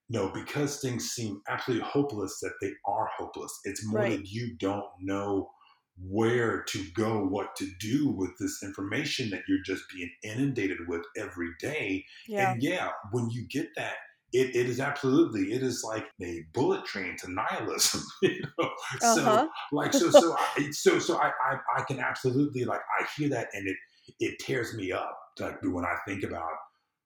no, 0.09 0.31
because 0.31 0.81
things 0.81 1.11
seem 1.11 1.41
absolutely 1.49 1.87
hopeless, 1.87 2.39
that 2.41 2.55
they 2.61 2.73
are 2.87 3.09
hopeless. 3.17 3.59
It's 3.65 3.87
more 3.87 4.01
right. 4.03 4.19
that 4.19 4.29
you 4.29 4.57
don't 4.59 4.85
know 5.01 5.51
where 5.99 6.65
to 6.69 6.85
go, 6.95 7.25
what 7.25 7.55
to 7.57 7.69
do 7.81 8.09
with 8.11 8.31
this 8.39 8.63
information 8.63 9.31
that 9.31 9.43
you're 9.49 9.63
just 9.65 9.85
being 9.95 10.11
inundated 10.23 10.79
with 10.89 11.03
every 11.17 11.51
day. 11.61 12.05
Yeah. 12.29 12.53
And 12.53 12.63
yeah, 12.63 12.91
when 13.13 13.31
you 13.31 13.47
get 13.49 13.69
that, 13.77 13.95
it, 14.35 14.57
it 14.57 14.69
is 14.69 14.81
absolutely 14.81 15.53
it 15.53 15.63
is 15.63 15.85
like 15.85 16.07
a 16.21 16.45
bullet 16.53 16.85
train 16.85 17.17
to 17.19 17.33
nihilism 17.33 18.03
you 18.23 18.43
know 18.59 18.69
uh-huh. 19.01 19.15
so 19.15 19.49
like 19.71 19.93
so 19.93 20.11
so 20.11 20.37
I, 20.57 20.71
so 20.73 20.99
so 20.99 21.17
I, 21.17 21.29
I 21.29 21.57
i 21.79 21.83
can 21.85 22.01
absolutely 22.01 22.65
like 22.65 22.81
i 23.01 23.07
hear 23.17 23.29
that 23.29 23.47
and 23.53 23.69
it 23.69 23.77
it 24.19 24.39
tears 24.41 24.75
me 24.75 24.91
up 24.91 25.17
like 25.39 25.63
when 25.63 25.85
i 25.85 25.95
think 26.07 26.25
about 26.25 26.51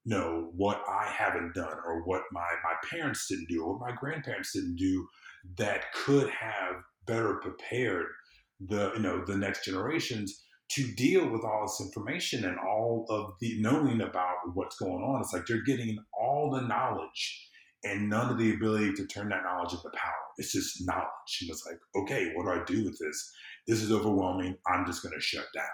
know 0.09 0.51
what 0.57 0.83
I 0.89 1.11
haven't 1.11 1.55
done 1.55 1.77
or 1.87 2.03
what 2.05 2.23
my, 2.33 2.49
my 2.65 2.75
parents 2.91 3.27
didn't 3.29 3.49
do 3.49 3.63
or 3.63 3.73
what 3.73 3.91
my 3.91 3.97
grandparents 3.97 4.53
didn't 4.53 4.77
do 4.77 5.07
that 5.57 5.93
could 5.93 6.29
have 6.31 6.77
better 7.07 7.35
prepared 7.35 8.07
the 8.61 8.93
you 8.95 9.01
know 9.01 9.25
the 9.25 9.37
next 9.37 9.65
generations 9.65 10.45
to 10.71 10.93
deal 10.95 11.29
with 11.29 11.45
all 11.45 11.63
this 11.63 11.81
information 11.87 12.45
and 12.45 12.59
all 12.59 13.07
of 13.09 13.33
the 13.41 13.61
knowing 13.61 14.03
about 14.03 14.37
what's 14.55 14.77
going 14.77 15.03
on. 15.03 15.21
It's 15.21 15.33
like 15.33 15.47
they're 15.47 15.63
getting 15.63 15.99
all 16.19 16.51
the 16.51 16.61
knowledge 16.61 17.49
and 17.85 18.11
none 18.11 18.31
of 18.31 18.39
the 18.39 18.53
ability 18.53 18.93
to 18.95 19.07
turn 19.07 19.29
that 19.31 19.45
knowledge 19.45 19.73
into 19.73 19.89
power. 19.95 20.13
It's 20.37 20.53
just 20.53 20.87
knowledge. 20.87 21.39
And 21.41 21.51
it's 21.51 21.65
like, 21.65 21.79
okay, 22.03 22.33
what 22.35 22.45
do 22.45 22.61
I 22.61 22.65
do 22.65 22.85
with 22.85 22.99
this? 22.99 23.33
This 23.67 23.83
is 23.83 23.93
overwhelming. 23.93 24.57
I'm 24.67 24.85
just 24.85 25.03
going 25.03 25.15
to 25.15 25.21
shut 25.21 25.47
down. 25.55 25.65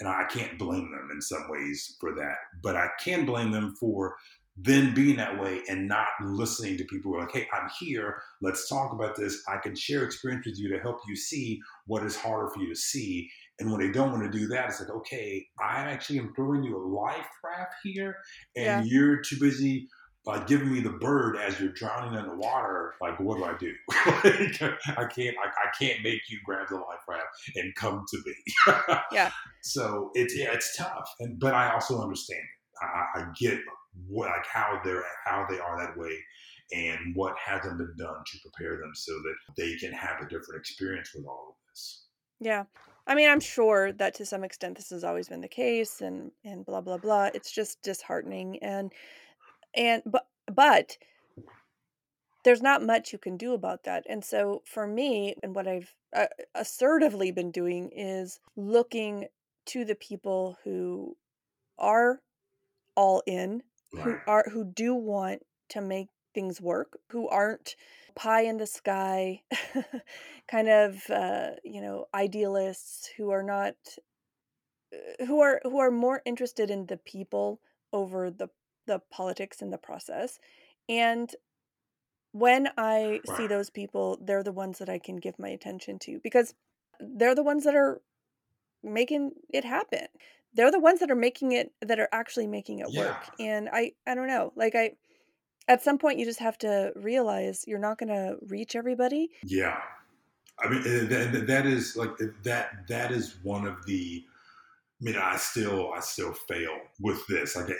And 0.00 0.08
I 0.08 0.24
can't 0.30 0.58
blame 0.58 0.90
them 0.92 1.08
in 1.12 1.20
some 1.20 1.48
ways 1.48 1.96
for 2.00 2.14
that, 2.14 2.36
but 2.62 2.76
I 2.76 2.88
can 3.02 3.26
blame 3.26 3.50
them 3.50 3.74
for 3.80 4.14
then 4.60 4.92
being 4.92 5.16
that 5.16 5.40
way 5.40 5.60
and 5.68 5.86
not 5.86 6.08
listening 6.22 6.76
to 6.76 6.84
people 6.84 7.12
who 7.12 7.18
are 7.18 7.22
like, 7.22 7.32
hey, 7.32 7.46
I'm 7.52 7.68
here. 7.78 8.20
Let's 8.42 8.68
talk 8.68 8.92
about 8.92 9.14
this. 9.14 9.42
I 9.48 9.58
can 9.58 9.76
share 9.76 10.02
experience 10.02 10.46
with 10.46 10.58
you 10.58 10.68
to 10.70 10.80
help 10.80 10.98
you 11.06 11.14
see 11.14 11.60
what 11.86 12.04
is 12.04 12.16
harder 12.16 12.50
for 12.50 12.60
you 12.60 12.68
to 12.68 12.80
see. 12.80 13.28
And 13.60 13.70
when 13.70 13.80
they 13.80 13.92
don't 13.92 14.12
want 14.12 14.30
to 14.30 14.38
do 14.38 14.48
that, 14.48 14.68
it's 14.68 14.80
like, 14.80 14.90
okay, 14.90 15.46
I 15.60 15.82
actually 15.82 16.18
am 16.18 16.32
throwing 16.34 16.64
you 16.64 16.76
a 16.76 16.84
life 16.86 17.26
raft 17.44 17.74
here, 17.82 18.16
and 18.56 18.64
yeah. 18.64 18.82
you're 18.84 19.20
too 19.20 19.38
busy 19.40 19.88
like 20.28 20.46
giving 20.46 20.70
me 20.70 20.80
the 20.80 20.90
bird 20.90 21.36
as 21.36 21.58
you're 21.58 21.72
drowning 21.72 22.18
in 22.18 22.26
the 22.26 22.36
water, 22.36 22.94
like 23.00 23.18
what 23.18 23.38
do 23.38 23.44
I 23.44 23.56
do? 23.56 23.72
I 23.90 25.08
can't 25.10 25.36
I, 25.42 25.48
I, 25.48 25.70
can't 25.78 26.02
make 26.02 26.20
you 26.28 26.38
grab 26.44 26.68
the 26.68 26.76
life 26.76 27.00
raft 27.08 27.26
and 27.56 27.74
come 27.76 28.04
to 28.10 28.22
me. 28.26 28.74
yeah. 29.12 29.30
So 29.62 30.10
it's 30.12 30.36
yeah, 30.36 30.52
it's 30.52 30.76
tough, 30.76 31.10
and 31.20 31.40
but 31.40 31.54
I 31.54 31.72
also 31.72 32.02
understand 32.02 32.42
it. 32.42 32.84
I, 32.84 33.20
I 33.20 33.26
get 33.40 33.58
what 34.06 34.28
like 34.28 34.46
how 34.46 34.78
they're 34.84 35.02
how 35.24 35.46
they 35.48 35.58
are 35.58 35.78
that 35.78 35.96
way, 35.96 36.14
and 36.72 37.16
what 37.16 37.34
hasn't 37.42 37.78
been 37.78 37.94
done 37.96 38.22
to 38.26 38.38
prepare 38.42 38.76
them 38.76 38.92
so 38.94 39.12
that 39.12 39.34
they 39.56 39.76
can 39.76 39.92
have 39.92 40.20
a 40.20 40.28
different 40.28 40.60
experience 40.60 41.10
with 41.14 41.24
all 41.26 41.46
of 41.48 41.54
this. 41.70 42.04
Yeah. 42.38 42.64
I 43.06 43.14
mean, 43.14 43.30
I'm 43.30 43.40
sure 43.40 43.92
that 43.92 44.14
to 44.16 44.26
some 44.26 44.44
extent 44.44 44.76
this 44.76 44.90
has 44.90 45.02
always 45.02 45.30
been 45.30 45.40
the 45.40 45.48
case 45.48 46.02
and 46.02 46.32
and 46.44 46.66
blah 46.66 46.82
blah 46.82 46.98
blah. 46.98 47.30
It's 47.32 47.50
just 47.50 47.80
disheartening 47.80 48.58
and 48.62 48.92
and 49.78 50.02
but 50.04 50.26
but 50.52 50.98
there's 52.44 52.62
not 52.62 52.82
much 52.82 53.12
you 53.12 53.18
can 53.18 53.36
do 53.36 53.52
about 53.54 53.84
that. 53.84 54.04
And 54.08 54.24
so 54.24 54.62
for 54.64 54.86
me, 54.86 55.34
and 55.42 55.54
what 55.54 55.66
I've 55.66 55.94
uh, 56.14 56.26
assertively 56.54 57.30
been 57.30 57.50
doing 57.50 57.90
is 57.94 58.40
looking 58.56 59.26
to 59.66 59.84
the 59.84 59.94
people 59.94 60.56
who 60.64 61.16
are 61.78 62.20
all 62.96 63.22
in, 63.26 63.62
who 63.92 64.16
are 64.26 64.44
who 64.50 64.64
do 64.64 64.94
want 64.94 65.42
to 65.70 65.80
make 65.80 66.08
things 66.34 66.60
work, 66.60 66.98
who 67.10 67.28
aren't 67.28 67.76
pie 68.14 68.42
in 68.42 68.56
the 68.56 68.66
sky 68.66 69.42
kind 70.48 70.68
of 70.68 71.08
uh, 71.10 71.50
you 71.64 71.80
know 71.80 72.06
idealists 72.14 73.08
who 73.16 73.30
are 73.30 73.42
not 73.42 73.74
uh, 74.92 75.24
who 75.26 75.40
are 75.40 75.60
who 75.64 75.78
are 75.78 75.90
more 75.90 76.22
interested 76.24 76.70
in 76.70 76.86
the 76.86 76.96
people 76.96 77.60
over 77.92 78.30
the 78.30 78.48
the 78.88 79.00
politics 79.10 79.62
in 79.62 79.70
the 79.70 79.78
process. 79.78 80.40
And 80.88 81.32
when 82.32 82.68
I 82.76 83.20
see 83.36 83.46
those 83.46 83.70
people, 83.70 84.18
they're 84.20 84.42
the 84.42 84.52
ones 84.52 84.78
that 84.78 84.88
I 84.88 84.98
can 84.98 85.16
give 85.16 85.38
my 85.38 85.48
attention 85.48 85.98
to 86.00 86.18
because 86.22 86.54
they're 87.00 87.34
the 87.34 87.42
ones 87.42 87.64
that 87.64 87.74
are 87.74 88.00
making 88.82 89.32
it 89.50 89.64
happen. 89.64 90.06
They're 90.54 90.70
the 90.70 90.80
ones 90.80 91.00
that 91.00 91.10
are 91.10 91.16
making 91.16 91.52
it 91.52 91.72
that 91.80 92.00
are 92.00 92.08
actually 92.10 92.46
making 92.46 92.80
it 92.80 92.88
work. 92.96 93.16
And 93.38 93.68
I 93.72 93.92
I 94.06 94.14
don't 94.14 94.26
know. 94.26 94.52
Like 94.56 94.74
I 94.74 94.92
at 95.68 95.82
some 95.82 95.98
point 95.98 96.18
you 96.18 96.24
just 96.24 96.40
have 96.40 96.58
to 96.58 96.92
realize 96.96 97.64
you're 97.66 97.78
not 97.78 97.98
going 97.98 98.08
to 98.08 98.36
reach 98.46 98.74
everybody. 98.74 99.30
Yeah. 99.44 99.78
I 100.58 100.68
mean 100.68 100.82
that, 101.08 101.44
that 101.46 101.66
is 101.66 101.96
like 101.96 102.10
that 102.42 102.88
that 102.88 103.12
is 103.12 103.36
one 103.42 103.66
of 103.66 103.84
the 103.86 104.24
I 105.00 105.04
mean, 105.04 105.16
I 105.16 105.36
still, 105.36 105.92
I 105.92 106.00
still 106.00 106.32
fail 106.32 106.76
with 107.00 107.24
this. 107.28 107.54
Like 107.54 107.70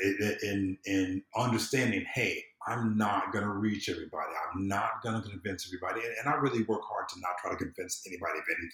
in 0.43 0.79
in 0.85 1.23
understanding, 1.37 2.05
hey, 2.15 2.45
I'm 2.67 2.97
not 2.97 3.33
gonna 3.33 3.53
reach 3.53 3.89
everybody. 3.89 4.33
I'm 4.55 4.69
not 4.69 5.03
gonna 5.03 5.23
convince 5.23 5.67
everybody, 5.67 6.07
and, 6.07 6.15
and 6.21 6.29
I 6.33 6.39
really 6.39 6.63
work 6.65 6.83
hard 6.89 7.09
to 7.09 7.21
not 7.21 7.39
try 7.41 7.51
to 7.51 7.57
convince 7.57 8.03
anybody 8.07 8.39
of 8.39 8.45
anything. 8.49 8.71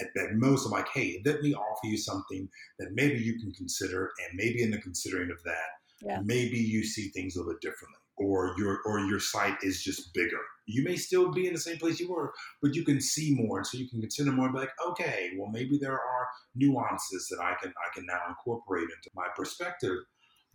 At, 0.00 0.30
at, 0.30 0.34
most, 0.34 0.66
I'm 0.66 0.72
like, 0.72 0.88
hey, 0.88 1.22
let 1.24 1.40
me 1.40 1.54
offer 1.54 1.86
you 1.86 1.96
something 1.96 2.48
that 2.78 2.90
maybe 2.92 3.18
you 3.18 3.38
can 3.38 3.52
consider, 3.52 4.10
and 4.18 4.36
maybe 4.36 4.62
in 4.62 4.70
the 4.70 4.78
considering 4.78 5.30
of 5.30 5.42
that, 5.44 5.70
yeah. 6.02 6.20
maybe 6.22 6.58
you 6.58 6.84
see 6.84 7.08
things 7.08 7.36
a 7.36 7.38
little 7.38 7.52
bit 7.52 7.62
differently 7.62 7.99
or 8.20 8.54
your 8.58 8.80
or 8.84 9.00
your 9.00 9.18
sight 9.18 9.56
is 9.62 9.82
just 9.82 10.12
bigger. 10.14 10.38
You 10.66 10.84
may 10.84 10.96
still 10.96 11.32
be 11.32 11.46
in 11.46 11.54
the 11.54 11.58
same 11.60 11.78
place 11.78 11.98
you 11.98 12.12
were, 12.12 12.32
but 12.62 12.74
you 12.74 12.84
can 12.84 13.00
see 13.00 13.34
more, 13.34 13.58
and 13.58 13.66
so 13.66 13.78
you 13.78 13.88
can 13.88 14.00
consider 14.00 14.30
more. 14.30 14.46
And 14.46 14.54
be 14.54 14.60
like, 14.60 14.72
okay, 14.88 15.30
well, 15.38 15.50
maybe 15.50 15.78
there 15.78 15.94
are 15.94 16.28
nuances 16.54 17.28
that 17.30 17.42
I 17.42 17.54
can 17.60 17.70
I 17.70 17.94
can 17.94 18.06
now 18.06 18.20
incorporate 18.28 18.84
into 18.84 19.10
my 19.14 19.26
perspective. 19.34 19.96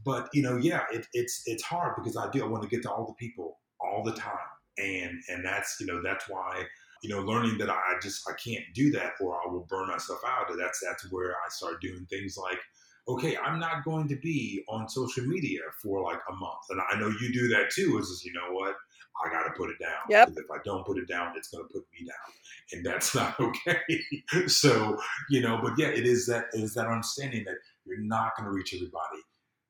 But 0.05 0.29
you 0.33 0.43
know, 0.43 0.57
yeah, 0.57 0.83
it, 0.91 1.07
it's 1.13 1.41
it's 1.45 1.63
hard 1.63 1.95
because 1.97 2.15
I 2.15 2.29
do 2.29 2.43
I 2.43 2.47
want 2.47 2.63
to 2.63 2.69
get 2.69 2.83
to 2.83 2.91
all 2.91 3.07
the 3.07 3.25
people 3.25 3.59
all 3.81 4.03
the 4.03 4.13
time, 4.13 4.51
and 4.77 5.19
and 5.27 5.43
that's 5.43 5.77
you 5.79 5.87
know 5.87 6.01
that's 6.03 6.29
why 6.29 6.63
you 7.01 7.09
know 7.09 7.21
learning 7.21 7.57
that 7.57 7.69
I 7.69 7.95
just 8.01 8.21
I 8.29 8.33
can't 8.33 8.65
do 8.75 8.91
that 8.91 9.13
or 9.19 9.35
I 9.35 9.51
will 9.51 9.65
burn 9.67 9.87
myself 9.87 10.19
out. 10.25 10.47
That's 10.57 10.79
that's 10.87 11.11
where 11.11 11.31
I 11.31 11.49
start 11.49 11.81
doing 11.81 12.05
things 12.09 12.37
like 12.37 12.59
okay, 13.07 13.37
I'm 13.37 13.59
not 13.59 13.85
going 13.85 14.07
to 14.07 14.15
be 14.15 14.63
on 14.67 14.89
social 14.89 15.25
media 15.25 15.61
for 15.81 16.01
like 16.01 16.19
a 16.29 16.35
month. 16.35 16.65
And 16.69 16.81
I 16.91 16.99
know 16.99 17.07
you 17.07 17.31
do 17.33 17.47
that 17.49 17.69
too, 17.71 17.97
is 17.99 18.09
just, 18.09 18.25
you 18.25 18.33
know 18.33 18.51
what? 18.51 18.75
I 19.23 19.29
got 19.29 19.43
to 19.43 19.51
put 19.51 19.69
it 19.69 19.77
down. 19.79 19.99
Yep. 20.09 20.29
If 20.35 20.51
I 20.51 20.57
don't 20.65 20.85
put 20.85 20.97
it 20.97 21.07
down, 21.07 21.33
it's 21.37 21.49
going 21.49 21.65
to 21.67 21.73
put 21.73 21.83
me 21.93 22.07
down. 22.07 22.33
And 22.73 22.85
that's 22.85 23.15
not 23.15 23.39
okay. 23.39 24.47
so, 24.47 24.97
you 25.29 25.41
know, 25.41 25.59
but 25.61 25.73
yeah, 25.77 25.87
it 25.87 26.05
is 26.05 26.25
that, 26.27 26.45
it 26.53 26.61
is 26.61 26.73
that 26.73 26.87
understanding 26.87 27.43
that 27.45 27.55
you're 27.85 27.99
not 27.99 28.35
going 28.35 28.45
to 28.45 28.51
reach 28.51 28.73
everybody. 28.73 29.21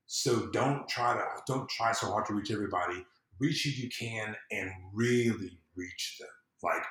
So 0.07 0.47
don't 0.47 0.87
try 0.87 1.13
to, 1.13 1.23
don't 1.47 1.69
try 1.69 1.91
so 1.91 2.07
hard 2.07 2.25
to 2.27 2.33
reach 2.33 2.51
everybody. 2.51 3.05
Reach 3.39 3.63
who 3.63 3.71
you 3.71 3.89
can 3.89 4.35
and 4.51 4.71
really 4.93 5.59
reach 5.75 6.17
them. 6.19 6.29
Like 6.63 6.83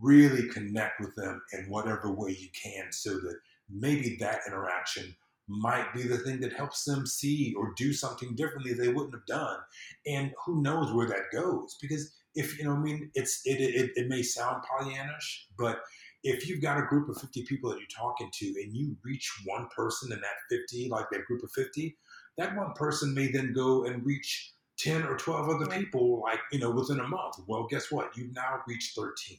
really 0.00 0.48
connect 0.48 1.00
with 1.00 1.14
them 1.14 1.40
in 1.52 1.70
whatever 1.70 2.12
way 2.12 2.36
you 2.38 2.48
can 2.50 2.92
so 2.92 3.14
that 3.14 3.36
maybe 3.70 4.16
that 4.20 4.40
interaction 4.46 5.14
might 5.48 5.92
be 5.94 6.02
the 6.02 6.18
thing 6.18 6.40
that 6.40 6.52
helps 6.52 6.84
them 6.84 7.06
see 7.06 7.54
or 7.56 7.72
do 7.76 7.92
something 7.92 8.34
differently 8.34 8.72
they 8.72 8.88
wouldn't 8.88 9.14
have 9.14 9.26
done. 9.26 9.58
And 10.06 10.32
who 10.44 10.62
knows 10.62 10.92
where 10.92 11.06
that 11.08 11.32
goes? 11.32 11.76
Because 11.80 12.12
if 12.34 12.58
you 12.58 12.64
know, 12.64 12.72
I 12.72 12.78
mean, 12.78 13.10
it's 13.14 13.40
it 13.44 13.60
it, 13.60 13.92
it 13.94 14.08
may 14.08 14.22
sound 14.22 14.62
Pollyannish, 14.64 15.44
but 15.58 15.80
if 16.22 16.48
you've 16.48 16.62
got 16.62 16.78
a 16.78 16.86
group 16.86 17.08
of 17.08 17.18
50 17.18 17.44
people 17.44 17.70
that 17.70 17.78
you're 17.78 17.86
talking 17.96 18.30
to 18.32 18.46
and 18.46 18.74
you 18.74 18.96
reach 19.04 19.42
one 19.44 19.68
person 19.74 20.12
in 20.12 20.20
that 20.20 20.34
50, 20.50 20.88
like 20.88 21.06
that 21.12 21.24
group 21.24 21.42
of 21.44 21.52
50, 21.52 21.96
that 22.36 22.56
one 22.56 22.72
person 22.72 23.14
may 23.14 23.30
then 23.30 23.52
go 23.52 23.84
and 23.84 24.04
reach 24.04 24.52
10 24.78 25.04
or 25.04 25.16
12 25.16 25.48
other 25.48 25.66
people, 25.66 26.20
like, 26.20 26.40
you 26.50 26.58
know, 26.58 26.70
within 26.70 27.00
a 27.00 27.06
month. 27.06 27.36
Well, 27.46 27.66
guess 27.70 27.92
what? 27.92 28.16
You've 28.16 28.34
now 28.34 28.60
reached 28.66 28.96
13. 28.96 29.38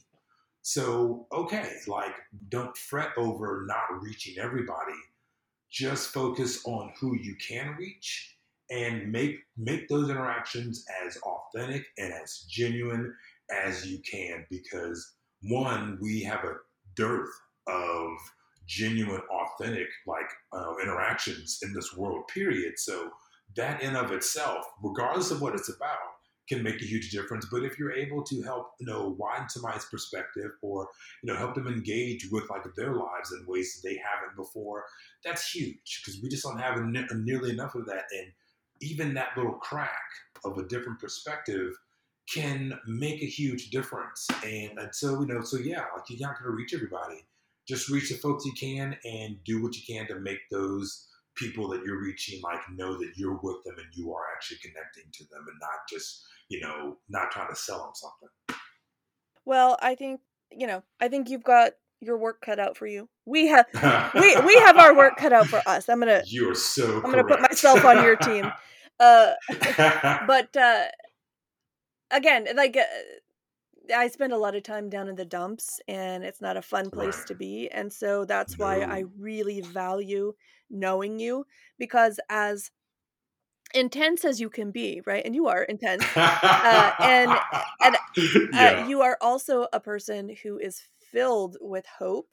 So, 0.62 1.26
okay, 1.32 1.74
like, 1.86 2.14
don't 2.48 2.76
fret 2.76 3.10
over 3.16 3.64
not 3.66 4.02
reaching 4.02 4.38
everybody 4.38 4.98
just 5.70 6.08
focus 6.08 6.62
on 6.64 6.92
who 7.00 7.16
you 7.16 7.36
can 7.36 7.74
reach 7.78 8.36
and 8.70 9.10
make 9.10 9.36
make 9.56 9.88
those 9.88 10.10
interactions 10.10 10.84
as 11.06 11.18
authentic 11.18 11.86
and 11.96 12.12
as 12.12 12.46
genuine 12.48 13.14
as 13.50 13.86
you 13.86 13.98
can 14.00 14.44
because 14.50 15.14
one 15.42 15.98
we 16.00 16.22
have 16.22 16.44
a 16.44 16.56
dearth 16.96 17.30
of 17.66 18.10
genuine 18.66 19.22
authentic 19.30 19.88
like 20.06 20.30
uh, 20.52 20.74
interactions 20.82 21.60
in 21.62 21.72
this 21.72 21.96
world 21.96 22.28
period. 22.28 22.74
So 22.78 23.10
that 23.56 23.82
in 23.82 23.96
of 23.96 24.12
itself 24.12 24.66
regardless 24.82 25.30
of 25.30 25.40
what 25.40 25.54
it's 25.54 25.70
about 25.70 26.17
can 26.48 26.62
make 26.62 26.80
a 26.80 26.86
huge 26.86 27.10
difference. 27.10 27.46
But 27.50 27.64
if 27.64 27.78
you're 27.78 27.92
able 27.92 28.22
to 28.24 28.42
help, 28.42 28.72
you 28.80 28.86
know, 28.86 29.14
widen 29.18 29.48
somebody's 29.48 29.84
perspective 29.84 30.50
or, 30.62 30.88
you 31.22 31.30
know, 31.30 31.38
help 31.38 31.54
them 31.54 31.66
engage 31.66 32.28
with 32.30 32.48
like 32.48 32.62
their 32.76 32.94
lives 32.94 33.32
in 33.32 33.46
ways 33.46 33.74
that 33.74 33.88
they 33.88 33.96
haven't 33.96 34.36
before, 34.36 34.84
that's 35.24 35.50
huge 35.50 36.02
because 36.02 36.20
we 36.22 36.28
just 36.28 36.44
don't 36.44 36.58
have 36.58 36.82
ne- 36.84 37.06
nearly 37.14 37.50
enough 37.50 37.74
of 37.74 37.86
that. 37.86 38.04
And 38.12 38.32
even 38.80 39.14
that 39.14 39.36
little 39.36 39.54
crack 39.54 39.90
of 40.44 40.58
a 40.58 40.66
different 40.66 41.00
perspective 41.00 41.74
can 42.32 42.78
make 42.86 43.22
a 43.22 43.26
huge 43.26 43.70
difference. 43.70 44.26
And, 44.44 44.78
and 44.78 44.94
so, 44.94 45.20
you 45.20 45.26
know, 45.26 45.42
so 45.42 45.58
yeah, 45.58 45.84
like 45.94 46.04
you're 46.08 46.20
not 46.20 46.38
going 46.38 46.50
to 46.50 46.56
reach 46.56 46.74
everybody. 46.74 47.24
Just 47.66 47.90
reach 47.90 48.08
the 48.08 48.16
folks 48.16 48.46
you 48.46 48.52
can 48.52 48.96
and 49.04 49.36
do 49.44 49.62
what 49.62 49.76
you 49.76 49.82
can 49.86 50.06
to 50.08 50.20
make 50.20 50.38
those 50.50 51.08
people 51.38 51.68
that 51.68 51.82
you're 51.84 52.02
reaching 52.02 52.40
like 52.42 52.60
know 52.74 52.98
that 52.98 53.12
you're 53.16 53.38
with 53.42 53.62
them 53.64 53.76
and 53.78 53.86
you 53.92 54.12
are 54.12 54.24
actually 54.34 54.58
connecting 54.58 55.04
to 55.12 55.24
them 55.30 55.44
and 55.48 55.58
not 55.60 55.80
just 55.88 56.24
you 56.48 56.60
know, 56.60 56.96
not 57.08 57.30
trying 57.30 57.48
to 57.48 57.56
sell 57.56 57.78
them 57.78 57.92
something. 57.94 58.58
Well, 59.44 59.78
I 59.80 59.94
think 59.94 60.20
you 60.50 60.66
know, 60.66 60.82
I 61.00 61.08
think 61.08 61.28
you've 61.28 61.44
got 61.44 61.72
your 62.00 62.18
work 62.18 62.40
cut 62.40 62.58
out 62.58 62.76
for 62.76 62.86
you. 62.86 63.08
We 63.26 63.48
have 63.48 63.66
we 64.14 64.36
we 64.40 64.54
have 64.56 64.76
our 64.76 64.96
work 64.96 65.16
cut 65.16 65.32
out 65.32 65.46
for 65.46 65.60
us. 65.66 65.88
I'm 65.88 65.98
gonna 65.98 66.22
You're 66.26 66.54
so 66.54 66.96
I'm 66.96 67.10
gonna 67.10 67.24
put 67.24 67.40
myself 67.40 67.84
on 67.84 68.02
your 68.02 68.16
team. 68.16 68.50
Uh, 69.00 69.32
but 70.26 70.56
uh, 70.56 70.84
again, 72.10 72.48
like 72.56 72.76
uh, 72.76 73.94
I 73.94 74.08
spend 74.08 74.32
a 74.32 74.38
lot 74.38 74.54
of 74.54 74.62
time 74.62 74.88
down 74.88 75.08
in 75.08 75.16
the 75.16 75.24
dumps, 75.24 75.80
and 75.88 76.24
it's 76.24 76.40
not 76.40 76.56
a 76.56 76.62
fun 76.62 76.90
place 76.90 77.18
right. 77.18 77.26
to 77.28 77.34
be. 77.34 77.68
And 77.70 77.92
so 77.92 78.24
that's 78.24 78.58
no. 78.58 78.64
why 78.64 78.80
I 78.82 79.04
really 79.18 79.60
value 79.60 80.34
knowing 80.70 81.18
you 81.18 81.46
because 81.78 82.20
as 82.28 82.70
intense 83.74 84.24
as 84.24 84.40
you 84.40 84.50
can 84.50 84.70
be, 84.70 85.02
right? 85.06 85.24
And 85.24 85.34
you 85.34 85.46
are 85.48 85.62
intense, 85.62 86.04
uh, 86.16 86.92
and 87.00 87.30
and 87.82 87.96
uh, 88.16 88.40
yeah. 88.52 88.86
you 88.86 89.02
are 89.02 89.18
also 89.20 89.66
a 89.72 89.80
person 89.80 90.34
who 90.42 90.58
is 90.58 90.82
filled 91.12 91.56
with 91.60 91.86
hope, 91.86 92.28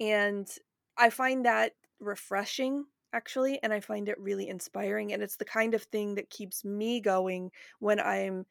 and 0.00 0.48
I 0.96 1.10
find 1.10 1.44
that 1.44 1.72
refreshing 2.00 2.84
actually, 3.12 3.58
and 3.62 3.72
I 3.72 3.80
find 3.80 4.08
it 4.08 4.18
really 4.18 4.48
inspiring, 4.48 5.12
and 5.12 5.22
it's 5.22 5.36
the 5.36 5.44
kind 5.44 5.74
of 5.74 5.82
thing 5.84 6.16
that 6.16 6.30
keeps 6.30 6.64
me 6.64 7.00
going 7.00 7.50
when 7.78 7.98
I'm 7.98 8.44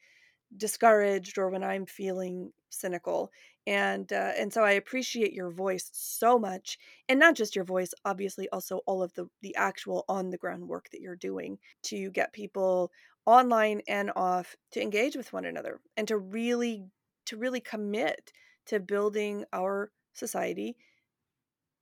discouraged 0.57 1.37
or 1.37 1.49
when 1.49 1.63
I'm 1.63 1.85
feeling 1.85 2.53
cynical. 2.69 3.31
And 3.67 4.11
uh, 4.13 4.33
and 4.37 4.53
so 4.53 4.63
I 4.63 4.71
appreciate 4.71 5.33
your 5.33 5.49
voice 5.49 5.89
so 5.93 6.37
much, 6.37 6.77
and 7.09 7.19
not 7.19 7.35
just 7.35 7.55
your 7.55 7.65
voice, 7.65 7.93
obviously, 8.05 8.47
also 8.49 8.81
all 8.85 9.01
of 9.01 9.13
the 9.13 9.27
the 9.41 9.55
actual 9.55 10.05
on 10.07 10.29
the 10.29 10.37
ground 10.37 10.67
work 10.67 10.89
that 10.91 11.01
you're 11.01 11.15
doing 11.15 11.57
to 11.83 12.11
get 12.11 12.31
people 12.33 12.91
online 13.25 13.81
and 13.87 14.11
off 14.15 14.55
to 14.71 14.81
engage 14.81 15.15
with 15.15 15.33
one 15.33 15.45
another 15.45 15.81
and 15.97 16.07
to 16.07 16.17
really 16.17 16.85
to 17.25 17.37
really 17.37 17.59
commit 17.59 18.31
to 18.67 18.79
building 18.79 19.45
our 19.51 19.91
society 20.13 20.77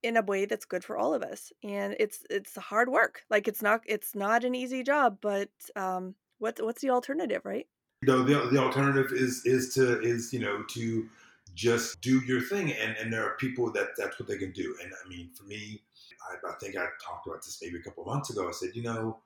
in 0.02 0.18
a 0.18 0.22
way 0.22 0.46
that's 0.46 0.66
good 0.66 0.84
for 0.84 0.98
all 0.98 1.14
of 1.14 1.24
us 1.24 1.52
and 1.64 1.96
it's 2.00 2.24
it's 2.30 2.56
hard 2.58 2.90
work 2.90 3.24
like 3.30 3.48
it's 3.48 3.62
not 3.62 3.82
it's 3.86 4.14
not 4.16 4.44
an 4.44 4.54
easy 4.54 4.84
job 4.84 5.18
but 5.22 5.50
um 5.78 6.16
what 6.40 6.60
what's 6.62 6.82
the 6.82 6.90
alternative 6.90 7.42
right 7.46 7.68
no, 8.06 8.24
the, 8.24 8.50
the 8.50 8.58
alternative 8.58 9.12
is 9.12 9.46
is 9.46 9.74
to 9.76 10.02
is 10.02 10.34
you 10.34 10.40
know 10.40 10.64
to 10.70 11.10
just 11.56 12.02
do 12.02 12.20
your 12.26 12.42
thing, 12.42 12.72
and 12.74 12.96
and 12.98 13.12
there 13.12 13.24
are 13.24 13.36
people 13.38 13.72
that 13.72 13.90
that's 13.98 14.20
what 14.20 14.28
they 14.28 14.38
can 14.38 14.52
do. 14.52 14.76
And 14.82 14.92
I 14.94 15.10
mean, 15.10 15.30
for 15.34 15.44
me, 15.44 15.82
I, 16.30 16.50
I 16.50 16.54
think 16.60 16.76
I 16.76 16.86
talked 17.04 17.28
about 17.28 17.44
this 17.44 17.60
maybe 17.62 17.78
a 17.78 17.84
couple 17.84 18.04
of 18.04 18.08
months 18.08 18.30
ago. 18.30 18.48
I 18.48 18.52
said, 18.52 18.70
you 18.74 18.84
know, 18.84 19.20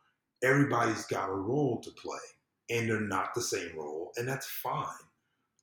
everybody's 0.44 1.06
got 1.06 1.30
a 1.30 1.34
role 1.34 1.80
to 1.82 1.92
play, 1.92 2.20
and 2.70 2.90
they're 2.90 3.02
not 3.02 3.34
the 3.34 3.42
same 3.42 3.70
role, 3.78 4.12
and 4.18 4.28
that's 4.28 4.48
fine. 4.48 4.88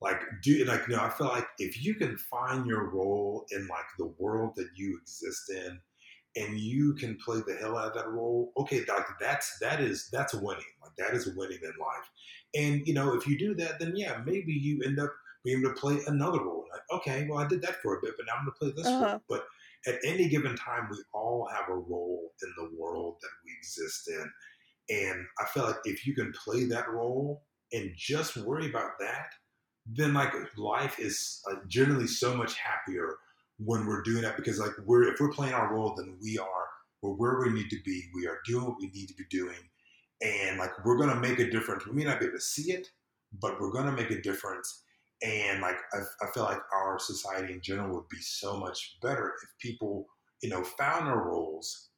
Like 0.00 0.20
do 0.42 0.64
like 0.64 0.86
you 0.88 0.96
know, 0.96 1.02
I 1.02 1.10
feel 1.10 1.28
like 1.28 1.46
if 1.58 1.82
you 1.82 1.94
can 1.94 2.16
find 2.16 2.66
your 2.66 2.90
role 2.90 3.46
in 3.50 3.66
like 3.68 3.86
the 3.98 4.12
world 4.18 4.54
that 4.56 4.68
you 4.74 4.98
exist 5.00 5.50
in 5.50 5.80
and 6.36 6.58
you 6.58 6.94
can 6.94 7.16
play 7.16 7.40
the 7.46 7.54
hell 7.54 7.78
out 7.78 7.88
of 7.88 7.94
that 7.94 8.08
role, 8.08 8.52
okay, 8.56 8.84
like 8.88 9.06
that's 9.20 9.58
that 9.60 9.80
is 9.80 10.08
that's 10.12 10.34
winning. 10.34 10.64
Like 10.82 10.96
that 10.98 11.14
is 11.14 11.34
winning 11.36 11.58
in 11.62 11.72
life. 11.80 12.10
And 12.54 12.86
you 12.86 12.94
know, 12.94 13.14
if 13.14 13.26
you 13.26 13.38
do 13.38 13.54
that, 13.56 13.78
then 13.78 13.94
yeah, 13.96 14.20
maybe 14.24 14.52
you 14.52 14.82
end 14.84 14.98
up 14.98 15.12
being 15.44 15.60
able 15.60 15.74
to 15.74 15.80
play 15.80 15.98
another 16.06 16.42
role. 16.42 16.64
Like, 16.72 17.00
okay, 17.00 17.26
well, 17.28 17.38
I 17.38 17.46
did 17.46 17.62
that 17.62 17.80
for 17.82 17.96
a 17.96 18.00
bit, 18.02 18.14
but 18.16 18.26
now 18.26 18.34
I'm 18.38 18.46
going 18.46 18.54
to 18.54 18.58
play 18.58 18.82
this 18.82 18.86
uh-huh. 18.86 19.06
role. 19.06 19.22
But 19.28 19.44
at 19.86 20.00
any 20.04 20.28
given 20.28 20.56
time, 20.56 20.88
we 20.90 20.96
all 21.12 21.48
have 21.52 21.68
a 21.68 21.76
role 21.76 22.32
in 22.42 22.52
the 22.56 22.76
world 22.76 23.16
that 23.20 23.28
we 23.44 23.52
exist 23.58 24.08
in. 24.08 24.30
And 24.88 25.26
I 25.38 25.46
feel 25.46 25.64
like 25.64 25.76
if 25.84 26.06
you 26.06 26.14
can 26.14 26.32
play 26.32 26.64
that 26.66 26.88
role 26.88 27.42
and 27.72 27.90
just 27.96 28.36
worry 28.36 28.68
about 28.68 28.92
that, 29.00 29.28
then 29.86 30.14
like 30.14 30.32
life 30.56 30.98
is 30.98 31.42
uh, 31.50 31.56
generally 31.68 32.06
so 32.06 32.34
much 32.34 32.54
happier 32.58 33.16
when 33.58 33.86
we're 33.86 34.02
doing 34.02 34.22
that 34.22 34.36
because 34.36 34.58
like 34.58 34.72
we're 34.84 35.12
if 35.12 35.20
we're 35.20 35.32
playing 35.32 35.54
our 35.54 35.72
role, 35.72 35.94
then 35.96 36.16
we 36.20 36.38
are 36.38 36.68
we're 37.02 37.14
where 37.14 37.40
we 37.40 37.52
need 37.52 37.70
to 37.70 37.78
be. 37.84 38.04
We 38.14 38.26
are 38.26 38.38
doing 38.46 38.64
what 38.64 38.78
we 38.80 38.88
need 38.88 39.08
to 39.08 39.14
be 39.14 39.24
doing, 39.30 39.58
and 40.22 40.58
like 40.58 40.72
we're 40.84 40.98
gonna 40.98 41.20
make 41.20 41.38
a 41.38 41.50
difference. 41.50 41.86
We 41.86 41.92
may 41.92 42.04
not 42.04 42.20
be 42.20 42.26
able 42.26 42.36
to 42.36 42.42
see 42.42 42.72
it, 42.72 42.88
but 43.40 43.60
we're 43.60 43.72
gonna 43.72 43.92
make 43.92 44.10
a 44.10 44.20
difference. 44.20 44.82
And 45.22 45.60
like 45.60 45.76
I, 45.92 45.98
I 46.22 46.30
feel 46.32 46.44
like 46.44 46.60
our 46.72 46.98
society 46.98 47.52
in 47.52 47.60
general 47.60 47.94
would 47.94 48.08
be 48.08 48.20
so 48.20 48.56
much 48.56 48.98
better 49.00 49.34
if 49.42 49.48
people, 49.58 50.06
you 50.42 50.50
know, 50.50 50.64
found 50.64 51.06
their 51.06 51.16
roles 51.16 51.90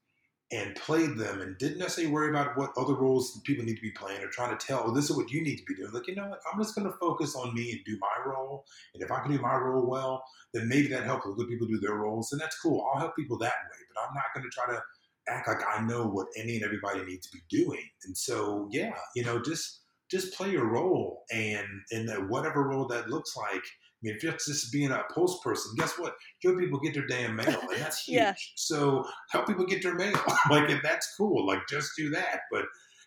and 0.52 0.76
played 0.76 1.16
them 1.16 1.40
and 1.40 1.58
didn't 1.58 1.78
necessarily 1.78 2.12
worry 2.12 2.30
about 2.30 2.56
what 2.56 2.70
other 2.76 2.94
roles 2.94 3.40
people 3.44 3.64
need 3.64 3.74
to 3.74 3.82
be 3.82 3.90
playing 3.90 4.22
or 4.22 4.28
trying 4.28 4.56
to 4.56 4.66
tell, 4.66 4.84
oh, 4.86 4.94
this 4.94 5.10
is 5.10 5.16
what 5.16 5.30
you 5.30 5.42
need 5.42 5.56
to 5.56 5.64
be 5.64 5.74
doing. 5.74 5.92
Like, 5.92 6.06
you 6.06 6.14
know 6.14 6.28
what? 6.28 6.40
I'm 6.52 6.60
just 6.60 6.74
going 6.76 6.86
to 6.86 6.96
focus 6.98 7.34
on 7.34 7.52
me 7.52 7.72
and 7.72 7.80
do 7.84 7.98
my 8.00 8.30
role. 8.30 8.64
And 8.94 9.02
if 9.02 9.10
I 9.10 9.20
can 9.20 9.32
do 9.32 9.40
my 9.40 9.56
role 9.56 9.84
well, 9.84 10.22
then 10.54 10.68
maybe 10.68 10.86
that 10.88 11.04
helps 11.04 11.26
other 11.26 11.46
people 11.46 11.66
do 11.66 11.80
their 11.80 11.96
roles. 11.96 12.30
And 12.30 12.40
that's 12.40 12.60
cool. 12.60 12.86
I'll 12.92 13.00
help 13.00 13.16
people 13.16 13.38
that 13.38 13.46
way. 13.48 13.78
But 13.92 14.02
I'm 14.02 14.14
not 14.14 14.24
going 14.34 14.44
to 14.44 14.50
try 14.50 14.72
to 14.72 14.82
act 15.28 15.48
like 15.48 15.62
I 15.66 15.82
know 15.84 16.06
what 16.06 16.28
any 16.36 16.56
and 16.56 16.64
everybody 16.64 17.04
needs 17.04 17.28
to 17.28 17.36
be 17.36 17.64
doing. 17.64 17.82
And 18.04 18.16
so, 18.16 18.68
yeah, 18.70 18.92
you 19.16 19.24
know, 19.24 19.42
just 19.42 19.80
just 20.08 20.34
play 20.34 20.52
your 20.52 20.70
role 20.70 21.24
and 21.32 21.66
in 21.90 22.06
whatever 22.28 22.68
role 22.68 22.86
that 22.86 23.10
looks 23.10 23.36
like 23.36 23.64
mean, 24.06 24.16
if 24.16 24.22
you're 24.22 24.32
just 24.32 24.72
being 24.72 24.90
a 24.90 25.02
post 25.12 25.42
person, 25.42 25.72
guess 25.76 25.98
what? 25.98 26.14
Your 26.42 26.58
people 26.58 26.80
get 26.80 26.94
their 26.94 27.06
damn 27.06 27.36
mail, 27.36 27.60
and 27.60 27.80
that's 27.80 28.02
huge. 28.04 28.16
yeah. 28.16 28.34
So 28.54 29.04
help 29.30 29.46
people 29.46 29.66
get 29.66 29.82
their 29.82 29.94
mail, 29.94 30.14
like, 30.50 30.68
and 30.70 30.80
that's 30.82 31.14
cool. 31.16 31.46
Like, 31.46 31.60
just 31.68 31.90
do 31.96 32.10
that. 32.10 32.40
But 32.50 32.64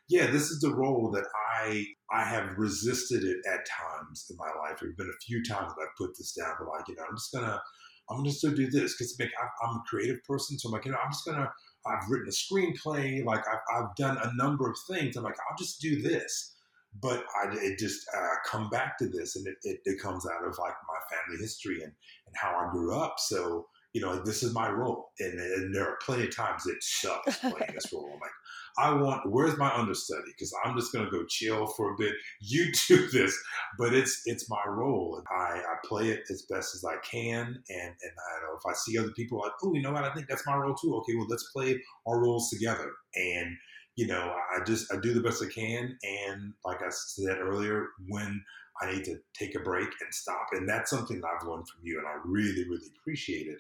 yeah, 0.10 0.28
this 0.28 0.50
is 0.50 0.60
the 0.60 0.74
role 0.74 1.12
that 1.12 1.26
I 1.62 1.86
I 2.12 2.24
have 2.24 2.58
resisted 2.58 3.24
it 3.24 3.38
at 3.48 3.66
times 3.68 4.26
in 4.30 4.38
my 4.38 4.50
life. 4.62 4.80
There've 4.82 4.98
been 4.98 5.08
a 5.10 5.26
few 5.26 5.44
times 5.44 5.74
that 5.76 5.82
I've 5.82 5.98
put 5.98 6.18
this 6.18 6.34
down, 6.34 6.56
but 6.60 6.68
like, 6.68 6.88
you 6.88 6.96
know, 6.96 7.04
I'm 7.10 7.16
just 7.16 7.32
gonna 7.32 7.62
I'm 8.10 8.26
just 8.26 8.42
gonna 8.42 8.56
do 8.56 8.70
this 8.70 8.96
because 8.96 9.16
like, 9.20 9.32
I'm 9.64 9.76
a 9.76 9.84
creative 9.88 10.24
person, 10.28 10.58
so 10.58 10.70
I'm 10.70 10.74
like, 10.74 10.86
you 10.86 10.92
know, 10.92 10.98
I'm 11.04 11.12
just 11.12 11.26
gonna 11.26 11.52
I've 11.86 12.10
written 12.10 12.28
a 12.28 12.32
screenplay, 12.32 13.24
like 13.24 13.44
I've, 13.48 13.84
I've 13.84 13.96
done 13.96 14.18
a 14.18 14.36
number 14.36 14.70
of 14.70 14.76
things. 14.90 15.16
I'm 15.16 15.24
like, 15.24 15.38
I'll 15.50 15.58
just 15.58 15.80
do 15.80 16.02
this 16.02 16.56
but 17.02 17.24
I, 17.36 17.54
it 17.56 17.80
just 17.80 18.08
uh, 18.16 18.36
come 18.46 18.70
back 18.70 18.98
to 19.00 19.08
this, 19.08 19.36
and 19.36 19.48
it, 19.48 19.56
it, 19.64 19.80
it, 19.86 20.02
comes 20.02 20.26
out 20.26 20.46
of 20.46 20.58
like 20.58 20.74
my 20.88 21.00
family 21.16 21.42
history 21.42 21.84
and, 21.84 21.94
and 22.26 22.36
how 22.36 22.56
I 22.56 22.72
grew 22.72 22.96
up. 22.96 23.16
So 23.20 23.68
you 23.94 24.02
know, 24.02 24.22
this 24.24 24.44
is 24.44 24.54
my 24.54 24.70
role, 24.70 25.12
and, 25.20 25.40
and 25.40 25.74
there 25.74 25.84
are 25.84 25.98
plenty 26.06 26.26
of 26.26 26.36
times 26.36 26.68
it 26.68 26.78
sucks 26.82 27.38
playing 27.40 27.74
this 27.74 27.92
role. 27.92 28.06
I'm 28.14 28.20
like, 28.20 28.32
I 28.78 28.94
want, 28.94 29.32
where's 29.32 29.58
my 29.58 29.74
understudy? 29.74 30.32
Because 30.38 30.54
I'm 30.64 30.78
just 30.78 30.94
gonna 30.94 31.10
go 31.10 31.26
chill 31.28 31.66
for 31.66 31.94
a 31.94 31.98
bit. 31.98 32.14
You 32.40 32.72
do 32.88 33.08
this, 33.08 33.36
but 33.80 33.94
it's 33.94 34.22
it's 34.26 34.50
my 34.50 34.64
role, 34.68 35.18
and 35.18 35.26
I, 35.32 35.60
I 35.60 35.76
play 35.84 36.10
it 36.10 36.22
as 36.30 36.44
best 36.44 36.76
as 36.76 36.86
I 36.86 36.98
can. 37.04 37.46
And 37.48 37.58
and 37.70 38.14
I 38.32 38.44
know 38.44 38.58
if 38.58 38.66
I 38.68 38.74
see 38.74 38.98
other 38.98 39.12
people 39.12 39.40
like, 39.40 39.54
oh, 39.64 39.74
you 39.74 39.82
know 39.82 39.92
what? 39.92 40.04
I 40.04 40.14
think 40.14 40.28
that's 40.28 40.46
my 40.46 40.56
role 40.56 40.76
too. 40.76 40.96
Okay, 40.98 41.16
well, 41.16 41.28
let's 41.28 41.52
play 41.52 41.82
our 42.08 42.22
roles 42.22 42.50
together. 42.50 42.92
And 43.16 43.58
you 44.00 44.08
know, 44.08 44.34
I 44.56 44.64
just 44.64 44.94
I 44.94 44.98
do 45.02 45.14
the 45.14 45.20
best 45.20 45.44
I 45.44 45.48
can, 45.54 45.98
and 46.04 46.54
like 46.64 46.82
I 46.82 46.90
said 46.90 47.38
earlier, 47.38 47.88
when 48.08 48.42
I 48.82 48.94
need 48.94 49.04
to 49.04 49.18
take 49.38 49.56
a 49.56 49.60
break 49.60 49.90
and 49.90 50.14
stop, 50.14 50.48
and 50.54 50.70
that's 50.70 50.90
something 50.90 51.20
that 51.20 51.28
I've 51.28 51.46
learned 51.46 51.68
from 51.68 51.82
you, 51.84 51.98
and 51.98 52.08
I 52.08 52.14
really 52.24 52.64
really 52.70 52.88
appreciate 52.98 53.48
it, 53.48 53.60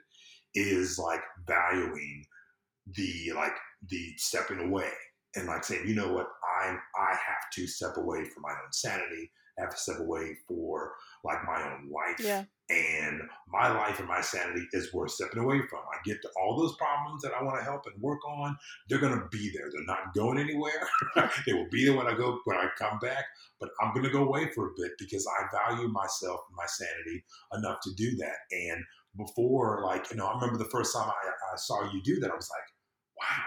is 0.55 0.97
like 0.97 1.19
valuing 1.45 2.23
the 2.95 3.33
like 3.35 3.51
the 3.89 4.13
stepping 4.15 4.61
away 4.61 4.91
and 5.35 5.45
like 5.45 5.65
saying, 5.65 5.85
you 5.85 5.95
know 5.95 6.13
what, 6.13 6.27
I 6.61 6.77
I 6.97 7.09
have 7.09 7.51
to 7.55 7.67
step 7.67 7.97
away 7.97 8.23
from 8.23 8.43
my 8.43 8.51
own 8.51 8.71
sanity, 8.71 9.29
I 9.57 9.63
have 9.63 9.71
to 9.71 9.77
step 9.77 9.99
away 9.99 10.37
for 10.47 10.93
like 11.25 11.39
my 11.45 11.69
own 11.69 11.91
life. 11.91 12.25
Yeah. 12.25 12.45
And 12.70 13.22
my 13.47 13.72
life 13.72 13.97
and 13.97 14.07
my 14.07 14.22
sanity 14.22 14.67
is 14.74 14.93
worth 14.93 15.11
stepping 15.11 15.39
away 15.39 15.61
from. 15.67 15.80
I 15.80 15.97
get 16.05 16.22
to 16.22 16.30
all 16.39 16.55
those 16.55 16.76
problems 16.76 17.24
that 17.24 17.34
I 17.34 17.41
want 17.41 17.57
to 17.57 17.63
help 17.63 17.82
and 17.88 17.99
work 18.01 18.20
on. 18.28 18.55
They're 18.88 18.99
going 18.99 19.17
to 19.20 19.28
be 19.32 19.51
there. 19.51 19.70
They're 19.72 19.86
not 19.86 20.13
going 20.13 20.38
anywhere. 20.38 20.88
they 21.47 21.53
will 21.53 21.70
be 21.72 21.86
there 21.86 21.95
when 21.95 22.05
I 22.05 22.15
go 22.15 22.39
when 22.45 22.57
I 22.57 22.67
come 22.78 22.99
back. 22.99 23.26
But 23.59 23.72
I'm 23.82 23.91
going 23.93 24.05
to 24.05 24.11
go 24.11 24.24
away 24.24 24.51
for 24.53 24.67
a 24.67 24.74
bit 24.78 24.91
because 24.99 25.26
I 25.28 25.45
value 25.51 25.88
myself 25.88 26.41
and 26.47 26.55
my 26.55 26.67
sanity 26.67 27.24
enough 27.53 27.80
to 27.84 27.93
do 27.95 28.15
that. 28.17 28.36
And 28.51 28.84
before, 29.17 29.82
like 29.84 30.11
you 30.11 30.17
know, 30.17 30.28
I 30.28 30.36
remember 30.36 30.57
the 30.57 30.70
first 30.70 30.93
time 30.93 31.09
I, 31.09 31.53
I 31.53 31.57
saw 31.57 31.91
you 31.91 32.03
do 32.03 32.20
that, 32.20 32.32
I 32.32 32.36
was 32.36 32.49
like, 32.51 32.67
wow. 33.20 33.45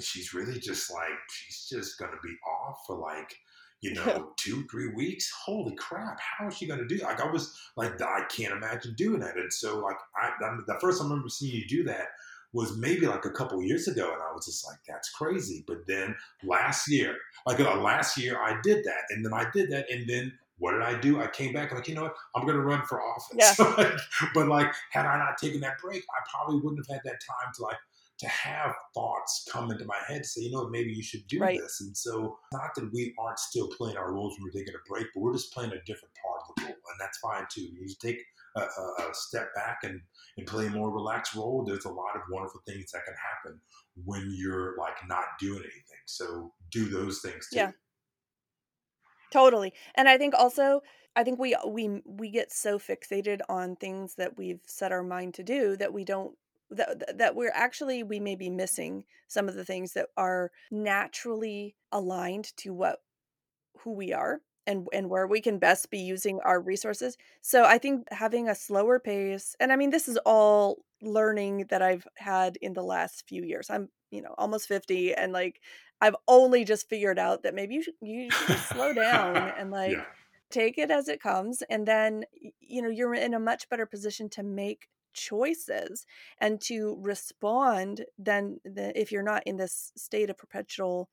She's 0.00 0.32
really 0.32 0.58
just 0.60 0.90
like 0.90 1.18
she's 1.30 1.66
just 1.68 1.98
gonna 1.98 2.12
be 2.22 2.34
off 2.46 2.78
for 2.86 2.96
like 2.96 3.36
you 3.80 3.94
know, 3.94 4.32
two, 4.36 4.66
three 4.70 4.92
weeks. 4.94 5.30
Holy 5.44 5.74
crap! 5.74 6.18
How 6.20 6.48
is 6.48 6.56
she 6.56 6.66
going 6.66 6.80
to 6.80 6.86
do? 6.86 6.98
That? 6.98 7.06
Like 7.06 7.20
I 7.20 7.30
was 7.30 7.56
like, 7.76 8.00
I 8.00 8.24
can't 8.28 8.52
imagine 8.52 8.94
doing 8.96 9.20
that. 9.20 9.36
And 9.36 9.52
so, 9.52 9.78
like, 9.78 9.96
I, 10.16 10.28
I 10.44 10.56
the 10.66 10.78
first 10.80 10.98
time 10.98 11.08
I 11.08 11.10
remember 11.10 11.28
seeing 11.28 11.54
you 11.54 11.66
do 11.66 11.84
that 11.84 12.08
was 12.52 12.76
maybe 12.78 13.06
like 13.06 13.24
a 13.24 13.30
couple 13.30 13.62
years 13.62 13.88
ago, 13.88 14.12
and 14.12 14.22
I 14.22 14.32
was 14.34 14.46
just 14.46 14.66
like, 14.66 14.78
that's 14.88 15.10
crazy. 15.10 15.64
But 15.66 15.86
then 15.86 16.16
last 16.42 16.88
year, 16.90 17.16
like 17.46 17.60
uh, 17.60 17.76
last 17.76 18.16
year, 18.16 18.38
I 18.40 18.58
did 18.62 18.84
that, 18.84 19.02
and 19.10 19.24
then 19.24 19.34
I 19.34 19.46
did 19.52 19.70
that, 19.70 19.90
and 19.90 20.08
then 20.08 20.32
what 20.58 20.72
did 20.72 20.82
I 20.82 20.98
do? 20.98 21.20
I 21.20 21.28
came 21.28 21.52
back 21.52 21.70
and 21.70 21.78
like, 21.78 21.88
you 21.88 21.94
know 21.94 22.02
what? 22.02 22.16
I'm 22.34 22.42
going 22.42 22.56
to 22.56 22.62
run 22.62 22.84
for 22.84 23.00
office. 23.00 23.58
Yeah. 23.58 23.96
but 24.34 24.48
like, 24.48 24.72
had 24.90 25.06
I 25.06 25.16
not 25.16 25.38
taken 25.38 25.60
that 25.60 25.78
break, 25.78 26.02
I 26.10 26.26
probably 26.30 26.60
wouldn't 26.60 26.84
have 26.84 26.96
had 26.96 27.02
that 27.04 27.20
time 27.20 27.52
to 27.54 27.62
like 27.62 27.76
to 28.18 28.28
have 28.28 28.74
thoughts 28.94 29.46
come 29.50 29.70
into 29.70 29.84
my 29.84 29.98
head 30.08 30.26
say, 30.26 30.42
you 30.42 30.50
know, 30.50 30.68
maybe 30.68 30.92
you 30.92 31.02
should 31.02 31.26
do 31.28 31.38
right. 31.38 31.58
this. 31.58 31.80
And 31.80 31.96
so, 31.96 32.38
not 32.52 32.74
that 32.74 32.90
we 32.92 33.14
aren't 33.18 33.38
still 33.38 33.68
playing 33.68 33.96
our 33.96 34.12
roles 34.12 34.36
when 34.36 34.44
we're 34.44 34.58
taking 34.58 34.74
a 34.74 34.88
break, 34.88 35.06
but 35.14 35.20
we're 35.20 35.34
just 35.34 35.52
playing 35.52 35.70
a 35.70 35.84
different 35.86 36.14
part 36.22 36.42
of 36.42 36.54
the 36.56 36.62
role, 36.64 36.72
and 36.72 37.00
that's 37.00 37.18
fine 37.18 37.46
too. 37.50 37.62
You 37.62 37.80
need 37.80 37.96
take 38.00 38.22
a, 38.56 38.60
a, 38.60 39.10
a 39.10 39.14
step 39.14 39.54
back 39.54 39.78
and 39.84 40.00
and 40.36 40.46
play 40.46 40.66
a 40.66 40.70
more 40.70 40.90
relaxed 40.90 41.34
role. 41.34 41.64
There's 41.64 41.84
a 41.84 41.90
lot 41.90 42.16
of 42.16 42.22
wonderful 42.30 42.60
things 42.66 42.90
that 42.92 43.04
can 43.04 43.14
happen 43.14 43.60
when 44.04 44.32
you're 44.36 44.76
like 44.78 44.96
not 45.08 45.24
doing 45.40 45.60
anything. 45.60 46.02
So 46.06 46.52
do 46.70 46.88
those 46.88 47.20
things 47.20 47.48
too. 47.52 47.58
Yeah. 47.58 47.70
Totally. 49.30 49.74
And 49.94 50.08
I 50.08 50.16
think 50.16 50.34
also 50.34 50.82
I 51.14 51.24
think 51.24 51.38
we 51.38 51.56
we 51.66 52.00
we 52.04 52.30
get 52.30 52.52
so 52.52 52.78
fixated 52.78 53.40
on 53.48 53.76
things 53.76 54.14
that 54.14 54.38
we've 54.38 54.60
set 54.66 54.92
our 54.92 55.02
mind 55.02 55.34
to 55.34 55.42
do 55.42 55.76
that 55.76 55.92
we 55.92 56.04
don't 56.04 56.36
that 56.70 57.18
that 57.18 57.34
we're 57.34 57.52
actually 57.54 58.02
we 58.02 58.20
may 58.20 58.34
be 58.34 58.50
missing 58.50 59.04
some 59.26 59.48
of 59.48 59.54
the 59.54 59.64
things 59.64 59.92
that 59.94 60.08
are 60.16 60.50
naturally 60.70 61.74
aligned 61.92 62.56
to 62.56 62.72
what 62.72 62.98
who 63.80 63.92
we 63.92 64.12
are 64.12 64.40
and 64.66 64.86
and 64.92 65.08
where 65.08 65.26
we 65.26 65.40
can 65.40 65.58
best 65.58 65.90
be 65.90 65.98
using 65.98 66.40
our 66.40 66.60
resources. 66.60 67.16
So 67.40 67.64
I 67.64 67.78
think 67.78 68.06
having 68.10 68.48
a 68.48 68.54
slower 68.54 68.98
pace 68.98 69.56
and 69.58 69.72
I 69.72 69.76
mean 69.76 69.90
this 69.90 70.08
is 70.08 70.18
all 70.26 70.84
learning 71.00 71.66
that 71.70 71.82
I've 71.82 72.06
had 72.16 72.56
in 72.60 72.74
the 72.74 72.82
last 72.82 73.26
few 73.26 73.44
years. 73.44 73.70
I'm, 73.70 73.88
you 74.10 74.20
know, 74.20 74.34
almost 74.36 74.68
50 74.68 75.14
and 75.14 75.32
like 75.32 75.60
I've 76.00 76.16
only 76.28 76.64
just 76.64 76.88
figured 76.88 77.18
out 77.18 77.42
that 77.42 77.54
maybe 77.54 77.74
you 77.74 77.82
should, 77.82 77.94
you 78.00 78.30
should 78.30 78.58
slow 78.58 78.92
down 78.92 79.36
and 79.58 79.70
like 79.70 79.92
yeah. 79.92 80.04
take 80.50 80.76
it 80.78 80.90
as 80.90 81.08
it 81.08 81.20
comes 81.20 81.62
and 81.70 81.86
then 81.86 82.24
you 82.60 82.82
know 82.82 82.90
you're 82.90 83.14
in 83.14 83.34
a 83.34 83.40
much 83.40 83.68
better 83.68 83.86
position 83.86 84.28
to 84.30 84.42
make 84.42 84.88
choices 85.18 86.06
and 86.38 86.60
to 86.62 86.96
respond 87.00 88.04
than 88.18 88.58
the, 88.64 88.98
if 88.98 89.12
you're 89.12 89.22
not 89.22 89.42
in 89.46 89.56
this 89.56 89.92
state 89.96 90.30
of 90.30 90.38
perpetual 90.38 91.08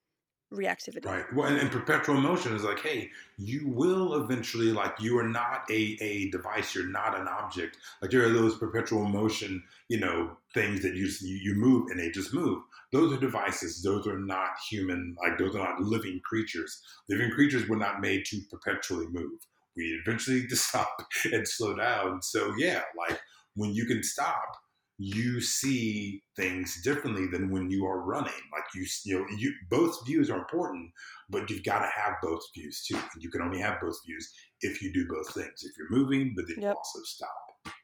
reactivity. 0.54 1.06
Right. 1.06 1.26
Well, 1.34 1.48
and, 1.48 1.58
and, 1.58 1.72
perpetual 1.72 2.16
motion 2.16 2.56
is 2.56 2.64
like, 2.64 2.80
hey, 2.80 3.10
you 3.38 3.68
will 3.68 4.24
eventually, 4.24 4.72
like, 4.72 4.94
you 5.00 5.18
are 5.18 5.28
not 5.28 5.64
a, 5.70 5.98
a 6.02 6.30
device, 6.30 6.76
you're 6.76 6.88
not 6.88 7.20
an 7.20 7.28
object. 7.28 7.78
Like, 8.02 8.14
are 8.14 8.32
those 8.32 8.58
perpetual 8.58 9.06
motion, 9.06 9.64
you 9.90 10.00
know, 10.00 10.38
things 10.54 10.82
that 10.84 10.96
you, 10.96 11.10
you 11.22 11.56
move 11.56 11.90
and 11.90 12.00
they 12.00 12.10
just 12.10 12.34
move. 12.34 12.62
Those 12.92 13.14
are 13.14 13.20
devices. 13.20 13.82
Those 13.82 14.08
are 14.08 14.20
not 14.20 14.52
human, 14.70 15.16
like, 15.22 15.38
those 15.38 15.56
are 15.56 15.64
not 15.64 15.82
living 15.82 16.22
creatures. 16.24 16.82
Living 17.10 17.32
creatures 17.32 17.68
were 17.68 17.78
not 17.78 18.02
made 18.02 18.26
to 18.26 18.40
perpetually 18.50 19.08
move. 19.08 19.40
We 19.76 20.00
eventually 20.06 20.48
to 20.50 20.56
stop 20.56 21.02
and 21.26 21.48
slow 21.48 21.76
down. 21.76 22.22
So, 22.22 22.54
yeah, 22.58 22.82
like, 22.98 23.20
when 23.56 23.74
you 23.74 23.86
can 23.86 24.04
stop, 24.04 24.58
you 24.98 25.42
see 25.42 26.22
things 26.38 26.82
differently 26.82 27.28
than 27.28 27.52
when 27.52 27.70
you 27.70 27.86
are 27.86 28.02
running. 28.02 28.32
Like 28.54 28.64
you, 28.74 28.86
you 29.04 29.20
know, 29.20 29.26
you 29.38 29.54
both 29.70 30.06
views 30.06 30.30
are 30.30 30.38
important, 30.38 30.90
but 31.30 31.50
you've 31.50 31.64
got 31.64 31.80
to 31.80 31.90
have 31.94 32.14
both 32.22 32.42
views 32.56 32.86
too. 32.88 32.96
And 32.96 33.22
you 33.22 33.30
can 33.30 33.42
only 33.42 33.60
have 33.60 33.82
both 33.82 33.98
views 34.06 34.32
if 34.62 34.82
you 34.82 34.94
do 34.94 35.06
both 35.10 35.34
things. 35.34 35.64
If 35.64 35.78
you're 35.78 35.90
moving, 35.90 36.34
but 36.36 36.46
then 36.48 36.64
yep. 36.64 36.74
you 36.74 36.78
also 36.78 37.00
stop. 37.04 37.76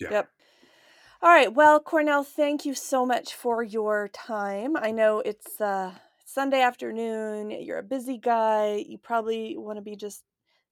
Yeah. 0.00 0.08
Yep. 0.10 0.28
All 1.20 1.30
right. 1.30 1.52
Well, 1.52 1.80
Cornell, 1.80 2.22
thank 2.22 2.64
you 2.64 2.74
so 2.74 3.04
much 3.04 3.34
for 3.34 3.62
your 3.62 4.08
time. 4.08 4.76
I 4.76 4.92
know 4.92 5.20
it's 5.20 5.60
uh, 5.60 5.92
Sunday 6.24 6.62
afternoon. 6.62 7.50
You're 7.50 7.78
a 7.78 7.82
busy 7.82 8.18
guy. 8.18 8.84
You 8.88 8.98
probably 8.98 9.56
want 9.58 9.78
to 9.78 9.82
be 9.82 9.96
just 9.96 10.22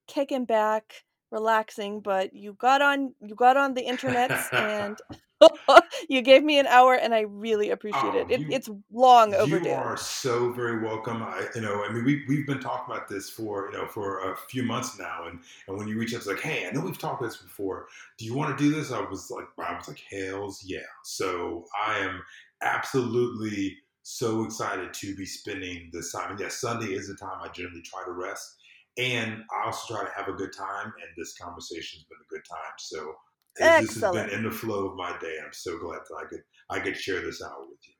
kicking 0.06 0.44
back 0.44 1.02
relaxing, 1.30 2.00
but 2.00 2.34
you 2.34 2.54
got 2.54 2.82
on 2.82 3.14
you 3.20 3.34
got 3.34 3.56
on 3.56 3.74
the 3.74 3.82
internet 3.82 4.30
and 4.52 4.98
you 6.08 6.22
gave 6.22 6.42
me 6.42 6.58
an 6.58 6.66
hour, 6.66 6.94
and 6.94 7.14
I 7.14 7.20
really 7.20 7.70
appreciate 7.70 8.14
oh, 8.14 8.18
it. 8.18 8.30
it 8.30 8.46
it's 8.50 8.70
long 8.92 9.34
overdue. 9.34 9.68
You 9.68 9.74
are 9.74 9.96
so 9.96 10.52
very 10.52 10.82
welcome. 10.82 11.22
I, 11.22 11.46
you 11.54 11.60
know, 11.60 11.84
I 11.84 11.92
mean, 11.92 12.04
we 12.04 12.24
we've 12.28 12.46
been 12.46 12.60
talking 12.60 12.94
about 12.94 13.08
this 13.08 13.28
for 13.28 13.70
you 13.70 13.78
know 13.78 13.86
for 13.86 14.32
a 14.32 14.36
few 14.36 14.62
months 14.62 14.98
now, 14.98 15.26
and 15.28 15.40
and 15.68 15.76
when 15.76 15.88
you 15.88 15.98
reach 15.98 16.14
out, 16.14 16.18
it's 16.18 16.26
like, 16.26 16.40
hey, 16.40 16.66
I 16.66 16.72
know 16.72 16.80
we've 16.80 16.98
talked 16.98 17.20
about 17.20 17.32
this 17.32 17.42
before. 17.42 17.86
Do 18.18 18.24
you 18.24 18.34
want 18.34 18.56
to 18.56 18.62
do 18.62 18.74
this? 18.74 18.92
I 18.92 19.00
was 19.00 19.30
like, 19.30 19.46
I 19.58 19.74
was 19.74 19.88
like, 19.88 20.02
hell's 20.10 20.62
yeah. 20.64 20.78
So 21.04 21.66
I 21.86 21.98
am 21.98 22.22
absolutely 22.62 23.76
so 24.02 24.44
excited 24.44 24.94
to 24.94 25.16
be 25.16 25.26
spending 25.26 25.90
this 25.92 26.12
time. 26.12 26.30
And 26.30 26.40
yes, 26.40 26.60
Sunday 26.60 26.94
is 26.94 27.08
the 27.08 27.14
time 27.14 27.38
I 27.42 27.48
generally 27.48 27.82
try 27.82 28.04
to 28.04 28.12
rest 28.12 28.55
and 28.98 29.42
I 29.50 29.66
also 29.66 29.94
try 29.94 30.04
to 30.04 30.10
have 30.16 30.28
a 30.28 30.32
good 30.32 30.52
time. 30.56 30.86
And 30.86 31.10
this 31.16 31.36
conversation's 31.36 32.04
been 32.04 32.18
a 32.18 32.34
good 32.34 32.44
time. 32.48 32.74
So 32.78 33.14
this 33.58 34.00
has 34.00 34.12
been 34.12 34.30
in 34.30 34.44
the 34.44 34.50
flow 34.50 34.88
of 34.88 34.96
my 34.96 35.16
day. 35.18 35.36
I'm 35.42 35.52
so 35.52 35.78
glad 35.78 36.00
that 36.08 36.16
I 36.24 36.28
could 36.28 36.40
I 36.70 36.80
could 36.80 36.96
share 36.96 37.20
this 37.20 37.42
hour 37.42 37.60
with 37.60 37.78
you. 37.86 37.94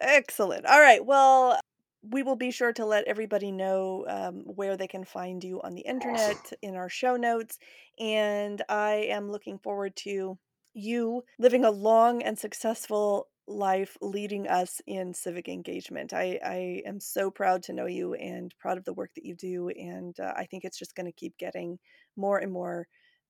Excellent. 0.00 0.66
All 0.66 0.80
right. 0.80 1.04
Well, 1.04 1.58
we 2.02 2.22
will 2.22 2.36
be 2.36 2.50
sure 2.50 2.72
to 2.72 2.84
let 2.84 3.04
everybody 3.06 3.50
know 3.50 4.04
um, 4.08 4.42
where 4.44 4.76
they 4.76 4.86
can 4.86 5.04
find 5.04 5.42
you 5.42 5.60
on 5.62 5.74
the 5.74 5.80
internet 5.82 6.36
Awesome. 6.36 6.58
in 6.62 6.76
our 6.76 6.88
show 6.88 7.16
notes. 7.16 7.58
And 7.98 8.62
I 8.68 9.08
am 9.10 9.30
looking 9.30 9.58
forward 9.58 9.96
to 9.96 10.38
you 10.74 11.24
living 11.38 11.64
a 11.64 11.70
long 11.70 12.22
and 12.22 12.38
successful 12.38 13.28
life 13.48 13.96
leading 14.00 14.48
us 14.48 14.80
in 14.86 15.14
civic 15.14 15.48
engagement. 15.48 16.12
I, 16.12 16.38
I 16.44 16.82
am 16.86 16.98
so 17.00 17.30
proud 17.30 17.62
to 17.64 17.72
know 17.72 17.86
you 17.86 18.14
and 18.14 18.54
proud 18.58 18.78
of 18.78 18.84
the 18.84 18.92
work 18.92 19.10
that 19.14 19.24
you 19.24 19.34
do. 19.34 19.68
And 19.68 20.18
uh, 20.18 20.32
I 20.36 20.46
think 20.46 20.64
it's 20.64 20.78
just 20.78 20.94
going 20.94 21.06
to 21.06 21.12
keep 21.12 21.36
getting 21.38 21.78
more 22.16 22.38
and 22.38 22.52
more 22.52 22.88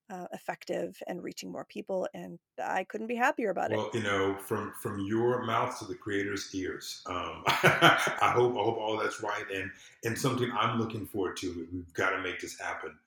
uh, 0.09 0.25
effective 0.33 0.97
and 1.07 1.21
reaching 1.21 1.51
more 1.51 1.65
people. 1.65 2.07
And 2.13 2.39
I 2.63 2.85
couldn't 2.85 3.07
be 3.07 3.15
happier 3.15 3.49
about 3.49 3.71
it. 3.71 3.77
Well, 3.77 3.91
you 3.93 4.03
know, 4.03 4.37
from 4.37 4.73
from 4.81 4.99
your 5.05 5.43
mouth 5.45 5.77
to 5.79 5.85
the 5.85 5.95
creator's 5.95 6.49
ears. 6.55 7.01
Um, 7.07 7.43
I 7.47 8.31
hope 8.33 8.53
I 8.53 8.63
hope 8.63 8.77
all 8.77 8.97
that's 8.97 9.21
right, 9.21 9.43
and 9.53 9.69
and 10.05 10.17
something 10.17 10.49
I'm 10.57 10.79
looking 10.79 11.05
forward 11.07 11.35
to. 11.37 11.67
We've 11.73 11.93
got 11.93 12.11
to 12.11 12.21
make 12.21 12.39
this 12.39 12.57
happen. 12.57 12.97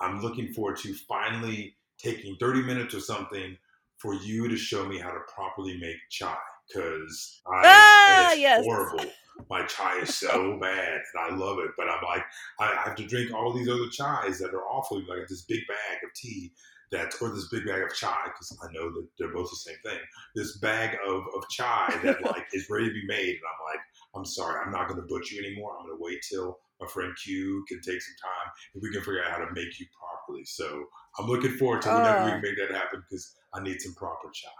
I'm 0.00 0.22
looking 0.22 0.52
forward 0.52 0.78
to 0.78 0.94
finally 0.94 1.76
taking 1.98 2.36
30 2.36 2.62
minutes 2.62 2.94
or 2.94 3.00
something 3.00 3.56
for 3.96 4.14
you 4.14 4.48
to 4.48 4.56
show 4.56 4.86
me 4.86 4.98
how 4.98 5.10
to 5.10 5.20
properly 5.34 5.78
make 5.78 5.96
chai 6.10 6.36
because 6.68 7.42
Ah, 7.46 8.30
it's 8.32 8.40
yes. 8.40 8.64
horrible. 8.64 9.04
My 9.50 9.64
chai 9.66 9.98
is 10.00 10.14
so 10.14 10.58
bad, 10.60 11.00
and 11.14 11.32
I 11.32 11.36
love 11.36 11.58
it. 11.58 11.70
But 11.76 11.88
I'm 11.88 12.02
like, 12.04 12.24
I 12.58 12.74
have 12.84 12.94
to 12.96 13.06
drink 13.06 13.32
all 13.32 13.52
these 13.52 13.68
other 13.68 13.86
chais 13.86 14.38
that 14.38 14.54
are 14.54 14.64
awful. 14.66 14.98
Like 15.08 15.28
this 15.28 15.42
big 15.42 15.60
bag 15.68 15.98
of 16.04 16.10
tea 16.14 16.52
that, 16.92 17.12
or 17.20 17.28
this 17.34 17.48
big 17.48 17.66
bag 17.66 17.82
of 17.82 17.94
chai, 17.94 18.24
because 18.26 18.56
I 18.62 18.72
know 18.72 18.88
that 18.90 19.06
they're 19.18 19.32
both 19.34 19.50
the 19.50 19.56
same 19.56 19.76
thing. 19.84 19.98
This 20.34 20.56
bag 20.58 20.96
of, 21.06 21.22
of 21.36 21.48
chai 21.50 21.98
that 22.02 22.22
like 22.24 22.46
is 22.52 22.66
ready 22.70 22.86
to 22.88 22.94
be 22.94 23.06
made, 23.06 23.28
and 23.28 23.46
I'm 23.46 23.74
like, 23.74 23.80
I'm 24.14 24.24
sorry, 24.24 24.60
I'm 24.64 24.72
not 24.72 24.88
going 24.88 25.00
to 25.00 25.06
butcher 25.06 25.34
you 25.36 25.44
anymore. 25.44 25.76
I'm 25.78 25.86
going 25.86 25.98
to 25.98 26.02
wait 26.02 26.24
till 26.30 26.58
my 26.80 26.86
friend 26.88 27.12
Q 27.22 27.64
can 27.68 27.80
take 27.80 28.00
some 28.02 28.16
time 28.22 28.52
and 28.74 28.82
we 28.82 28.90
can 28.90 29.00
figure 29.00 29.22
out 29.24 29.30
how 29.30 29.38
to 29.38 29.52
make 29.54 29.78
you 29.80 29.86
properly. 29.98 30.44
So 30.44 30.84
I'm 31.18 31.26
looking 31.26 31.52
forward 31.56 31.80
to 31.82 31.88
whenever 31.88 32.24
we 32.24 32.30
Ah. 32.30 32.32
can 32.32 32.42
make 32.42 32.56
that 32.58 32.74
happen 32.74 33.02
because 33.08 33.34
I 33.54 33.62
need 33.62 33.80
some 33.80 33.94
proper 33.94 34.28
chai. 34.32 34.50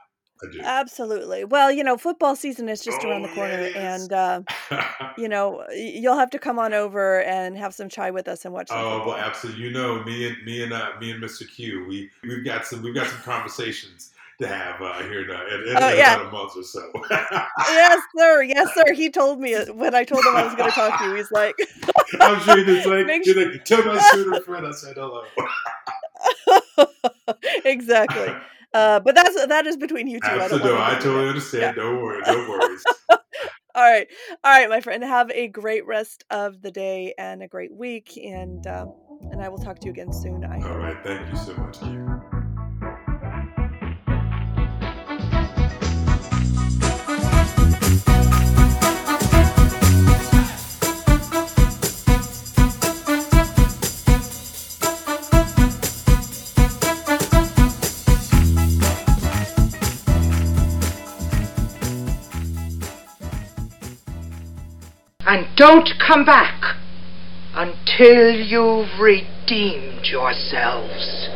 Absolutely. 0.62 1.44
Well, 1.44 1.70
you 1.70 1.84
know, 1.84 1.96
football 1.96 2.36
season 2.36 2.68
is 2.68 2.82
just 2.82 3.04
around 3.04 3.22
the 3.22 3.28
Oh, 3.30 3.34
corner, 3.34 3.58
is. 3.58 3.74
and 3.74 4.12
uh, 4.12 4.40
you 5.18 5.28
know, 5.28 5.64
you'll 5.74 6.18
have 6.18 6.30
to 6.30 6.38
come 6.38 6.58
on 6.58 6.74
over 6.74 7.22
and 7.22 7.56
have 7.56 7.74
some 7.74 7.88
chai 7.88 8.10
with 8.10 8.28
us 8.28 8.44
and 8.44 8.52
watch 8.54 8.68
Oh 8.70 9.04
well, 9.06 9.16
absolutely. 9.16 9.62
You 9.64 9.70
know, 9.72 10.02
me 10.04 10.28
and 10.28 10.36
me 10.44 10.62
and 10.62 10.72
uh, 10.72 10.90
me 11.00 11.10
and 11.10 11.22
Mr. 11.22 11.48
Q, 11.48 11.86
we 11.86 12.10
we've 12.22 12.44
got 12.44 12.66
some 12.66 12.82
we've 12.82 12.94
got 12.94 13.08
some 13.08 13.20
conversations 13.20 14.12
to 14.38 14.46
have 14.46 14.82
uh, 14.82 14.98
here 15.04 15.22
in, 15.22 15.30
uh, 15.30 15.44
in, 15.54 15.68
in 15.76 15.82
Oh 15.82 15.88
yeah, 15.94 16.14
about 16.16 16.26
a 16.26 16.30
month 16.30 16.52
or 16.56 16.62
so. 16.62 16.92
yes, 17.10 18.02
sir. 18.16 18.42
Yes, 18.42 18.74
sir. 18.74 18.92
He 18.92 19.08
told 19.10 19.40
me 19.40 19.56
when 19.72 19.94
I 19.94 20.04
told 20.04 20.20
him 20.26 20.36
I 20.36 20.44
was 20.44 20.54
going 20.54 20.70
to 20.70 20.74
talk 20.74 20.98
to 20.98 21.08
you. 21.08 21.16
He's 21.16 21.30
like, 21.32 21.56
I'm 22.20 22.40
sure 22.40 22.62
he's 22.64 22.84
like 22.86 23.06
make 23.06 23.24
you're 23.26 23.50
like, 23.50 23.64
tell 23.64 23.84
my 23.84 23.98
student 23.98 24.44
friend 24.44 24.66
I 24.66 24.72
said 24.72 24.96
hello. 24.96 25.24
exactly. 27.64 28.28
Uh, 28.76 29.00
but 29.00 29.14
that's 29.14 29.46
that 29.46 29.66
is 29.66 29.78
between 29.78 30.06
you 30.06 30.20
two. 30.20 30.26
I 30.28 30.34
Absolutely, 30.34 30.70
no, 30.70 30.76
I 30.76 30.90
do 30.90 31.00
totally 31.00 31.14
that. 31.14 31.22
Yeah. 31.22 31.28
understand. 31.28 31.76
No 31.78 31.94
worry, 31.94 32.22
no 32.26 32.50
worries. 32.50 32.84
All 33.74 33.82
right. 33.82 34.06
All 34.44 34.52
right, 34.52 34.68
my 34.68 34.80
friend. 34.82 35.02
Have 35.02 35.30
a 35.30 35.48
great 35.48 35.86
rest 35.86 36.24
of 36.30 36.60
the 36.60 36.70
day 36.70 37.14
and 37.16 37.42
a 37.42 37.48
great 37.48 37.72
week, 37.74 38.18
and 38.22 38.66
um, 38.66 38.92
and 39.32 39.42
I 39.42 39.48
will 39.48 39.58
talk 39.58 39.78
to 39.80 39.86
you 39.86 39.92
again 39.92 40.12
soon. 40.12 40.44
I 40.44 40.56
All 40.56 40.60
hope. 40.60 40.76
right, 40.76 40.96
thank 41.02 41.26
you 41.30 41.36
so 41.38 41.54
much, 41.56 41.80
don't 65.56 65.88
come 65.98 66.24
back 66.24 66.76
until 67.54 68.30
you've 68.30 69.00
redeemed 69.00 70.04
yourselves. 70.04 71.30